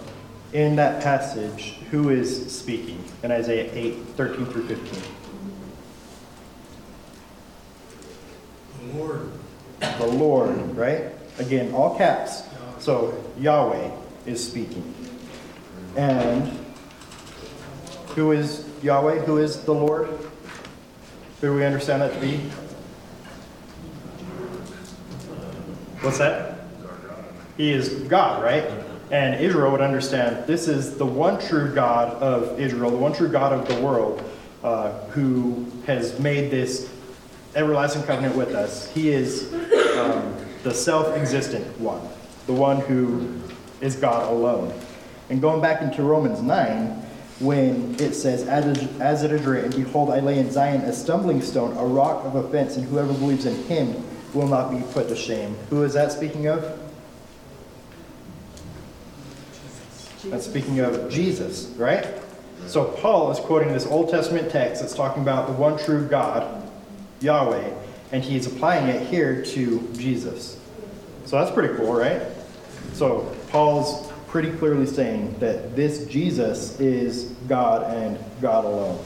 in 0.53 0.75
that 0.77 1.03
passage, 1.03 1.75
who 1.91 2.09
is 2.09 2.55
speaking 2.55 3.03
in 3.23 3.31
Isaiah 3.31 3.69
8, 3.73 3.93
13 4.15 4.45
through 4.47 4.67
15? 4.67 5.01
The 8.79 8.97
Lord, 8.97 9.31
The 9.79 10.07
Lord, 10.07 10.75
right? 10.75 11.05
Again, 11.37 11.73
all 11.73 11.97
caps. 11.97 12.43
So 12.79 13.23
Yahweh 13.37 13.91
is 14.25 14.45
speaking. 14.45 14.93
And 15.95 16.57
who 18.15 18.31
is 18.31 18.65
Yahweh? 18.81 19.19
Who 19.19 19.37
is 19.37 19.63
the 19.63 19.73
Lord? 19.73 20.07
Who 21.41 21.47
do 21.47 21.53
we 21.53 21.65
understand 21.65 22.01
that 22.01 22.13
to 22.13 22.19
be? 22.19 22.37
What's 26.01 26.17
that? 26.17 26.61
He 27.57 27.71
is 27.71 27.89
God, 28.07 28.41
right? 28.41 28.69
And 29.11 29.41
Israel 29.41 29.71
would 29.71 29.81
understand 29.81 30.45
this 30.45 30.67
is 30.67 30.97
the 30.97 31.05
one 31.05 31.39
true 31.39 31.73
God 31.73 32.13
of 32.21 32.59
Israel, 32.59 32.91
the 32.91 32.97
one 32.97 33.13
true 33.13 33.29
God 33.29 33.53
of 33.53 33.67
the 33.67 33.81
world, 33.81 34.23
uh, 34.63 34.91
who 35.09 35.65
has 35.87 36.19
made 36.19 36.51
this 36.51 36.91
everlasting 37.55 38.03
covenant 38.03 38.35
with 38.35 38.53
us. 38.53 38.91
He 38.91 39.09
is 39.09 39.51
um, 39.97 40.35
the 40.63 40.73
self 40.73 41.15
existent 41.15 41.65
one, 41.79 42.01
the 42.45 42.53
one 42.53 42.81
who 42.81 43.41
is 43.81 43.95
God 43.95 44.31
alone. 44.31 44.73
And 45.29 45.41
going 45.41 45.61
back 45.61 45.81
into 45.81 46.03
Romans 46.03 46.41
9, 46.41 47.05
when 47.39 47.95
it 47.99 48.13
says, 48.13 48.47
as 48.47 48.65
it, 48.65 48.89
as 48.99 49.23
it 49.23 49.31
is 49.31 49.43
written, 49.43 49.71
Behold, 49.71 50.09
I 50.09 50.19
lay 50.19 50.39
in 50.39 50.51
Zion 50.51 50.81
a 50.81 50.93
stumbling 50.93 51.41
stone, 51.41 51.75
a 51.77 51.85
rock 51.85 52.25
of 52.25 52.35
offense, 52.35 52.75
and 52.75 52.85
whoever 52.85 53.13
believes 53.13 53.45
in 53.45 53.55
him 53.63 54.03
will 54.33 54.47
not 54.47 54.71
be 54.71 54.83
put 54.91 55.07
to 55.07 55.15
shame. 55.15 55.55
Who 55.69 55.83
is 55.83 55.93
that 55.93 56.11
speaking 56.11 56.47
of? 56.47 56.88
That's 60.25 60.45
speaking 60.45 60.79
of 60.79 61.09
Jesus, 61.09 61.67
right? 61.77 62.05
So 62.67 62.85
Paul 62.85 63.31
is 63.31 63.39
quoting 63.39 63.71
this 63.71 63.85
Old 63.85 64.09
Testament 64.09 64.51
text 64.51 64.81
that's 64.81 64.93
talking 64.93 65.23
about 65.23 65.47
the 65.47 65.53
one 65.53 65.77
true 65.77 66.05
God, 66.07 66.69
Yahweh, 67.21 67.73
and 68.11 68.23
he's 68.23 68.45
applying 68.45 68.87
it 68.87 69.07
here 69.07 69.43
to 69.43 69.87
Jesus. 69.97 70.59
So 71.25 71.39
that's 71.39 71.51
pretty 71.51 71.73
cool, 71.75 71.93
right? 71.93 72.21
So 72.93 73.33
Paul's 73.49 74.11
pretty 74.27 74.51
clearly 74.51 74.85
saying 74.85 75.39
that 75.39 75.75
this 75.75 76.05
Jesus 76.05 76.79
is 76.79 77.25
God 77.47 77.83
and 77.95 78.19
God 78.41 78.65
alone. 78.65 79.05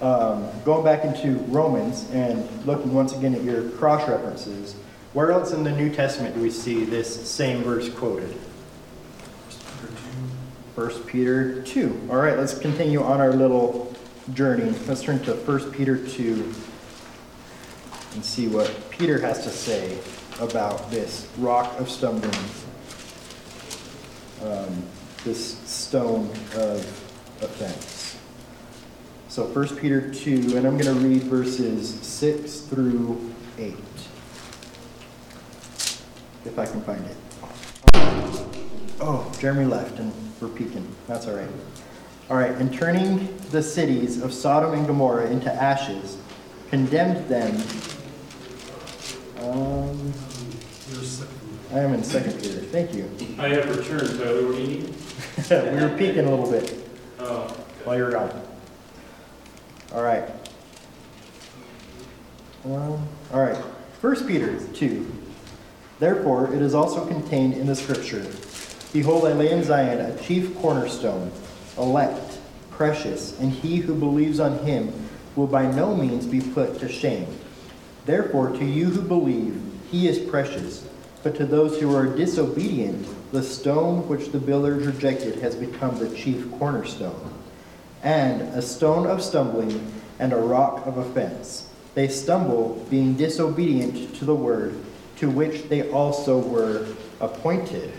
Um, 0.00 0.48
going 0.64 0.84
back 0.84 1.04
into 1.04 1.38
Romans 1.44 2.08
and 2.12 2.48
looking 2.66 2.92
once 2.92 3.12
again 3.12 3.34
at 3.34 3.44
your 3.44 3.70
cross 3.70 4.08
references, 4.08 4.74
where 5.12 5.30
else 5.30 5.52
in 5.52 5.64
the 5.64 5.72
New 5.72 5.92
Testament 5.94 6.34
do 6.34 6.42
we 6.42 6.50
see 6.50 6.84
this 6.84 7.28
same 7.28 7.62
verse 7.62 7.88
quoted? 7.88 8.36
1 10.78 10.90
Peter 11.06 11.60
2. 11.62 12.06
All 12.08 12.18
right, 12.18 12.38
let's 12.38 12.56
continue 12.56 13.02
on 13.02 13.20
our 13.20 13.32
little 13.32 13.92
journey. 14.32 14.72
Let's 14.86 15.02
turn 15.02 15.18
to 15.24 15.34
1 15.34 15.72
Peter 15.72 15.96
2 16.06 16.54
and 18.14 18.24
see 18.24 18.46
what 18.46 18.72
Peter 18.88 19.20
has 19.20 19.42
to 19.42 19.50
say 19.50 19.98
about 20.38 20.88
this 20.88 21.28
rock 21.38 21.80
of 21.80 21.90
stumbling, 21.90 22.32
um, 24.44 24.84
this 25.24 25.58
stone 25.68 26.30
of 26.54 26.78
offense. 27.42 28.16
So 29.26 29.46
1 29.46 29.78
Peter 29.78 30.14
2, 30.14 30.56
and 30.56 30.64
I'm 30.64 30.78
going 30.78 30.94
to 30.96 31.04
read 31.04 31.24
verses 31.24 31.88
6 32.02 32.60
through 32.60 33.34
8, 33.58 33.74
if 36.44 36.56
I 36.56 36.66
can 36.66 36.80
find 36.82 37.04
it. 37.04 37.16
Oh, 39.00 39.32
Jeremy 39.40 39.64
left 39.64 39.98
and 39.98 40.27
we're 40.40 40.48
peeking. 40.48 40.86
That's 41.06 41.26
all 41.26 41.34
right. 41.34 41.48
All 42.30 42.36
right, 42.36 42.50
and 42.52 42.72
turning 42.72 43.36
the 43.50 43.62
cities 43.62 44.22
of 44.22 44.32
Sodom 44.32 44.74
and 44.74 44.86
Gomorrah 44.86 45.30
into 45.30 45.52
ashes, 45.52 46.18
condemned 46.68 47.26
them. 47.28 47.54
Um, 49.40 50.12
I 51.72 51.80
am 51.80 51.94
in 51.94 52.04
Second 52.04 52.40
Peter. 52.40 52.60
Thank 52.60 52.94
you. 52.94 53.10
I 53.38 53.48
have 53.48 53.76
returned, 53.76 54.18
Tyler, 54.18 54.46
what 54.46 54.56
do 54.56 54.62
you 54.62 54.66
need? 54.66 54.94
we 55.50 55.80
were 55.82 55.94
peeking 55.96 56.26
a 56.26 56.30
little 56.30 56.50
bit 56.50 56.74
Oh, 57.20 57.48
while 57.84 57.96
you 57.96 58.04
were 58.04 58.10
gone. 58.10 58.30
All 59.94 60.02
right. 60.02 60.24
Um, 62.64 63.06
all 63.32 63.40
right. 63.40 63.56
First 64.00 64.26
Peter 64.26 64.58
2. 64.74 65.12
Therefore, 65.98 66.54
it 66.54 66.60
is 66.62 66.74
also 66.74 67.06
contained 67.06 67.54
in 67.54 67.66
the 67.66 67.74
scripture 67.74 68.24
Behold, 68.92 69.26
I 69.26 69.34
lay 69.34 69.50
in 69.50 69.62
Zion 69.62 70.00
a 70.00 70.18
chief 70.22 70.56
cornerstone, 70.58 71.30
elect, 71.76 72.38
precious, 72.70 73.38
and 73.38 73.52
he 73.52 73.76
who 73.76 73.94
believes 73.94 74.40
on 74.40 74.58
him 74.60 74.92
will 75.36 75.46
by 75.46 75.70
no 75.70 75.94
means 75.94 76.26
be 76.26 76.40
put 76.40 76.80
to 76.80 76.88
shame. 76.88 77.26
Therefore, 78.06 78.50
to 78.50 78.64
you 78.64 78.86
who 78.86 79.02
believe, 79.02 79.60
he 79.90 80.08
is 80.08 80.18
precious. 80.18 80.86
But 81.22 81.34
to 81.36 81.44
those 81.44 81.78
who 81.78 81.94
are 81.94 82.06
disobedient, 82.06 83.06
the 83.32 83.42
stone 83.42 84.08
which 84.08 84.32
the 84.32 84.38
builders 84.38 84.86
rejected 84.86 85.40
has 85.40 85.54
become 85.54 85.98
the 85.98 86.14
chief 86.16 86.50
cornerstone, 86.58 87.34
and 88.02 88.40
a 88.40 88.62
stone 88.62 89.06
of 89.06 89.22
stumbling 89.22 89.92
and 90.18 90.32
a 90.32 90.36
rock 90.36 90.86
of 90.86 90.96
offense. 90.96 91.68
They 91.94 92.08
stumble, 92.08 92.86
being 92.88 93.14
disobedient 93.14 94.16
to 94.16 94.24
the 94.24 94.34
word, 94.34 94.74
to 95.16 95.28
which 95.28 95.68
they 95.68 95.90
also 95.90 96.38
were 96.38 96.86
appointed. 97.20 97.92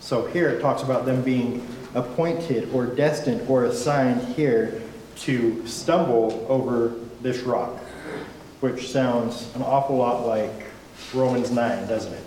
So 0.00 0.26
here 0.26 0.48
it 0.48 0.60
talks 0.60 0.82
about 0.82 1.04
them 1.04 1.22
being 1.22 1.66
appointed 1.94 2.72
or 2.72 2.86
destined 2.86 3.48
or 3.48 3.64
assigned 3.64 4.22
here 4.34 4.82
to 5.16 5.66
stumble 5.66 6.46
over 6.48 6.94
this 7.20 7.40
rock, 7.40 7.76
which 8.60 8.88
sounds 8.90 9.54
an 9.54 9.62
awful 9.62 9.96
lot 9.96 10.26
like 10.26 10.50
Romans 11.12 11.50
9, 11.50 11.86
doesn't 11.86 12.12
it? 12.12 12.22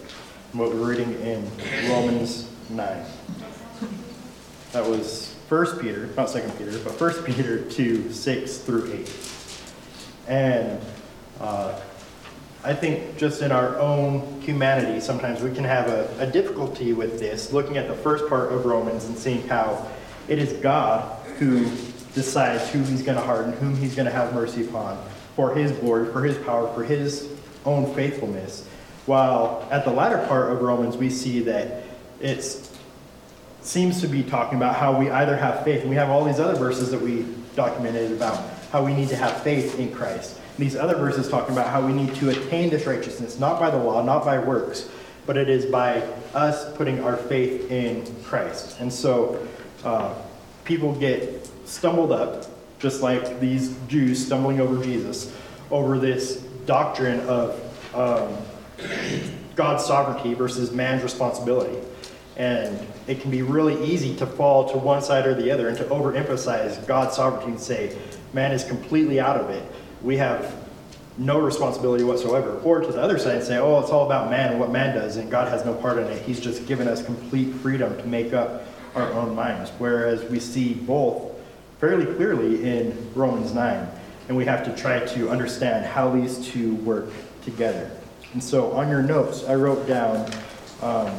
What 0.53 0.69
we're 0.69 0.91
reading 0.91 1.19
in 1.21 1.49
Romans 1.89 2.47
9. 2.69 3.03
That 4.71 4.85
was 4.85 5.35
1 5.49 5.79
Peter, 5.79 6.09
not 6.15 6.29
2 6.29 6.41
Peter, 6.59 6.77
but 6.79 6.99
1 6.99 7.23
Peter 7.23 7.67
2, 7.69 8.11
6 8.11 8.57
through 8.59 8.91
8. 8.93 9.11
And 10.27 10.79
uh, 11.39 11.79
I 12.65 12.73
think 12.73 13.17
just 13.17 13.41
in 13.41 13.51
our 13.51 13.77
own 13.77 14.39
humanity, 14.41 15.01
sometimes 15.01 15.41
we 15.41 15.53
can 15.53 15.65
have 15.65 15.89
a, 15.89 16.09
a 16.19 16.25
difficulty 16.25 16.93
with 16.93 17.19
this, 17.19 17.51
looking 17.51 17.75
at 17.75 17.89
the 17.89 17.93
first 17.93 18.29
part 18.29 18.53
of 18.53 18.65
Romans 18.65 19.03
and 19.03 19.17
seeing 19.17 19.45
how 19.49 19.85
it 20.29 20.39
is 20.39 20.53
God 20.53 21.03
who 21.39 21.65
decides 22.13 22.69
who 22.69 22.81
he's 22.83 23.03
going 23.03 23.17
to 23.17 23.23
harden, 23.23 23.51
whom 23.53 23.75
he's 23.75 23.95
going 23.95 24.05
to 24.05 24.13
have 24.13 24.33
mercy 24.33 24.65
upon, 24.65 24.97
for 25.35 25.53
his 25.53 25.73
glory, 25.73 26.09
for 26.13 26.23
his 26.23 26.37
power, 26.37 26.73
for 26.73 26.85
his 26.85 27.29
own 27.65 27.93
faithfulness. 27.95 28.65
While 29.07 29.67
at 29.69 29.83
the 29.83 29.91
latter 29.91 30.25
part 30.27 30.53
of 30.53 30.61
Romans, 30.61 30.95
we 30.95 31.09
see 31.09 31.41
that 31.41 31.83
it 32.21 32.69
seems 33.61 33.99
to 33.99 34.07
be 34.07 34.23
talking 34.23 34.57
about 34.57 34.77
how 34.77 34.97
we 34.97 35.09
either 35.09 35.35
have 35.35 35.65
faith, 35.65 35.81
and 35.81 35.89
we 35.89 35.97
have 35.97 36.09
all 36.09 36.23
these 36.23 36.39
other 36.39 36.55
verses 36.57 36.91
that 36.91 37.01
we 37.01 37.25
documented 37.57 38.13
about 38.13 38.41
how 38.71 38.85
we 38.85 38.93
need 38.93 39.09
to 39.09 39.17
have 39.17 39.43
faith 39.43 39.77
in 39.77 39.93
Christ. 39.93 40.39
These 40.57 40.75
other 40.75 40.95
verses 40.95 41.29
talking 41.29 41.53
about 41.53 41.67
how 41.67 41.85
we 41.85 41.93
need 41.93 42.13
to 42.15 42.29
attain 42.29 42.69
this 42.69 42.85
righteousness, 42.85 43.39
not 43.39 43.59
by 43.59 43.69
the 43.71 43.77
law, 43.77 44.03
not 44.03 44.23
by 44.23 44.37
works, 44.37 44.89
but 45.25 45.37
it 45.37 45.49
is 45.49 45.65
by 45.65 46.01
us 46.33 46.71
putting 46.75 47.03
our 47.03 47.17
faith 47.17 47.71
in 47.71 48.05
Christ. 48.23 48.79
And 48.79 48.91
so 48.91 49.45
uh, 49.83 50.13
people 50.63 50.93
get 50.93 51.49
stumbled 51.65 52.11
up, 52.11 52.45
just 52.79 53.01
like 53.01 53.39
these 53.39 53.75
Jews 53.87 54.23
stumbling 54.23 54.59
over 54.59 54.83
Jesus, 54.83 55.35
over 55.71 55.97
this 55.97 56.37
doctrine 56.65 57.21
of 57.21 57.59
um, 57.95 58.37
God's 59.55 59.85
sovereignty 59.85 60.33
versus 60.33 60.71
man's 60.71 61.03
responsibility. 61.03 61.79
And 62.35 62.79
it 63.07 63.21
can 63.21 63.31
be 63.31 63.41
really 63.41 63.83
easy 63.85 64.15
to 64.17 64.25
fall 64.25 64.69
to 64.69 64.77
one 64.77 65.01
side 65.01 65.25
or 65.25 65.33
the 65.33 65.51
other 65.51 65.67
and 65.67 65.77
to 65.77 65.83
overemphasize 65.85 66.85
God's 66.87 67.15
sovereignty 67.15 67.51
and 67.51 67.59
say, 67.59 67.97
man 68.33 68.51
is 68.51 68.63
completely 68.63 69.19
out 69.19 69.39
of 69.39 69.49
it. 69.49 69.63
We 70.03 70.17
have 70.17 70.55
no 71.17 71.39
responsibility 71.39 72.03
whatsoever. 72.03 72.59
Or 72.63 72.81
to 72.81 72.91
the 72.91 73.01
other 73.01 73.17
side 73.17 73.43
say, 73.43 73.57
oh, 73.57 73.79
it's 73.79 73.89
all 73.89 74.05
about 74.05 74.29
man 74.29 74.51
and 74.51 74.59
what 74.59 74.71
man 74.71 74.95
does, 74.95 75.17
and 75.17 75.29
God 75.29 75.47
has 75.47 75.63
no 75.65 75.73
part 75.73 75.97
in 75.97 76.05
it. 76.07 76.21
He's 76.23 76.39
just 76.39 76.65
given 76.67 76.87
us 76.87 77.03
complete 77.03 77.53
freedom 77.55 77.95
to 77.97 78.07
make 78.07 78.33
up 78.33 78.63
our 78.95 79.11
own 79.13 79.35
minds. 79.35 79.71
Whereas 79.77 80.23
we 80.29 80.39
see 80.39 80.73
both 80.73 81.31
fairly 81.79 82.05
clearly 82.15 82.63
in 82.63 83.11
Romans 83.13 83.53
9, 83.53 83.87
and 84.27 84.37
we 84.37 84.45
have 84.45 84.63
to 84.65 84.75
try 84.75 84.99
to 84.99 85.29
understand 85.29 85.85
how 85.85 86.09
these 86.09 86.47
two 86.47 86.75
work 86.77 87.09
together. 87.43 87.91
And 88.33 88.43
so 88.43 88.71
on 88.71 88.89
your 88.89 89.03
notes, 89.03 89.43
I 89.45 89.55
wrote 89.55 89.87
down 89.87 90.31
um, 90.81 91.13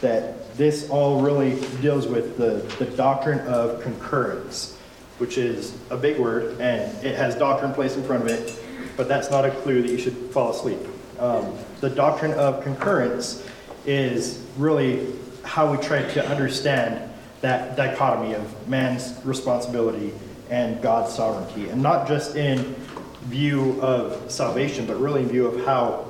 that 0.00 0.56
this 0.56 0.88
all 0.88 1.20
really 1.20 1.60
deals 1.80 2.06
with 2.06 2.36
the, 2.36 2.62
the 2.78 2.90
doctrine 2.96 3.40
of 3.40 3.82
concurrence, 3.82 4.73
which 5.18 5.38
is 5.38 5.76
a 5.90 5.96
big 5.96 6.18
word, 6.18 6.60
and 6.60 7.04
it 7.04 7.16
has 7.16 7.34
doctrine 7.34 7.72
placed 7.72 7.96
in 7.96 8.04
front 8.04 8.22
of 8.22 8.28
it, 8.28 8.58
but 8.96 9.08
that's 9.08 9.30
not 9.30 9.44
a 9.44 9.50
clue 9.50 9.82
that 9.82 9.90
you 9.90 9.98
should 9.98 10.16
fall 10.30 10.50
asleep. 10.50 10.78
Um, 11.18 11.56
the 11.80 11.90
doctrine 11.90 12.32
of 12.32 12.62
concurrence 12.62 13.46
is 13.86 14.44
really 14.56 15.06
how 15.44 15.70
we 15.70 15.78
try 15.78 16.02
to 16.02 16.26
understand 16.26 17.10
that 17.40 17.76
dichotomy 17.76 18.34
of 18.34 18.68
man's 18.68 19.20
responsibility 19.24 20.12
and 20.50 20.80
God's 20.82 21.14
sovereignty, 21.14 21.68
and 21.68 21.82
not 21.82 22.08
just 22.08 22.36
in 22.36 22.74
view 23.22 23.80
of 23.80 24.30
salvation, 24.30 24.86
but 24.86 25.00
really 25.00 25.22
in 25.22 25.28
view 25.28 25.46
of 25.46 25.64
how 25.64 26.06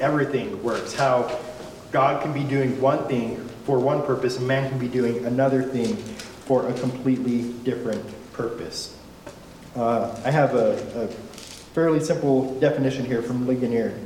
everything 0.00 0.62
works, 0.62 0.94
how 0.94 1.38
God 1.92 2.22
can 2.22 2.32
be 2.32 2.42
doing 2.42 2.80
one 2.80 3.06
thing 3.06 3.46
for 3.64 3.78
one 3.78 4.02
purpose, 4.02 4.38
and 4.38 4.46
man 4.46 4.68
can 4.68 4.78
be 4.78 4.88
doing 4.88 5.24
another 5.24 5.62
thing 5.62 5.96
for 5.96 6.68
a 6.68 6.72
completely 6.74 7.52
different 7.64 8.04
purpose. 8.36 8.96
Uh, 9.74 10.14
I 10.24 10.30
have 10.30 10.54
a, 10.54 11.04
a 11.04 11.08
fairly 11.08 12.00
simple 12.00 12.58
definition 12.60 13.04
here 13.04 13.22
from 13.22 13.46
Ligonier. 13.46 13.98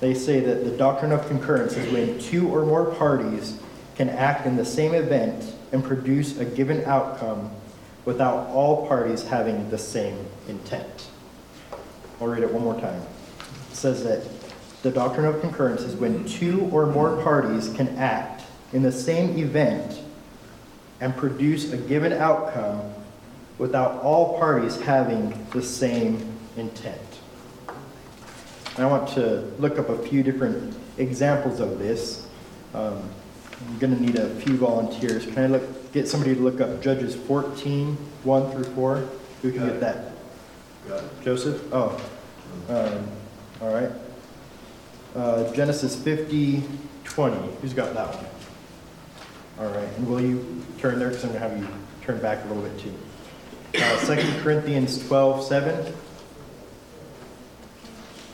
They 0.00 0.14
say 0.14 0.40
that 0.40 0.64
the 0.64 0.70
doctrine 0.70 1.12
of 1.12 1.26
concurrence 1.28 1.76
is 1.76 1.92
when 1.92 2.18
two 2.18 2.48
or 2.48 2.64
more 2.64 2.86
parties 2.94 3.58
can 3.96 4.08
act 4.08 4.46
in 4.46 4.56
the 4.56 4.64
same 4.64 4.94
event 4.94 5.54
and 5.72 5.82
produce 5.82 6.38
a 6.38 6.44
given 6.44 6.84
outcome 6.84 7.50
without 8.04 8.48
all 8.48 8.86
parties 8.86 9.24
having 9.24 9.70
the 9.70 9.78
same 9.78 10.26
intent. 10.48 11.08
I'll 12.20 12.28
read 12.28 12.42
it 12.42 12.52
one 12.52 12.62
more 12.62 12.80
time. 12.80 13.02
It 13.70 13.76
says 13.76 14.04
that 14.04 14.26
the 14.82 14.90
doctrine 14.90 15.26
of 15.26 15.40
concurrence 15.40 15.82
is 15.82 15.96
when 15.96 16.24
two 16.26 16.68
or 16.72 16.86
more 16.86 17.22
parties 17.22 17.72
can 17.74 17.88
act 17.96 18.42
in 18.72 18.82
the 18.82 18.92
same 18.92 19.38
event 19.38 20.00
and 21.00 21.16
produce 21.16 21.72
a 21.72 21.76
given 21.76 22.12
outcome 22.12 22.93
without 23.58 24.02
all 24.02 24.38
parties 24.38 24.80
having 24.80 25.46
the 25.52 25.62
same 25.62 26.36
intent. 26.56 27.00
And 28.76 28.84
I 28.84 28.86
want 28.86 29.08
to 29.10 29.52
look 29.58 29.78
up 29.78 29.88
a 29.88 29.98
few 29.98 30.22
different 30.22 30.76
examples 30.98 31.60
of 31.60 31.78
this. 31.78 32.26
Um, 32.74 33.08
I'm 33.68 33.78
going 33.78 33.96
to 33.96 34.02
need 34.02 34.16
a 34.16 34.34
few 34.36 34.56
volunteers. 34.56 35.26
Can 35.26 35.38
I 35.38 35.46
look, 35.46 35.92
get 35.92 36.08
somebody 36.08 36.34
to 36.34 36.40
look 36.40 36.60
up 36.60 36.82
Judges 36.82 37.14
14, 37.14 37.96
1 38.24 38.50
through 38.50 38.74
4? 38.74 39.08
Who 39.42 39.52
can 39.52 39.60
Got 39.60 39.66
get 39.66 39.76
it. 39.76 39.80
that? 39.80 40.12
Got. 40.88 41.22
Joseph? 41.22 41.62
Oh, 41.72 42.00
um, 42.68 43.08
all 43.60 43.72
right. 43.72 43.90
Uh, 45.14 45.52
Genesis 45.54 45.94
50, 45.94 46.62
20. 47.04 47.36
Who's 47.62 47.72
got 47.72 47.94
that 47.94 48.14
one? 48.16 48.26
All 49.56 49.72
right, 49.72 49.88
and 49.96 50.08
will 50.08 50.20
you 50.20 50.64
turn 50.78 50.98
there, 50.98 51.10
because 51.10 51.22
I'm 51.24 51.30
going 51.30 51.42
to 51.42 51.48
have 51.48 51.58
you 51.58 51.68
turn 52.02 52.20
back 52.20 52.44
a 52.44 52.48
little 52.48 52.62
bit 52.62 52.76
too. 52.80 52.92
Uh, 53.76 53.96
Second 53.98 54.30
Corinthians 54.42 55.06
12, 55.06 55.44
7. 55.44 55.94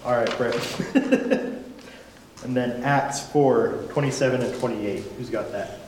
All 0.05 0.13
right, 0.13 0.37
Brett. 0.37 0.57
And 2.43 2.57
then 2.57 2.83
Acts 2.83 3.21
4, 3.29 3.85
27 3.91 4.41
and 4.41 4.59
28. 4.59 5.03
Who's 5.19 5.29
got 5.29 5.53
that? 5.53 5.79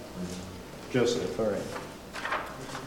Joseph, 0.93 1.41
all 1.41 1.47
right. 1.47 1.63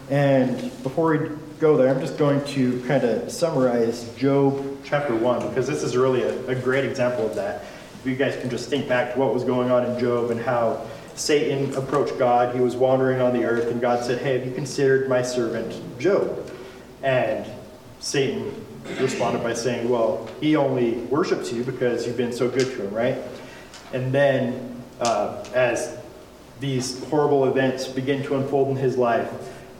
And 0.10 0.72
before 0.84 1.18
we 1.18 1.36
go 1.60 1.76
there, 1.76 1.90
I'm 1.90 2.00
just 2.00 2.18
going 2.18 2.44
to 2.54 2.80
kind 2.84 3.04
of 3.04 3.32
summarize 3.32 4.08
Job 4.16 4.78
chapter 4.84 5.16
1, 5.16 5.50
because 5.50 5.66
this 5.66 5.82
is 5.82 5.98
really 5.98 6.22
a, 6.22 6.48
a 6.48 6.54
great 6.54 6.86
example 6.86 7.26
of 7.26 7.34
that. 7.36 7.64
If 8.02 8.06
you 8.06 8.16
guys 8.16 8.40
can 8.40 8.52
just 8.52 8.70
think 8.70 8.88
back 8.88 9.14
to 9.14 9.20
what 9.20 9.34
was 9.34 9.44
going 9.44 9.72
on 9.72 9.84
in 9.84 10.00
Job 10.00 10.30
and 10.30 10.40
how 10.40 10.86
Satan 11.16 11.74
approached 11.76 12.20
God. 12.20 12.54
He 12.54 12.62
was 12.62 12.76
wandering 12.76 13.20
on 13.20 13.34
the 13.34 13.46
earth, 13.46 13.72
and 13.72 13.82
God 13.82 14.04
said, 14.04 14.22
Hey, 14.22 14.38
have 14.38 14.46
you 14.46 14.54
considered 14.54 15.10
my 15.10 15.24
servant 15.24 15.98
Job? 15.98 16.45
And 17.06 17.46
Satan 18.00 18.52
responded 19.00 19.44
by 19.44 19.54
saying, 19.54 19.88
Well, 19.88 20.28
he 20.42 20.56
only 20.56 20.94
worships 20.94 21.54
you 21.54 21.64
because 21.64 22.06
you've 22.08 22.18
been 22.18 22.34
so 22.34 22.50
good 22.50 22.66
to 22.66 22.88
him, 22.88 22.94
right? 22.94 23.18
And 23.94 24.12
then, 24.12 24.82
uh, 25.00 25.46
as 25.54 25.98
these 26.60 27.04
horrible 27.06 27.46
events 27.46 27.88
begin 27.88 28.24
to 28.24 28.36
unfold 28.36 28.70
in 28.70 28.76
his 28.78 28.98
life, 28.98 29.32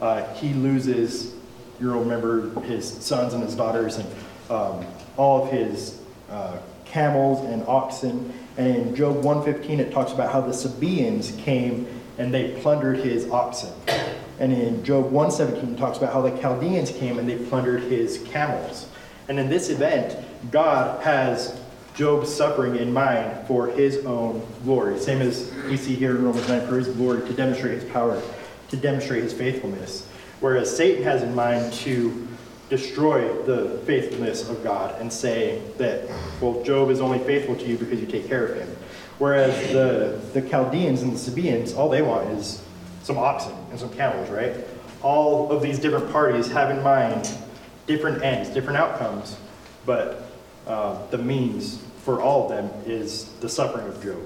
uh, 0.02 0.32
he 0.36 0.54
loses, 0.54 1.34
you'll 1.80 2.00
remember 2.00 2.60
his 2.62 2.88
sons 2.88 3.34
and 3.34 3.42
his 3.44 3.56
daughters 3.56 3.98
and 3.98 4.08
um, 4.52 4.86
all 5.18 5.46
of 5.46 5.52
his 5.52 6.00
uh, 6.30 6.60
camels 6.86 7.44
and 7.46 7.64
oxen. 7.68 8.34
And 8.58 8.68
in 8.68 8.96
Job 8.96 9.24
115, 9.24 9.80
it 9.80 9.92
talks 9.92 10.12
about 10.12 10.32
how 10.32 10.42
the 10.42 10.54
Sabaeans 10.54 11.32
came 11.38 11.88
and 12.20 12.32
they 12.32 12.52
plundered 12.62 13.00
his 13.00 13.28
oxen. 13.32 13.74
And 14.40 14.52
in 14.52 14.84
Job 14.84 15.12
117, 15.12 15.76
it 15.76 15.78
talks 15.78 15.98
about 15.98 16.14
how 16.14 16.22
the 16.22 16.38
Chaldeans 16.42 16.92
came 16.92 17.20
and 17.20 17.28
they 17.28 17.38
plundered 17.38 17.84
his 17.84 18.22
camels. 18.28 18.88
And 19.28 19.40
in 19.40 19.50
this 19.50 19.70
event, 19.70 20.24
God 20.52 21.02
has 21.04 21.60
Job's 21.96 22.34
suffering 22.34 22.76
in 22.76 22.92
mind 22.92 23.48
for 23.48 23.68
his 23.68 24.06
own 24.06 24.46
glory. 24.64 25.00
Same 25.00 25.22
as 25.22 25.52
we 25.70 25.78
see 25.78 25.96
here 25.96 26.12
in 26.12 26.26
Romans 26.26 26.48
9, 26.50 26.68
for 26.68 26.78
his 26.78 26.90
glory, 26.90 27.26
to 27.26 27.34
demonstrate 27.34 27.82
his 27.82 27.90
power, 27.92 28.22
to 28.70 28.78
demonstrate 28.78 29.24
his 29.24 29.34
faithfulness. 29.34 30.06
Whereas 30.42 30.76
Satan 30.76 31.04
has 31.04 31.24
in 31.24 31.34
mind 31.34 31.72
to 31.74 32.28
destroy 32.70 33.32
the 33.44 33.80
faithfulness 33.86 34.50
of 34.50 34.64
God 34.64 35.00
and 35.00 35.12
say 35.12 35.62
that, 35.78 36.10
well, 36.42 36.62
Job 36.64 36.90
is 36.90 37.00
only 37.00 37.20
faithful 37.20 37.56
to 37.56 37.66
you 37.66 37.78
because 37.78 38.02
you 38.02 38.08
take 38.08 38.28
care 38.28 38.46
of 38.46 38.58
him. 38.58 38.68
Whereas 39.18 39.72
the, 39.72 40.20
the 40.34 40.48
Chaldeans 40.50 41.02
and 41.02 41.14
the 41.14 41.18
Sabaeans, 41.18 41.74
all 41.74 41.90
they 41.90 42.02
want 42.02 42.30
is 42.32 42.65
some 43.06 43.20
oxen 43.20 43.54
and 43.70 43.80
some 43.80 43.90
camels, 43.94 44.32
right? 44.32 44.56
All 45.04 45.52
of 45.52 45.62
these 45.62 45.78
different 45.78 46.12
parties 46.12 46.52
have 46.52 46.72
in 46.72 46.82
mind 46.82 47.30
different 47.86 48.24
ends, 48.24 48.50
different 48.50 48.80
outcomes, 48.80 49.38
but 49.86 50.28
uh, 50.66 51.06
the 51.12 51.20
means 51.20 51.84
for 52.00 52.20
all 52.20 52.46
of 52.46 52.50
them 52.50 52.72
is 52.88 53.26
the 53.42 53.48
suffering 53.48 53.88
of 53.88 54.02
Job. 54.04 54.18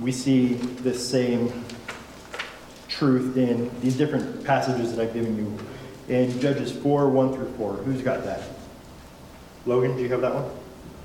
We 0.00 0.12
see 0.12 0.54
this 0.54 1.06
same 1.06 1.52
truth 2.88 3.36
in 3.36 3.70
these 3.82 3.98
different 3.98 4.44
passages 4.44 4.96
that 4.96 5.06
I've 5.06 5.12
given 5.12 5.36
you 5.36 5.58
in 6.08 6.40
Judges 6.40 6.72
4 6.72 7.10
1 7.10 7.34
through 7.34 7.52
4. 7.52 7.72
Who's 7.74 8.00
got 8.00 8.24
that? 8.24 8.42
Logan, 9.66 9.94
do 9.94 10.02
you 10.02 10.08
have 10.08 10.22
that 10.22 10.34
one? 10.34 10.50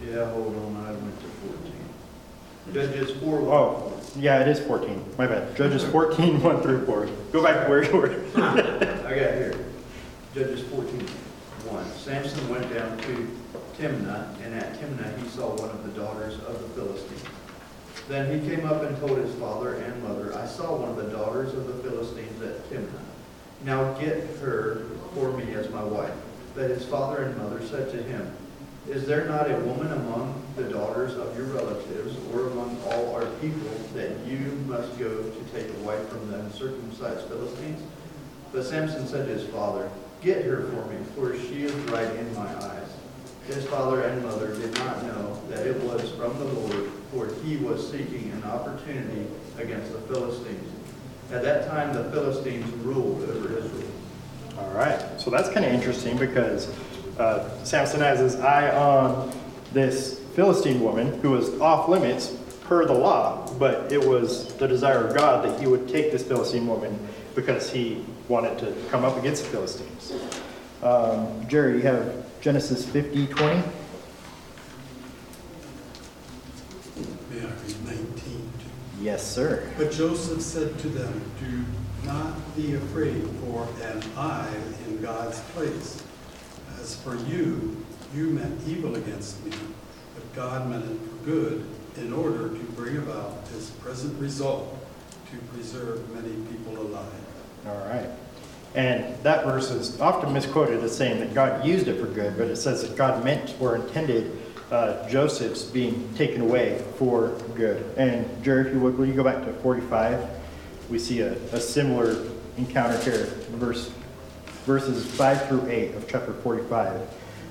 Yeah, 0.10 0.32
hold 0.32 0.56
on, 0.56 0.86
I 0.86 0.92
went 0.92 1.20
to 1.20 1.28
fourteen. 1.28 2.74
Judges 2.74 3.12
four. 3.22 3.42
1. 3.42 3.54
Oh, 3.54 4.03
yeah, 4.16 4.42
it 4.42 4.48
is 4.48 4.60
14. 4.60 5.04
My 5.18 5.28
bad. 5.28 5.56
Judges 5.56 5.84
14 5.86 6.42
1 6.42 6.62
through 6.62 6.86
4. 6.86 7.10
Go 7.32 7.44
back 7.44 7.64
to 7.64 7.70
where 7.70 7.84
you 7.84 7.98
were. 7.98 8.10
I 8.36 9.20
got 9.20 9.34
here. 9.36 9.66
Judges 10.34 10.64
fourteen, 10.70 11.08
one. 11.70 11.86
Samson 11.92 12.50
went 12.50 12.64
down 12.74 12.98
to 12.98 13.30
Timnah, 13.78 14.36
and 14.44 14.56
at 14.56 14.74
Timnah 14.80 15.16
he 15.20 15.28
saw 15.30 15.56
one 15.56 15.70
of 15.70 15.84
the 15.84 15.92
daughters 16.00 16.40
of 16.40 16.60
the 16.60 16.68
Philistines. 16.70 17.24
Then 18.08 18.42
he 18.42 18.50
came 18.50 18.66
up 18.66 18.82
and 18.82 18.98
told 18.98 19.20
his 19.20 19.34
father 19.36 19.76
and 19.76 20.02
mother, 20.02 20.36
I 20.36 20.48
saw 20.48 20.76
one 20.76 20.90
of 20.90 20.96
the 20.96 21.16
daughters 21.16 21.54
of 21.54 21.68
the 21.68 21.88
Philistines 21.88 22.42
at 22.42 22.68
Timnah. 22.72 22.88
Now 23.64 23.94
get 23.94 24.24
her 24.40 24.88
for 25.14 25.32
me 25.38 25.54
as 25.54 25.70
my 25.70 25.84
wife. 25.84 26.16
But 26.56 26.72
his 26.72 26.84
father 26.84 27.24
and 27.24 27.38
mother 27.38 27.64
said 27.68 27.92
to 27.92 28.02
him, 28.02 28.36
Is 28.90 29.06
there 29.06 29.26
not 29.26 29.50
a 29.50 29.56
woman 29.60 29.92
among 29.94 30.44
the 30.58 30.64
daughters 30.64 31.16
of 31.16 31.38
your 31.38 31.48
relatives 31.48 32.18
or 32.34 32.48
among 32.48 32.78
all 32.86 33.16
our 33.16 33.26
people 33.40 33.72
that 33.94 34.12
you 34.28 34.38
must 34.68 35.00
go 35.00 35.24
to 35.24 35.44
take 35.54 35.70
a 35.70 35.80
wife 35.80 36.06
from 36.10 36.30
the 36.30 36.40
uncircumcised 36.40 37.28
Philistines? 37.30 37.82
But 38.52 38.66
Samson 38.66 39.08
said 39.08 39.28
to 39.28 39.34
his 39.34 39.48
father, 39.50 39.90
Get 40.22 40.44
her 40.46 40.64
for 40.68 40.86
me, 40.88 40.98
for 41.16 41.38
she 41.38 41.64
is 41.64 41.74
right 41.92 42.14
in 42.14 42.36
my 42.36 42.48
eyes. 42.62 42.88
His 43.48 43.66
father 43.66 44.02
and 44.04 44.22
mother 44.24 44.54
did 44.54 44.74
not 44.76 45.02
know 45.04 45.42
that 45.50 45.66
it 45.66 45.82
was 45.84 46.10
from 46.12 46.38
the 46.38 46.46
Lord, 46.46 46.90
for 47.12 47.34
he 47.44 47.58
was 47.58 47.90
seeking 47.90 48.32
an 48.32 48.44
opportunity 48.44 49.28
against 49.58 49.94
the 49.94 50.00
Philistines. 50.02 50.72
At 51.32 51.42
that 51.44 51.70
time, 51.70 51.94
the 51.94 52.04
Philistines 52.12 52.70
ruled 52.86 53.24
over 53.30 53.58
Israel. 53.58 53.92
All 54.58 54.72
right. 54.72 55.02
So 55.20 55.30
that's 55.30 55.50
kind 55.50 55.66
of 55.66 55.74
interesting 55.74 56.18
because 56.18 56.68
uh, 57.18 57.64
Samson 57.64 58.02
has 58.02 58.20
his 58.20 58.36
eye 58.38 58.76
on 58.76 59.32
this 59.72 60.20
Philistine 60.36 60.82
woman 60.82 61.20
who 61.22 61.32
was 61.32 61.60
off 61.60 61.88
limits 61.90 62.36
per 62.64 62.86
the 62.86 62.94
law, 62.94 63.48
but 63.60 63.92
it 63.92 64.04
was 64.04 64.54
the 64.56 64.68
desire 64.68 65.08
of 65.08 65.16
God 65.16 65.46
that 65.46 65.60
he 65.60 65.68
would 65.68 65.88
take 65.88 66.12
this 66.12 66.24
Philistine 66.24 66.68
woman 66.68 66.98
because 67.36 67.72
he 67.72 68.06
wanted 68.28 68.58
to 68.60 68.76
come 68.90 69.04
up 69.04 69.18
against 69.18 69.44
the 69.44 69.50
Philistines. 69.50 70.14
Um, 70.82 71.48
Jerry, 71.48 71.76
you 71.76 71.82
have 71.82 72.26
Genesis 72.42 72.86
50 72.86 73.28
20. 73.28 73.64
May 77.32 77.40
19? 77.40 78.52
Yes, 79.00 79.26
sir. 79.26 79.72
But 79.78 79.92
Joseph 79.92 80.42
said 80.42 80.78
to 80.80 80.90
them, 80.90 81.22
Do 81.40 82.08
not 82.08 82.56
be 82.56 82.76
afraid, 82.76 83.24
for 83.42 83.68
am 83.84 84.02
I 84.18 84.48
in 84.88 85.02
God's 85.02 85.40
place? 85.52 86.03
As 86.84 86.98
for 86.98 87.16
you, 87.16 87.78
you 88.14 88.26
meant 88.32 88.60
evil 88.68 88.98
against 88.98 89.42
me, 89.46 89.54
but 90.16 90.36
God 90.36 90.70
meant 90.70 90.84
it 90.84 90.98
for 91.00 91.26
good, 91.26 91.66
in 91.96 92.12
order 92.12 92.50
to 92.50 92.64
bring 92.76 92.98
about 92.98 93.46
this 93.46 93.70
present 93.70 94.20
result, 94.20 94.78
to 95.32 95.38
preserve 95.54 96.10
many 96.14 96.36
people 96.52 96.82
alive. 96.82 97.08
All 97.68 97.78
right. 97.88 98.10
And 98.76 99.16
that 99.24 99.46
verse 99.46 99.72
is 99.72 100.02
often 100.02 100.34
misquoted 100.34 100.84
as 100.84 100.94
saying 100.94 101.22
that 101.22 101.34
God 101.34 101.66
used 101.66 101.88
it 101.88 102.02
for 102.02 102.08
good, 102.08 102.38
but 102.38 102.48
it 102.48 102.58
says 102.58 102.82
that 102.82 102.98
God 102.98 103.24
meant 103.24 103.56
or 103.62 103.78
intended 103.78 104.38
uh, 104.70 105.08
Joseph's 105.08 105.64
being 105.64 106.14
taken 106.16 106.42
away 106.42 106.84
for 106.98 107.30
good. 107.56 107.82
And 107.96 108.44
Jerry, 108.44 108.68
if 108.68 108.74
you 108.74 108.82
would, 108.82 108.98
will 108.98 109.06
you 109.06 109.14
go 109.14 109.24
back 109.24 109.46
to 109.46 109.54
45? 109.54 110.28
We 110.90 111.00
see 111.00 111.22
a, 111.22 111.32
a 111.54 111.62
similar 111.62 112.30
encounter 112.58 112.98
here, 112.98 113.28
verse, 113.52 113.90
verses 114.66 115.06
5 115.06 115.48
through 115.48 115.68
8 115.68 115.96
of 115.96 116.08
chapter 116.08 116.34
45. 116.34 117.02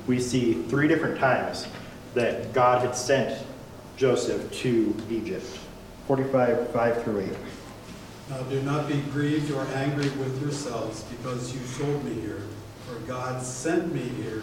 We 0.07 0.19
see 0.19 0.55
three 0.65 0.89
different 0.89 1.19
times 1.19 1.67
that 2.15 2.53
God 2.53 2.83
had 2.83 2.97
sent 2.97 3.45
Joseph 3.97 4.51
to 4.61 4.97
Egypt. 5.11 5.47
45, 6.09 6.71
5 6.71 7.05
through 7.05 7.21
8. 7.21 7.29
Now 8.31 8.43
do 8.45 8.63
not 8.63 8.89
be 8.89 9.01
grieved 9.13 9.51
or 9.53 9.65
angry 9.75 10.09
with 10.11 10.41
yourselves 10.41 11.03
because 11.05 11.55
you 11.55 11.61
sold 11.67 12.05
me 12.05 12.15
here, 12.21 12.43
for 12.87 12.99
God 13.07 13.43
sent 13.43 13.93
me 13.95 14.01
here, 14.01 14.43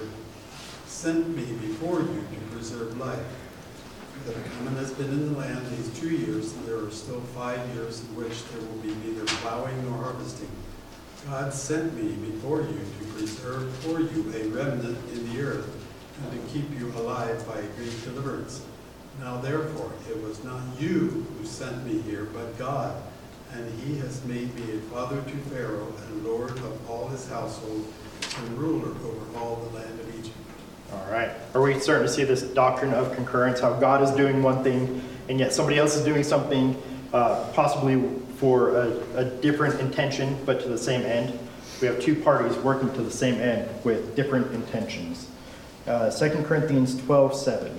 sent 0.85 1.27
me 1.35 1.43
before 1.67 2.01
you 2.01 2.05
to 2.05 2.55
preserve 2.55 2.97
life. 2.97 3.19
The 4.25 4.33
famine 4.33 4.75
has 4.75 4.91
been 4.91 5.09
in 5.09 5.33
the 5.33 5.39
land 5.39 5.65
these 5.77 5.97
two 5.99 6.09
years, 6.09 6.53
and 6.53 6.67
there 6.67 6.77
are 6.77 6.91
still 6.91 7.21
five 7.33 7.59
years 7.73 8.01
in 8.01 8.15
which 8.15 8.43
there 8.49 8.61
will 8.61 8.77
be 8.79 8.93
neither 9.05 9.25
plowing 9.25 9.89
nor 9.89 10.03
harvesting. 10.03 10.49
God 11.27 11.53
sent 11.53 11.95
me 11.95 12.13
before 12.31 12.61
you 12.61 12.79
to 12.99 13.05
preserve 13.13 13.71
for 13.77 13.99
you 13.99 14.33
a 14.35 14.47
remnant 14.49 14.97
in 15.11 15.33
the 15.33 15.41
earth, 15.41 15.69
and 16.23 16.31
to 16.31 16.53
keep 16.53 16.69
you 16.79 16.91
alive 16.97 17.45
by 17.47 17.59
a 17.59 17.67
great 17.77 18.03
deliverance. 18.03 18.65
Now 19.19 19.39
therefore, 19.39 19.91
it 20.09 20.21
was 20.23 20.43
not 20.43 20.61
you 20.79 21.25
who 21.37 21.45
sent 21.45 21.85
me 21.85 22.01
here, 22.01 22.25
but 22.25 22.57
God 22.57 22.95
and 23.53 23.79
he 23.81 23.97
has 23.97 24.23
made 24.25 24.53
me 24.55 24.77
a 24.77 24.81
father 24.93 25.21
to 25.21 25.37
Pharaoh 25.49 25.91
and 26.07 26.25
lord 26.25 26.51
of 26.51 26.89
all 26.89 27.07
his 27.07 27.27
household 27.29 27.91
and 28.37 28.57
ruler 28.57 28.89
over 28.89 29.39
all 29.39 29.55
the 29.55 29.77
land 29.77 29.99
of 29.99 30.19
Egypt. 30.19 30.35
All 30.91 31.11
right. 31.11 31.31
Are 31.53 31.61
we 31.61 31.79
starting 31.79 32.05
to 32.05 32.11
see 32.11 32.23
this 32.23 32.41
doctrine 32.41 32.93
of 32.93 33.13
concurrence, 33.15 33.59
how 33.59 33.73
God 33.73 34.03
is 34.03 34.11
doing 34.11 34.43
one 34.43 34.63
thing 34.63 35.01
and 35.29 35.39
yet 35.39 35.53
somebody 35.53 35.77
else 35.77 35.95
is 35.95 36.03
doing 36.03 36.23
something 36.23 36.81
uh, 37.13 37.51
possibly 37.53 37.95
for 38.39 38.69
a, 38.69 39.17
a 39.17 39.25
different 39.25 39.79
intention 39.81 40.37
but 40.45 40.61
to 40.61 40.69
the 40.69 40.77
same 40.77 41.01
end? 41.01 41.37
We 41.81 41.87
have 41.87 41.99
two 42.01 42.15
parties 42.15 42.57
working 42.57 42.91
to 42.93 43.01
the 43.01 43.11
same 43.11 43.35
end 43.35 43.69
with 43.83 44.15
different 44.15 44.53
intentions. 44.53 45.29
Uh, 45.85 46.09
2 46.09 46.43
Corinthians 46.43 47.01
12 47.03 47.35
7. 47.35 47.75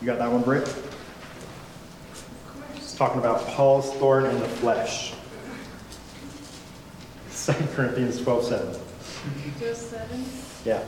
You 0.00 0.06
got 0.06 0.18
that 0.18 0.30
one, 0.30 0.42
Britt? 0.42 0.74
It's 2.76 2.94
talking 2.94 3.18
about 3.18 3.46
Paul's 3.48 3.92
thorn 3.94 4.26
in 4.26 4.38
the 4.38 4.48
flesh. 4.48 5.14
2 7.46 7.52
Corinthians 7.74 8.20
12 8.20 8.44
7. 8.44 8.80
Just 9.58 9.90
seven. 9.90 10.24
Yeah. 10.64 10.82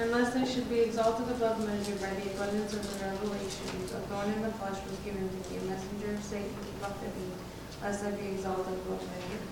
Unless 0.00 0.34
I 0.34 0.44
should 0.44 0.68
be 0.70 0.80
exalted 0.80 1.28
above 1.28 1.60
measure 1.66 1.94
by 1.96 2.08
the 2.14 2.30
abundance 2.32 2.72
of 2.72 2.98
the 2.98 3.04
revelations, 3.04 3.92
a 3.92 4.00
thorn 4.08 4.32
in 4.32 4.40
the 4.40 4.48
flesh 4.52 4.82
was 4.88 4.98
given 5.04 5.28
to 5.28 5.50
me, 5.50 5.58
a 5.58 5.64
messenger 5.64 6.14
of 6.14 6.24
Satan 6.24 6.48
to 6.48 6.80
buffet 6.80 7.14
me, 7.16 7.26
lest 7.82 8.04
I 8.04 8.10
be 8.12 8.28
exalted 8.28 8.72
above 8.72 9.02
measure. 9.02 9.42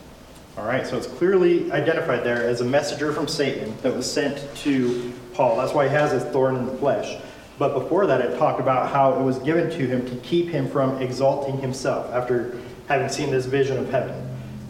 All 0.56 0.64
right, 0.64 0.86
so 0.86 0.96
it's 0.96 1.06
clearly 1.06 1.70
identified 1.70 2.24
there 2.24 2.48
as 2.48 2.62
a 2.62 2.64
messenger 2.64 3.12
from 3.12 3.28
Satan 3.28 3.74
that 3.82 3.94
was 3.94 4.10
sent 4.10 4.42
to 4.56 5.12
Paul. 5.34 5.58
That's 5.58 5.74
why 5.74 5.86
he 5.86 5.90
has 5.94 6.12
his 6.12 6.24
thorn 6.24 6.56
in 6.56 6.64
the 6.64 6.76
flesh. 6.78 7.20
But 7.58 7.74
before 7.74 8.06
that, 8.06 8.22
it 8.22 8.38
talked 8.38 8.58
about 8.58 8.90
how 8.90 9.20
it 9.20 9.22
was 9.22 9.38
given 9.40 9.68
to 9.70 9.86
him 9.86 10.08
to 10.08 10.16
keep 10.16 10.48
him 10.48 10.66
from 10.66 11.02
exalting 11.02 11.58
himself 11.58 12.10
after 12.14 12.58
having 12.88 13.10
seen 13.10 13.30
this 13.30 13.44
vision 13.44 13.76
of 13.76 13.90
heaven, 13.90 14.14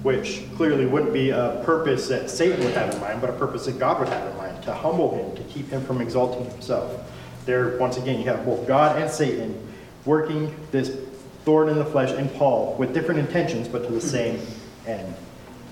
which 0.02 0.42
clearly 0.56 0.86
wouldn't 0.86 1.12
be 1.12 1.30
a 1.30 1.60
purpose 1.64 2.08
that 2.08 2.30
Satan 2.30 2.64
would 2.64 2.74
have 2.74 2.94
in 2.94 3.00
mind, 3.00 3.20
but 3.20 3.30
a 3.30 3.32
purpose 3.32 3.66
that 3.66 3.78
God 3.78 3.98
would 3.98 4.08
have 4.08 4.30
in 4.30 4.36
mind 4.36 4.62
to 4.64 4.72
humble 4.72 5.14
him, 5.14 5.36
to 5.36 5.42
keep 5.52 5.68
him 5.70 5.84
from 5.84 6.00
exalting 6.00 6.48
himself. 6.50 7.12
There, 7.46 7.76
once 7.78 7.96
again, 7.96 8.20
you 8.20 8.26
have 8.26 8.44
both 8.44 8.66
God 8.68 9.00
and 9.00 9.10
Satan 9.10 9.60
working 10.04 10.54
this 10.70 10.96
thorn 11.44 11.68
in 11.68 11.78
the 11.78 11.84
flesh 11.84 12.12
in 12.12 12.28
Paul 12.28 12.76
with 12.78 12.94
different 12.94 13.20
intentions, 13.20 13.68
but 13.68 13.84
to 13.86 13.92
the 13.92 14.00
same 14.00 14.40
end. 14.86 15.14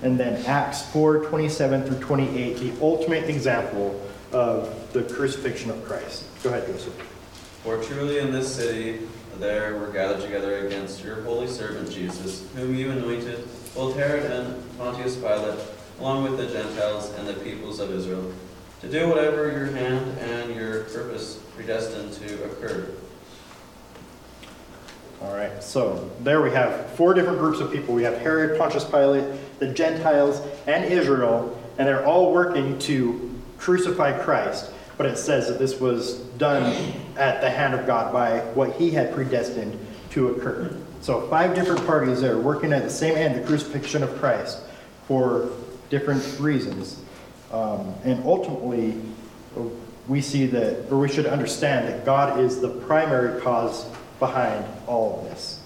And 0.02 0.18
then 0.18 0.44
Acts 0.46 0.82
4 0.92 1.26
27 1.26 1.84
through 1.84 1.98
28, 2.00 2.56
the 2.58 2.72
ultimate 2.80 3.30
example 3.30 4.00
of 4.32 4.92
the 4.92 5.02
crucifixion 5.02 5.70
of 5.70 5.84
Christ. 5.84 6.24
Go 6.42 6.50
ahead, 6.50 6.66
Joseph. 6.66 6.94
For 7.62 7.82
truly 7.82 8.18
in 8.18 8.32
this 8.32 8.54
city 8.54 9.00
there 9.38 9.76
were 9.76 9.88
gathered 9.88 10.22
together 10.22 10.66
against 10.66 11.04
your 11.04 11.22
holy 11.22 11.46
servant 11.46 11.90
Jesus, 11.90 12.46
whom 12.54 12.74
you 12.74 12.90
anointed, 12.90 13.46
both 13.76 13.94
Herod 13.94 14.30
and 14.30 14.78
Pontius 14.78 15.16
Pilate, 15.16 15.58
along 16.00 16.24
with 16.24 16.38
the 16.38 16.46
Gentiles 16.46 17.12
and 17.18 17.28
the 17.28 17.34
peoples 17.34 17.78
of 17.78 17.90
Israel, 17.92 18.32
to 18.80 18.88
do 18.88 19.08
whatever 19.08 19.52
your 19.52 19.66
hand 19.66 20.18
and 20.18 20.54
your 20.54 20.84
purpose 20.84 21.38
predestined 21.54 22.14
to 22.14 22.44
occur. 22.44 22.88
All 25.20 25.34
right, 25.34 25.62
so 25.62 26.10
there 26.20 26.40
we 26.40 26.50
have 26.50 26.90
four 26.92 27.12
different 27.12 27.38
groups 27.38 27.60
of 27.60 27.70
people. 27.70 27.94
We 27.94 28.02
have 28.04 28.18
Herod, 28.18 28.58
Pontius 28.58 28.84
Pilate, 28.84 29.24
the 29.58 29.68
Gentiles, 29.68 30.40
and 30.66 30.84
Israel, 30.84 31.58
and 31.78 31.86
they're 31.86 32.04
all 32.06 32.32
working 32.32 32.78
to 32.80 33.34
crucify 33.58 34.18
Christ. 34.22 34.70
But 34.96 35.06
it 35.06 35.18
says 35.18 35.48
that 35.48 35.58
this 35.58 35.78
was 35.78 36.14
done 36.38 36.94
at 37.16 37.42
the 37.42 37.50
hand 37.50 37.74
of 37.74 37.86
God 37.86 38.12
by 38.12 38.40
what 38.54 38.72
he 38.76 38.90
had 38.90 39.12
predestined 39.14 39.78
to 40.10 40.28
occur. 40.28 40.74
So 41.06 41.20
five 41.28 41.54
different 41.54 41.86
parties 41.86 42.20
there 42.20 42.36
working 42.36 42.72
at 42.72 42.82
the 42.82 42.90
same 42.90 43.14
end, 43.14 43.40
the 43.40 43.46
crucifixion 43.46 44.02
of 44.02 44.12
Christ, 44.18 44.58
for 45.06 45.50
different 45.88 46.40
reasons. 46.40 47.00
Um, 47.52 47.94
and 48.02 48.24
ultimately, 48.24 49.00
we 50.08 50.20
see 50.20 50.46
that, 50.46 50.90
or 50.90 50.98
we 50.98 51.08
should 51.08 51.26
understand 51.26 51.86
that 51.86 52.04
God 52.04 52.40
is 52.40 52.60
the 52.60 52.70
primary 52.70 53.40
cause 53.40 53.86
behind 54.18 54.64
all 54.88 55.20
of 55.20 55.26
this. 55.26 55.60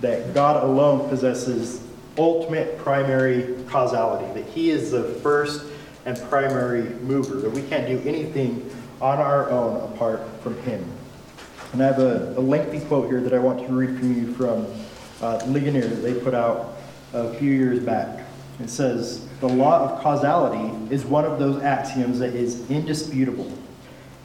That 0.00 0.32
God 0.32 0.62
alone 0.62 1.08
possesses 1.08 1.82
ultimate 2.16 2.78
primary 2.78 3.64
causality, 3.64 4.32
that 4.40 4.48
He 4.48 4.70
is 4.70 4.92
the 4.92 5.02
first 5.02 5.66
and 6.06 6.16
primary 6.30 6.90
mover, 7.00 7.40
that 7.40 7.50
we 7.50 7.62
can't 7.62 7.88
do 7.88 8.00
anything 8.08 8.70
on 9.00 9.18
our 9.18 9.50
own 9.50 9.92
apart 9.92 10.20
from 10.40 10.56
Him. 10.62 10.88
And 11.72 11.82
I 11.82 11.86
have 11.86 11.98
a, 11.98 12.34
a 12.36 12.40
lengthy 12.40 12.78
quote 12.86 13.08
here 13.08 13.20
that 13.22 13.34
I 13.34 13.40
want 13.40 13.58
to 13.66 13.72
read 13.72 13.98
from 13.98 14.14
you 14.14 14.32
from 14.34 14.68
uh, 15.20 15.42
Ligonier 15.46 15.88
that 15.88 16.02
they 16.02 16.14
put 16.14 16.34
out 16.34 16.76
a 17.12 17.32
few 17.34 17.52
years 17.52 17.80
back. 17.80 18.24
It 18.60 18.70
says, 18.70 19.26
The 19.40 19.48
law 19.48 19.88
of 19.88 20.02
causality 20.02 20.94
is 20.94 21.04
one 21.04 21.24
of 21.24 21.38
those 21.38 21.62
axioms 21.62 22.18
that 22.20 22.34
is 22.34 22.68
indisputable. 22.70 23.50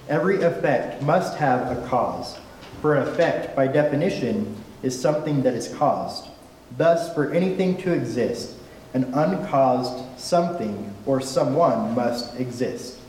Every 0.07 0.41
effect 0.41 1.01
must 1.01 1.37
have 1.37 1.77
a 1.77 1.87
cause. 1.87 2.37
For 2.81 2.95
an 2.95 3.07
effect, 3.07 3.55
by 3.55 3.67
definition, 3.67 4.55
is 4.81 4.99
something 4.99 5.43
that 5.43 5.53
is 5.53 5.73
caused. 5.75 6.27
Thus, 6.77 7.13
for 7.13 7.31
anything 7.33 7.77
to 7.77 7.93
exist, 7.93 8.55
an 8.93 9.05
uncaused 9.13 10.03
something 10.19 10.93
or 11.05 11.21
someone 11.21 11.93
must 11.93 12.39
exist. 12.39 12.99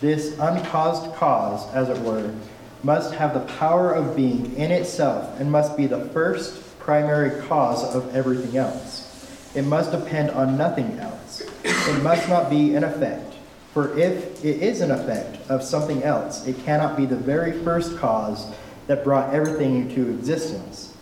This 0.00 0.36
uncaused 0.38 1.14
cause, 1.14 1.72
as 1.72 1.88
it 1.88 1.98
were, 1.98 2.34
must 2.82 3.14
have 3.14 3.32
the 3.32 3.52
power 3.54 3.92
of 3.92 4.16
being 4.16 4.54
in 4.56 4.70
itself 4.70 5.40
and 5.40 5.50
must 5.50 5.76
be 5.76 5.86
the 5.86 6.06
first 6.06 6.63
primary 6.84 7.40
cause 7.46 7.94
of 7.94 8.14
everything 8.14 8.56
else. 8.56 9.10
It 9.54 9.62
must 9.62 9.90
depend 9.90 10.30
on 10.30 10.58
nothing 10.58 10.98
else. 10.98 11.42
It 11.64 12.02
must 12.02 12.28
not 12.28 12.50
be 12.50 12.74
an 12.74 12.84
effect. 12.84 13.34
For 13.72 13.98
if 13.98 14.44
it 14.44 14.62
is 14.62 14.80
an 14.80 14.90
effect 14.90 15.38
of 15.50 15.62
something 15.62 16.02
else, 16.02 16.46
it 16.46 16.58
cannot 16.64 16.96
be 16.96 17.06
the 17.06 17.16
very 17.16 17.52
first 17.64 17.96
cause 17.98 18.46
that 18.86 19.02
brought 19.02 19.32
everything 19.32 19.76
into 19.76 20.10
existence. 20.10 20.94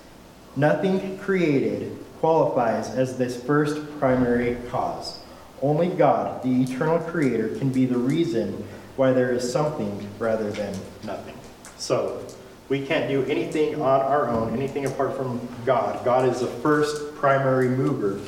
Nothing 0.57 1.19
created 1.19 1.99
qualifies 2.21 2.91
as 2.91 3.19
this 3.19 3.43
first 3.43 3.99
primary 3.99 4.57
cause. 4.71 5.19
Only 5.61 5.89
God, 5.89 6.43
the 6.43 6.63
eternal 6.63 6.99
creator, 7.01 7.49
can 7.57 7.71
be 7.71 7.87
the 7.87 7.99
reason 7.99 8.65
why 8.97 9.13
there 9.13 9.33
is 9.33 9.51
something 9.51 10.09
rather 10.19 10.51
than 10.51 10.75
nothing. 11.05 11.35
So, 11.77 12.25
we 12.69 12.85
can't 12.87 13.09
do 13.09 13.25
anything 13.25 13.75
on 13.77 14.01
our 14.01 14.29
own, 14.29 14.55
anything 14.55 14.87
apart 14.87 15.17
from 15.17 15.47
God. 15.67 16.05
God 16.05 16.29
is 16.29 16.41
the 16.41 16.47
first 16.47 17.15
primary 17.17 17.69
mover. 17.69 18.21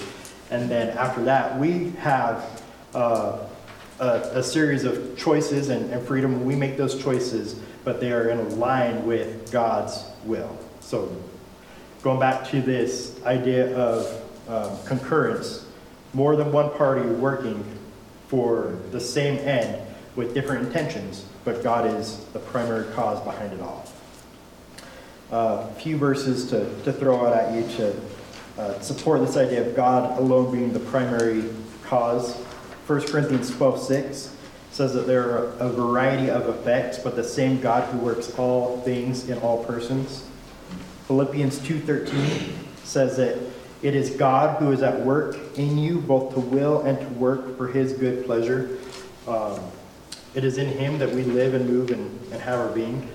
And 0.51 0.71
then 0.71 0.97
after 0.97 1.23
that, 1.25 1.59
we 1.59 1.91
have 1.93 2.63
uh, 2.95 3.39
a, 3.99 4.07
a, 4.07 4.43
series 4.43 4.85
of 4.85 5.17
choices 5.17 5.69
and, 5.69 5.91
and 5.93 6.07
freedom. 6.07 6.45
We 6.45 6.55
make 6.55 6.77
those 6.77 7.03
choices, 7.03 7.55
but 7.85 8.01
they 8.01 8.13
are 8.13 8.29
in 8.29 8.59
line 8.59 9.07
with 9.07 9.51
God's 9.51 10.05
will. 10.25 10.57
So, 10.81 11.15
going 12.03 12.21
back 12.21 12.47
to 12.51 12.61
this 12.61 13.19
idea 13.25 13.75
of 13.77 14.23
um, 14.49 14.77
concurrence, 14.85 15.67
more 16.13 16.37
than 16.37 16.53
one 16.53 16.71
party 16.71 17.03
working 17.03 17.65
for 18.29 18.79
the 18.93 19.01
same 19.01 19.39
end 19.39 19.81
with 20.17 20.35
different 20.35 20.67
intentions, 20.67 21.25
but 21.45 21.63
God 21.63 21.87
is 21.87 22.25
the 22.33 22.39
primary 22.39 22.85
cause 22.93 23.21
behind 23.21 23.53
it 23.53 23.61
all. 23.61 23.89
A 25.35 25.67
few 25.79 25.97
verses 25.97 26.49
to, 26.51 26.65
to 26.85 26.93
throw 26.93 27.27
out 27.27 27.33
at 27.33 27.53
you 27.53 27.67
to 27.77 28.01
uh, 28.57 28.79
support 28.79 29.21
this 29.21 29.37
idea 29.37 29.67
of 29.67 29.75
God 29.75 30.17
alone 30.17 30.53
being 30.53 30.73
the 30.73 30.79
primary 30.79 31.51
cause. 31.83 32.37
1 32.87 33.01
Corinthians 33.09 33.51
12 33.51 33.83
6 33.83 34.37
says 34.71 34.95
that 34.95 35.09
there 35.09 35.29
are 35.29 35.47
a 35.59 35.69
variety 35.71 36.31
of 36.31 36.49
effects, 36.49 36.99
but 36.99 37.17
the 37.17 37.25
same 37.25 37.61
God 37.61 37.83
who 37.91 37.99
works 37.99 38.39
all 38.39 38.81
things 38.83 39.29
in 39.29 39.37
all 39.39 39.65
persons. 39.65 40.25
Philippians 41.09 41.59
2:13 41.59 42.53
says 42.85 43.17
that 43.17 43.37
it 43.83 43.97
is 43.97 44.11
God 44.11 44.61
who 44.61 44.71
is 44.71 44.83
at 44.83 45.05
work 45.05 45.37
in 45.57 45.79
you 45.79 45.99
both 45.99 46.33
to 46.35 46.41
will 46.41 46.83
and 46.83 46.97
to 47.01 47.07
work 47.15 47.57
for 47.57 47.67
his 47.67 47.93
good 47.93 48.25
pleasure. 48.25 48.79
Um, 49.27 49.59
it 50.35 50.45
is 50.45 50.59
in 50.59 50.69
him 50.69 51.01
that 51.01 51.11
we 51.11 51.25
live 51.25 51.55
and 51.55 51.69
move 51.69 51.91
and, 51.91 52.21
and 52.33 52.41
have 52.41 52.61
our 52.61 52.69
being. 52.69 53.09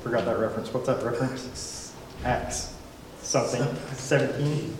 I 0.00 0.02
forgot 0.02 0.24
that 0.24 0.38
reference. 0.38 0.72
What's 0.72 0.86
that 0.86 1.04
reference? 1.04 1.94
Acts 2.24 2.74
something. 3.20 3.62
17. 3.92 4.74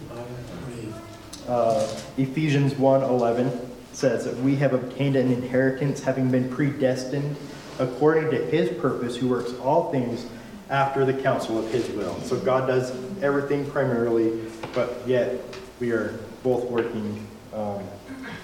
Uh, 1.46 1.86
Ephesians 2.16 2.72
1:11 2.74 3.68
says 3.92 4.24
that 4.24 4.34
we 4.38 4.56
have 4.56 4.72
obtained 4.72 5.16
an 5.16 5.30
inheritance 5.30 6.00
having 6.00 6.30
been 6.30 6.48
predestined 6.48 7.36
according 7.78 8.30
to 8.30 8.38
his 8.46 8.70
purpose 8.80 9.16
who 9.16 9.28
works 9.28 9.52
all 9.62 9.92
things 9.92 10.24
after 10.70 11.04
the 11.04 11.12
counsel 11.12 11.58
of 11.58 11.70
his 11.70 11.86
will. 11.90 12.18
So 12.22 12.38
God 12.38 12.66
does 12.66 12.90
everything 13.22 13.70
primarily, 13.70 14.40
but 14.72 15.02
yet 15.06 15.38
we 15.80 15.90
are 15.90 16.18
both 16.42 16.64
working 16.64 17.26
um, 17.52 17.82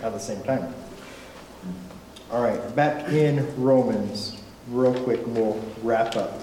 at 0.03 0.13
the 0.13 0.19
same 0.19 0.43
time. 0.43 0.75
All 2.31 2.43
right, 2.43 2.77
back 2.77 3.09
in 3.09 3.47
Romans, 3.63 4.43
real 4.69 4.93
quick, 5.05 5.21
we'll 5.27 5.59
wrap 5.83 6.17
up. 6.17 6.43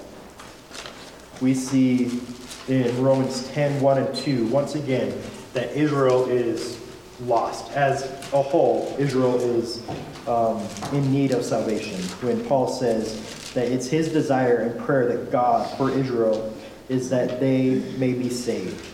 We 1.40 1.54
see 1.54 2.20
in 2.68 3.02
Romans 3.02 3.48
10 3.48 3.80
1 3.80 3.98
and 3.98 4.14
2, 4.14 4.46
once 4.46 4.74
again, 4.74 5.18
that 5.52 5.70
Israel 5.76 6.26
is 6.26 6.80
lost. 7.20 7.70
As 7.72 8.04
a 8.32 8.42
whole, 8.42 8.94
Israel 8.98 9.36
is 9.36 9.82
um, 10.26 10.62
in 10.92 11.12
need 11.12 11.32
of 11.32 11.44
salvation. 11.44 12.00
When 12.26 12.44
Paul 12.46 12.68
says 12.68 13.52
that 13.52 13.68
it's 13.68 13.86
his 13.86 14.12
desire 14.12 14.58
and 14.58 14.80
prayer 14.80 15.06
that 15.08 15.30
God, 15.30 15.76
for 15.76 15.90
Israel, 15.90 16.54
is 16.88 17.08
that 17.10 17.40
they 17.40 17.76
may 17.98 18.12
be 18.12 18.30
saved. 18.30 18.90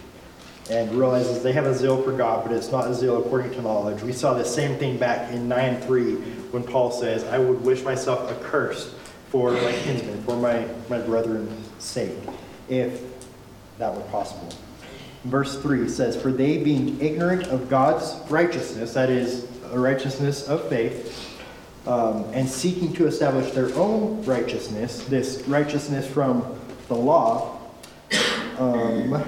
And 0.70 0.93
realizes 0.93 1.43
they 1.43 1.53
have 1.53 1.66
a 1.66 1.74
zeal 1.74 2.01
for 2.03 2.12
God, 2.12 2.45
but 2.45 2.53
it's 2.53 2.70
not 2.70 2.88
a 2.88 2.95
zeal 2.95 3.18
according 3.18 3.51
to 3.53 3.62
knowledge. 3.62 4.03
We 4.03 4.12
saw 4.12 4.34
the 4.34 4.45
same 4.45 4.78
thing 4.78 4.99
back 4.99 5.32
in 5.32 5.49
9 5.49 5.80
3 5.80 6.14
when 6.53 6.62
Paul 6.62 6.93
says, 6.93 7.24
I 7.24 7.38
would 7.38 7.62
wish 7.62 7.82
myself 7.82 8.30
accursed 8.30 8.91
for 9.30 9.51
my 9.51 9.72
kinsmen, 9.72 10.22
for 10.22 10.36
my, 10.36 10.66
my 10.88 10.99
brethren's 11.01 11.69
sake, 11.80 12.18
if 12.68 13.02
that 13.78 13.94
were 13.94 14.02
possible. 14.02 14.48
Verse 15.24 15.60
3 15.60 15.88
says, 15.88 16.20
For 16.20 16.32
they 16.32 16.58
being 16.58 17.00
ignorant 17.00 17.44
of 17.48 17.68
God's 17.68 18.14
righteousness, 18.30 18.94
that 18.94 19.10
is, 19.10 19.46
the 19.70 19.78
righteousness 19.78 20.48
of 20.48 20.68
faith, 20.68 21.38
um, 21.86 22.24
and 22.32 22.48
seeking 22.48 22.92
to 22.94 23.06
establish 23.06 23.52
their 23.52 23.74
own 23.74 24.22
righteousness, 24.24 25.04
this 25.04 25.42
righteousness 25.46 26.06
from 26.06 26.58
the 26.88 26.94
law, 26.94 27.58
um, 28.58 29.24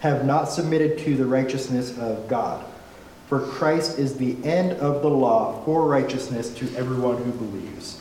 have 0.00 0.24
not 0.24 0.44
submitted 0.44 0.98
to 0.98 1.16
the 1.16 1.26
righteousness 1.26 1.96
of 1.98 2.28
God. 2.28 2.64
For 3.28 3.40
Christ 3.40 3.98
is 3.98 4.16
the 4.16 4.36
end 4.44 4.72
of 4.72 5.02
the 5.02 5.10
law 5.10 5.62
for 5.64 5.86
righteousness 5.86 6.52
to 6.54 6.74
everyone 6.76 7.16
who 7.22 7.30
believes. 7.32 7.99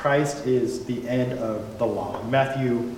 Christ 0.00 0.46
is 0.46 0.86
the 0.86 1.06
end 1.06 1.34
of 1.34 1.78
the 1.78 1.84
law. 1.84 2.22
Matthew 2.22 2.90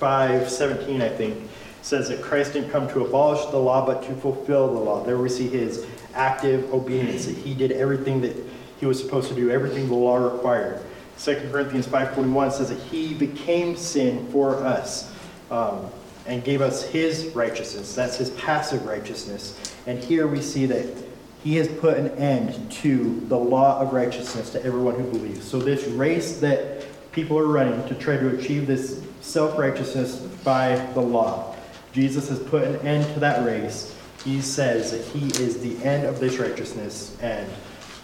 5 0.00 0.50
17, 0.50 1.00
I 1.00 1.08
think, 1.08 1.48
says 1.82 2.08
that 2.08 2.20
Christ 2.22 2.54
didn't 2.54 2.70
come 2.70 2.88
to 2.88 3.04
abolish 3.04 3.48
the 3.52 3.56
law, 3.56 3.86
but 3.86 4.02
to 4.08 4.14
fulfill 4.16 4.66
the 4.74 4.80
law. 4.80 5.04
There 5.04 5.16
we 5.16 5.28
see 5.28 5.46
his 5.46 5.86
active 6.12 6.74
obedience, 6.74 7.26
that 7.26 7.36
he 7.36 7.54
did 7.54 7.70
everything 7.70 8.20
that 8.22 8.36
he 8.80 8.86
was 8.86 9.00
supposed 9.00 9.28
to 9.28 9.34
do, 9.36 9.48
everything 9.48 9.86
the 9.86 9.94
law 9.94 10.16
required. 10.16 10.82
2 11.20 11.50
Corinthians 11.52 11.86
5.41 11.86 12.50
says 12.50 12.70
that 12.70 12.80
he 12.80 13.14
became 13.14 13.76
sin 13.76 14.26
for 14.32 14.56
us 14.56 15.14
um, 15.52 15.88
and 16.26 16.42
gave 16.42 16.62
us 16.62 16.82
his 16.82 17.26
righteousness. 17.26 17.94
That's 17.94 18.16
his 18.16 18.30
passive 18.30 18.84
righteousness. 18.86 19.72
And 19.86 20.02
here 20.02 20.26
we 20.26 20.42
see 20.42 20.66
that 20.66 21.09
he 21.42 21.56
has 21.56 21.68
put 21.68 21.96
an 21.96 22.10
end 22.10 22.70
to 22.70 23.20
the 23.28 23.36
law 23.36 23.80
of 23.80 23.92
righteousness 23.92 24.50
to 24.50 24.64
everyone 24.64 24.94
who 24.94 25.10
believes. 25.10 25.48
So 25.48 25.58
this 25.58 25.86
race 25.88 26.38
that 26.40 26.84
people 27.12 27.38
are 27.38 27.46
running 27.46 27.86
to 27.88 27.94
try 27.94 28.16
to 28.16 28.36
achieve 28.36 28.66
this 28.66 29.02
self-righteousness 29.20 30.16
by 30.44 30.76
the 30.94 31.00
law, 31.00 31.56
Jesus 31.92 32.28
has 32.28 32.38
put 32.38 32.62
an 32.62 32.76
end 32.86 33.12
to 33.14 33.20
that 33.20 33.44
race. 33.44 33.94
He 34.24 34.42
says 34.42 34.92
that 34.92 35.02
he 35.02 35.28
is 35.42 35.60
the 35.60 35.82
end 35.82 36.06
of 36.06 36.20
this 36.20 36.38
righteousness 36.38 37.16
and 37.22 37.50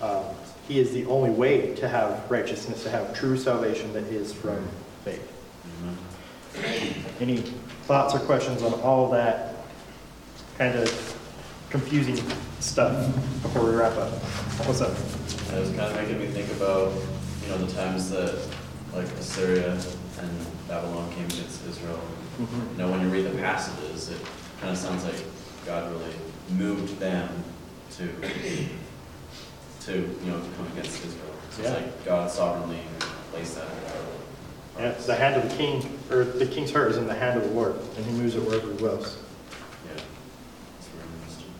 um, 0.01 0.25
he 0.67 0.81
is 0.81 0.93
the 0.93 1.07
only 1.07 1.31
way 1.31 1.75
to 1.77 1.89
have 1.89 2.29
righteousness, 2.31 2.83
to 2.83 2.91
have 2.91 3.15
true 3.15 3.37
salvation 3.37 3.93
that 3.93 4.05
is 4.05 4.33
from 4.33 4.67
faith. 5.05 5.33
Any 7.21 7.37
thoughts 7.87 8.15
or 8.15 8.19
questions 8.21 8.63
on 8.63 8.75
all 8.81 9.11
that 9.11 9.55
kind 10.59 10.77
of 10.77 11.16
confusing 11.71 12.17
stuff 12.61 13.07
before 13.43 13.65
we 13.65 13.75
wrap 13.75 13.97
up? 13.97 14.13
What's 14.67 14.81
up? 14.81 14.93
It 15.55 15.61
was 15.61 15.71
kind 15.71 15.93
of 15.93 15.97
making 15.97 16.21
me 16.21 16.27
think 16.29 16.51
about, 16.53 16.93
you 17.43 17.49
know, 17.49 17.59
the 17.59 17.73
times 17.73 18.11
that 18.11 18.39
like 18.95 19.07
Assyria 19.19 19.73
and 20.21 20.31
Babylon 20.69 21.11
came 21.15 21.27
against 21.27 21.67
Israel. 21.67 22.01
Mm-hmm. 22.39 22.73
You 22.73 22.79
know, 22.79 22.91
when 22.91 23.01
you 23.01 23.09
read 23.09 23.27
the 23.27 23.39
passages, 23.39 24.11
it 24.11 24.21
kind 24.61 24.73
of 24.73 24.79
sounds 24.79 25.05
like 25.05 25.23
God 25.65 25.91
really 25.93 26.15
moved 26.51 26.99
them 26.99 27.29
to, 27.93 28.07
to, 29.81 29.93
you 29.93 30.31
know, 30.31 30.41
to 30.41 30.49
come 30.57 30.67
against 30.73 31.05
Israel. 31.05 31.33
So 31.51 31.63
it's 31.63 31.71
like 31.71 32.05
God 32.05 32.31
sovereignly 32.31 32.81
placed 33.33 33.57
that 33.57 33.67
Yeah, 34.79 34.93
the 34.93 35.15
hand 35.15 35.37
of 35.37 35.49
the 35.49 35.57
king, 35.57 35.99
or 36.11 36.25
the 36.25 36.47
king's 36.47 36.71
heart 36.73 36.91
is 36.91 36.99
in 36.99 37.07
the 37.07 37.15
hand 37.15 37.39
of 37.39 37.49
the 37.49 37.55
Lord, 37.55 37.77
and 37.97 38.05
he 38.05 38.13
moves 38.13 38.35
it 38.37 38.43
wherever 38.43 38.71
he 38.71 38.83
wills. 38.83 39.19
Yeah. 39.87 40.03
It's 40.79 40.89
very 40.89 41.09
interesting. 41.17 41.53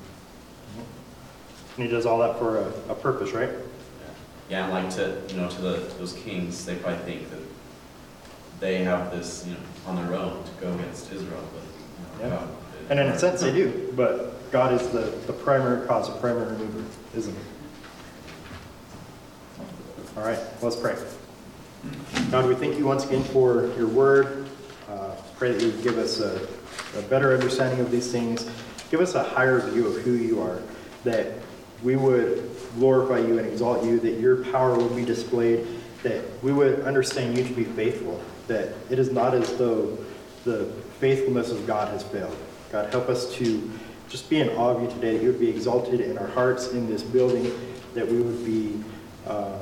And 1.77 1.85
he 1.85 1.91
does 1.91 2.07
all 2.07 2.19
that 2.21 2.39
for 2.39 2.59
a, 2.59 2.73
a 2.91 2.95
purpose, 2.95 3.33
right? 3.33 3.51
Yeah. 3.51 3.57
Yeah, 4.49 4.65
and 4.65 4.73
like 4.87 4.95
to, 4.97 5.21
you 5.29 5.41
know, 5.41 5.49
to 5.49 5.61
the, 5.61 5.73
those 5.99 6.15
kings, 6.15 6.65
they 6.65 6.77
probably 6.77 6.99
think 7.05 7.31
that 7.31 7.41
they 8.61 8.85
have 8.85 9.11
this, 9.11 9.45
you 9.47 9.53
know, 9.53 9.61
on 9.87 9.97
their 9.97 10.19
own 10.19 10.43
to 10.43 10.51
go 10.61 10.73
against 10.75 11.13
Israel, 11.13 11.43
but, 11.53 12.25
you 12.25 12.31
know, 12.31 12.35
Yeah. 12.35 12.41
God. 12.41 12.49
And 12.89 13.01
in 13.01 13.07
a 13.09 13.19
sense, 13.19 13.41
they 13.41 13.53
do, 13.53 13.93
but 13.97 14.51
God 14.53 14.73
is 14.73 14.89
the, 14.89 15.13
the 15.27 15.33
primary 15.33 15.87
cause, 15.87 16.09
the 16.09 16.19
primary 16.21 16.57
mover, 16.57 16.85
isn't 17.17 17.35
he? 17.35 17.41
All 20.17 20.23
right, 20.25 20.39
let's 20.63 20.77
pray. 20.77 20.97
God, 22.31 22.47
we 22.47 22.55
thank 22.55 22.79
you 22.79 22.87
once 22.87 23.05
again 23.05 23.23
for 23.25 23.67
your 23.77 23.89
word. 23.89 24.47
Uh, 24.89 25.11
Pray 25.37 25.53
that 25.53 25.61
you 25.61 25.71
would 25.71 25.83
give 25.83 25.99
us 25.99 26.21
a, 26.21 26.41
a 26.97 27.03
better 27.03 27.35
understanding 27.35 27.81
of 27.81 27.91
these 27.91 28.11
things. 28.11 28.49
Give 28.91 29.01
us 29.01 29.15
a 29.15 29.23
higher 29.23 29.61
view 29.61 29.87
of 29.89 29.97
who 30.03 30.13
you 30.13 30.41
are, 30.41 30.63
that 31.05 31.35
we 31.83 31.97
would 31.97 32.51
glorify 32.77 33.19
you 33.19 33.39
and 33.39 33.47
exalt 33.47 33.85
you, 33.85 33.99
that 34.01 34.21
your 34.21 34.45
power 34.45 34.77
would 34.77 34.95
be 34.95 35.05
displayed, 35.05 35.67
that 36.03 36.23
we 36.43 36.53
would 36.53 36.81
understand 36.81 37.37
you 37.37 37.45
to 37.45 37.53
be 37.53 37.65
faithful, 37.65 38.21
that 38.49 38.75
it 38.91 38.99
is 38.99 39.11
not 39.11 39.35
as 39.35 39.57
though 39.57 39.99
the 40.45 40.67
faithfulness 41.01 41.51
of 41.51 41.67
God 41.67 41.89
has 41.89 42.03
failed. 42.03 42.37
God, 42.73 42.91
help 42.91 43.09
us 43.09 43.33
to 43.35 43.71
just 44.09 44.31
be 44.31 44.41
in 44.41 44.49
awe 44.51 44.71
of 44.71 44.83
you 44.83 44.89
today, 44.89 45.17
that 45.17 45.23
you 45.23 45.29
would 45.31 45.41
be 45.41 45.49
exalted 45.49 46.01
in 46.01 46.17
our 46.19 46.29
hearts 46.29 46.69
in 46.69 46.87
this 46.89 47.03
building, 47.03 47.53
that 47.95 48.07
we 48.07 48.21
would 48.21 48.45
be 48.45 48.83
um, 49.27 49.59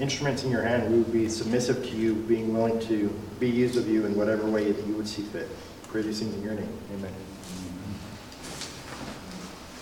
instruments 0.00 0.44
in 0.44 0.50
your 0.50 0.62
hand, 0.62 0.90
we 0.90 0.98
would 0.98 1.12
be 1.12 1.28
submissive 1.28 1.84
to 1.84 1.96
you, 1.96 2.14
being 2.14 2.52
willing 2.54 2.78
to 2.80 3.08
be 3.38 3.48
used 3.48 3.76
of 3.76 3.88
you 3.88 4.06
in 4.06 4.16
whatever 4.16 4.48
way 4.48 4.70
that 4.70 4.86
you 4.86 4.94
would 4.94 5.08
see 5.08 5.22
fit. 5.22 5.48
Pray 5.88 6.02
these 6.02 6.20
things 6.20 6.34
in 6.34 6.42
your 6.42 6.54
name. 6.54 6.68
Amen. 6.94 7.27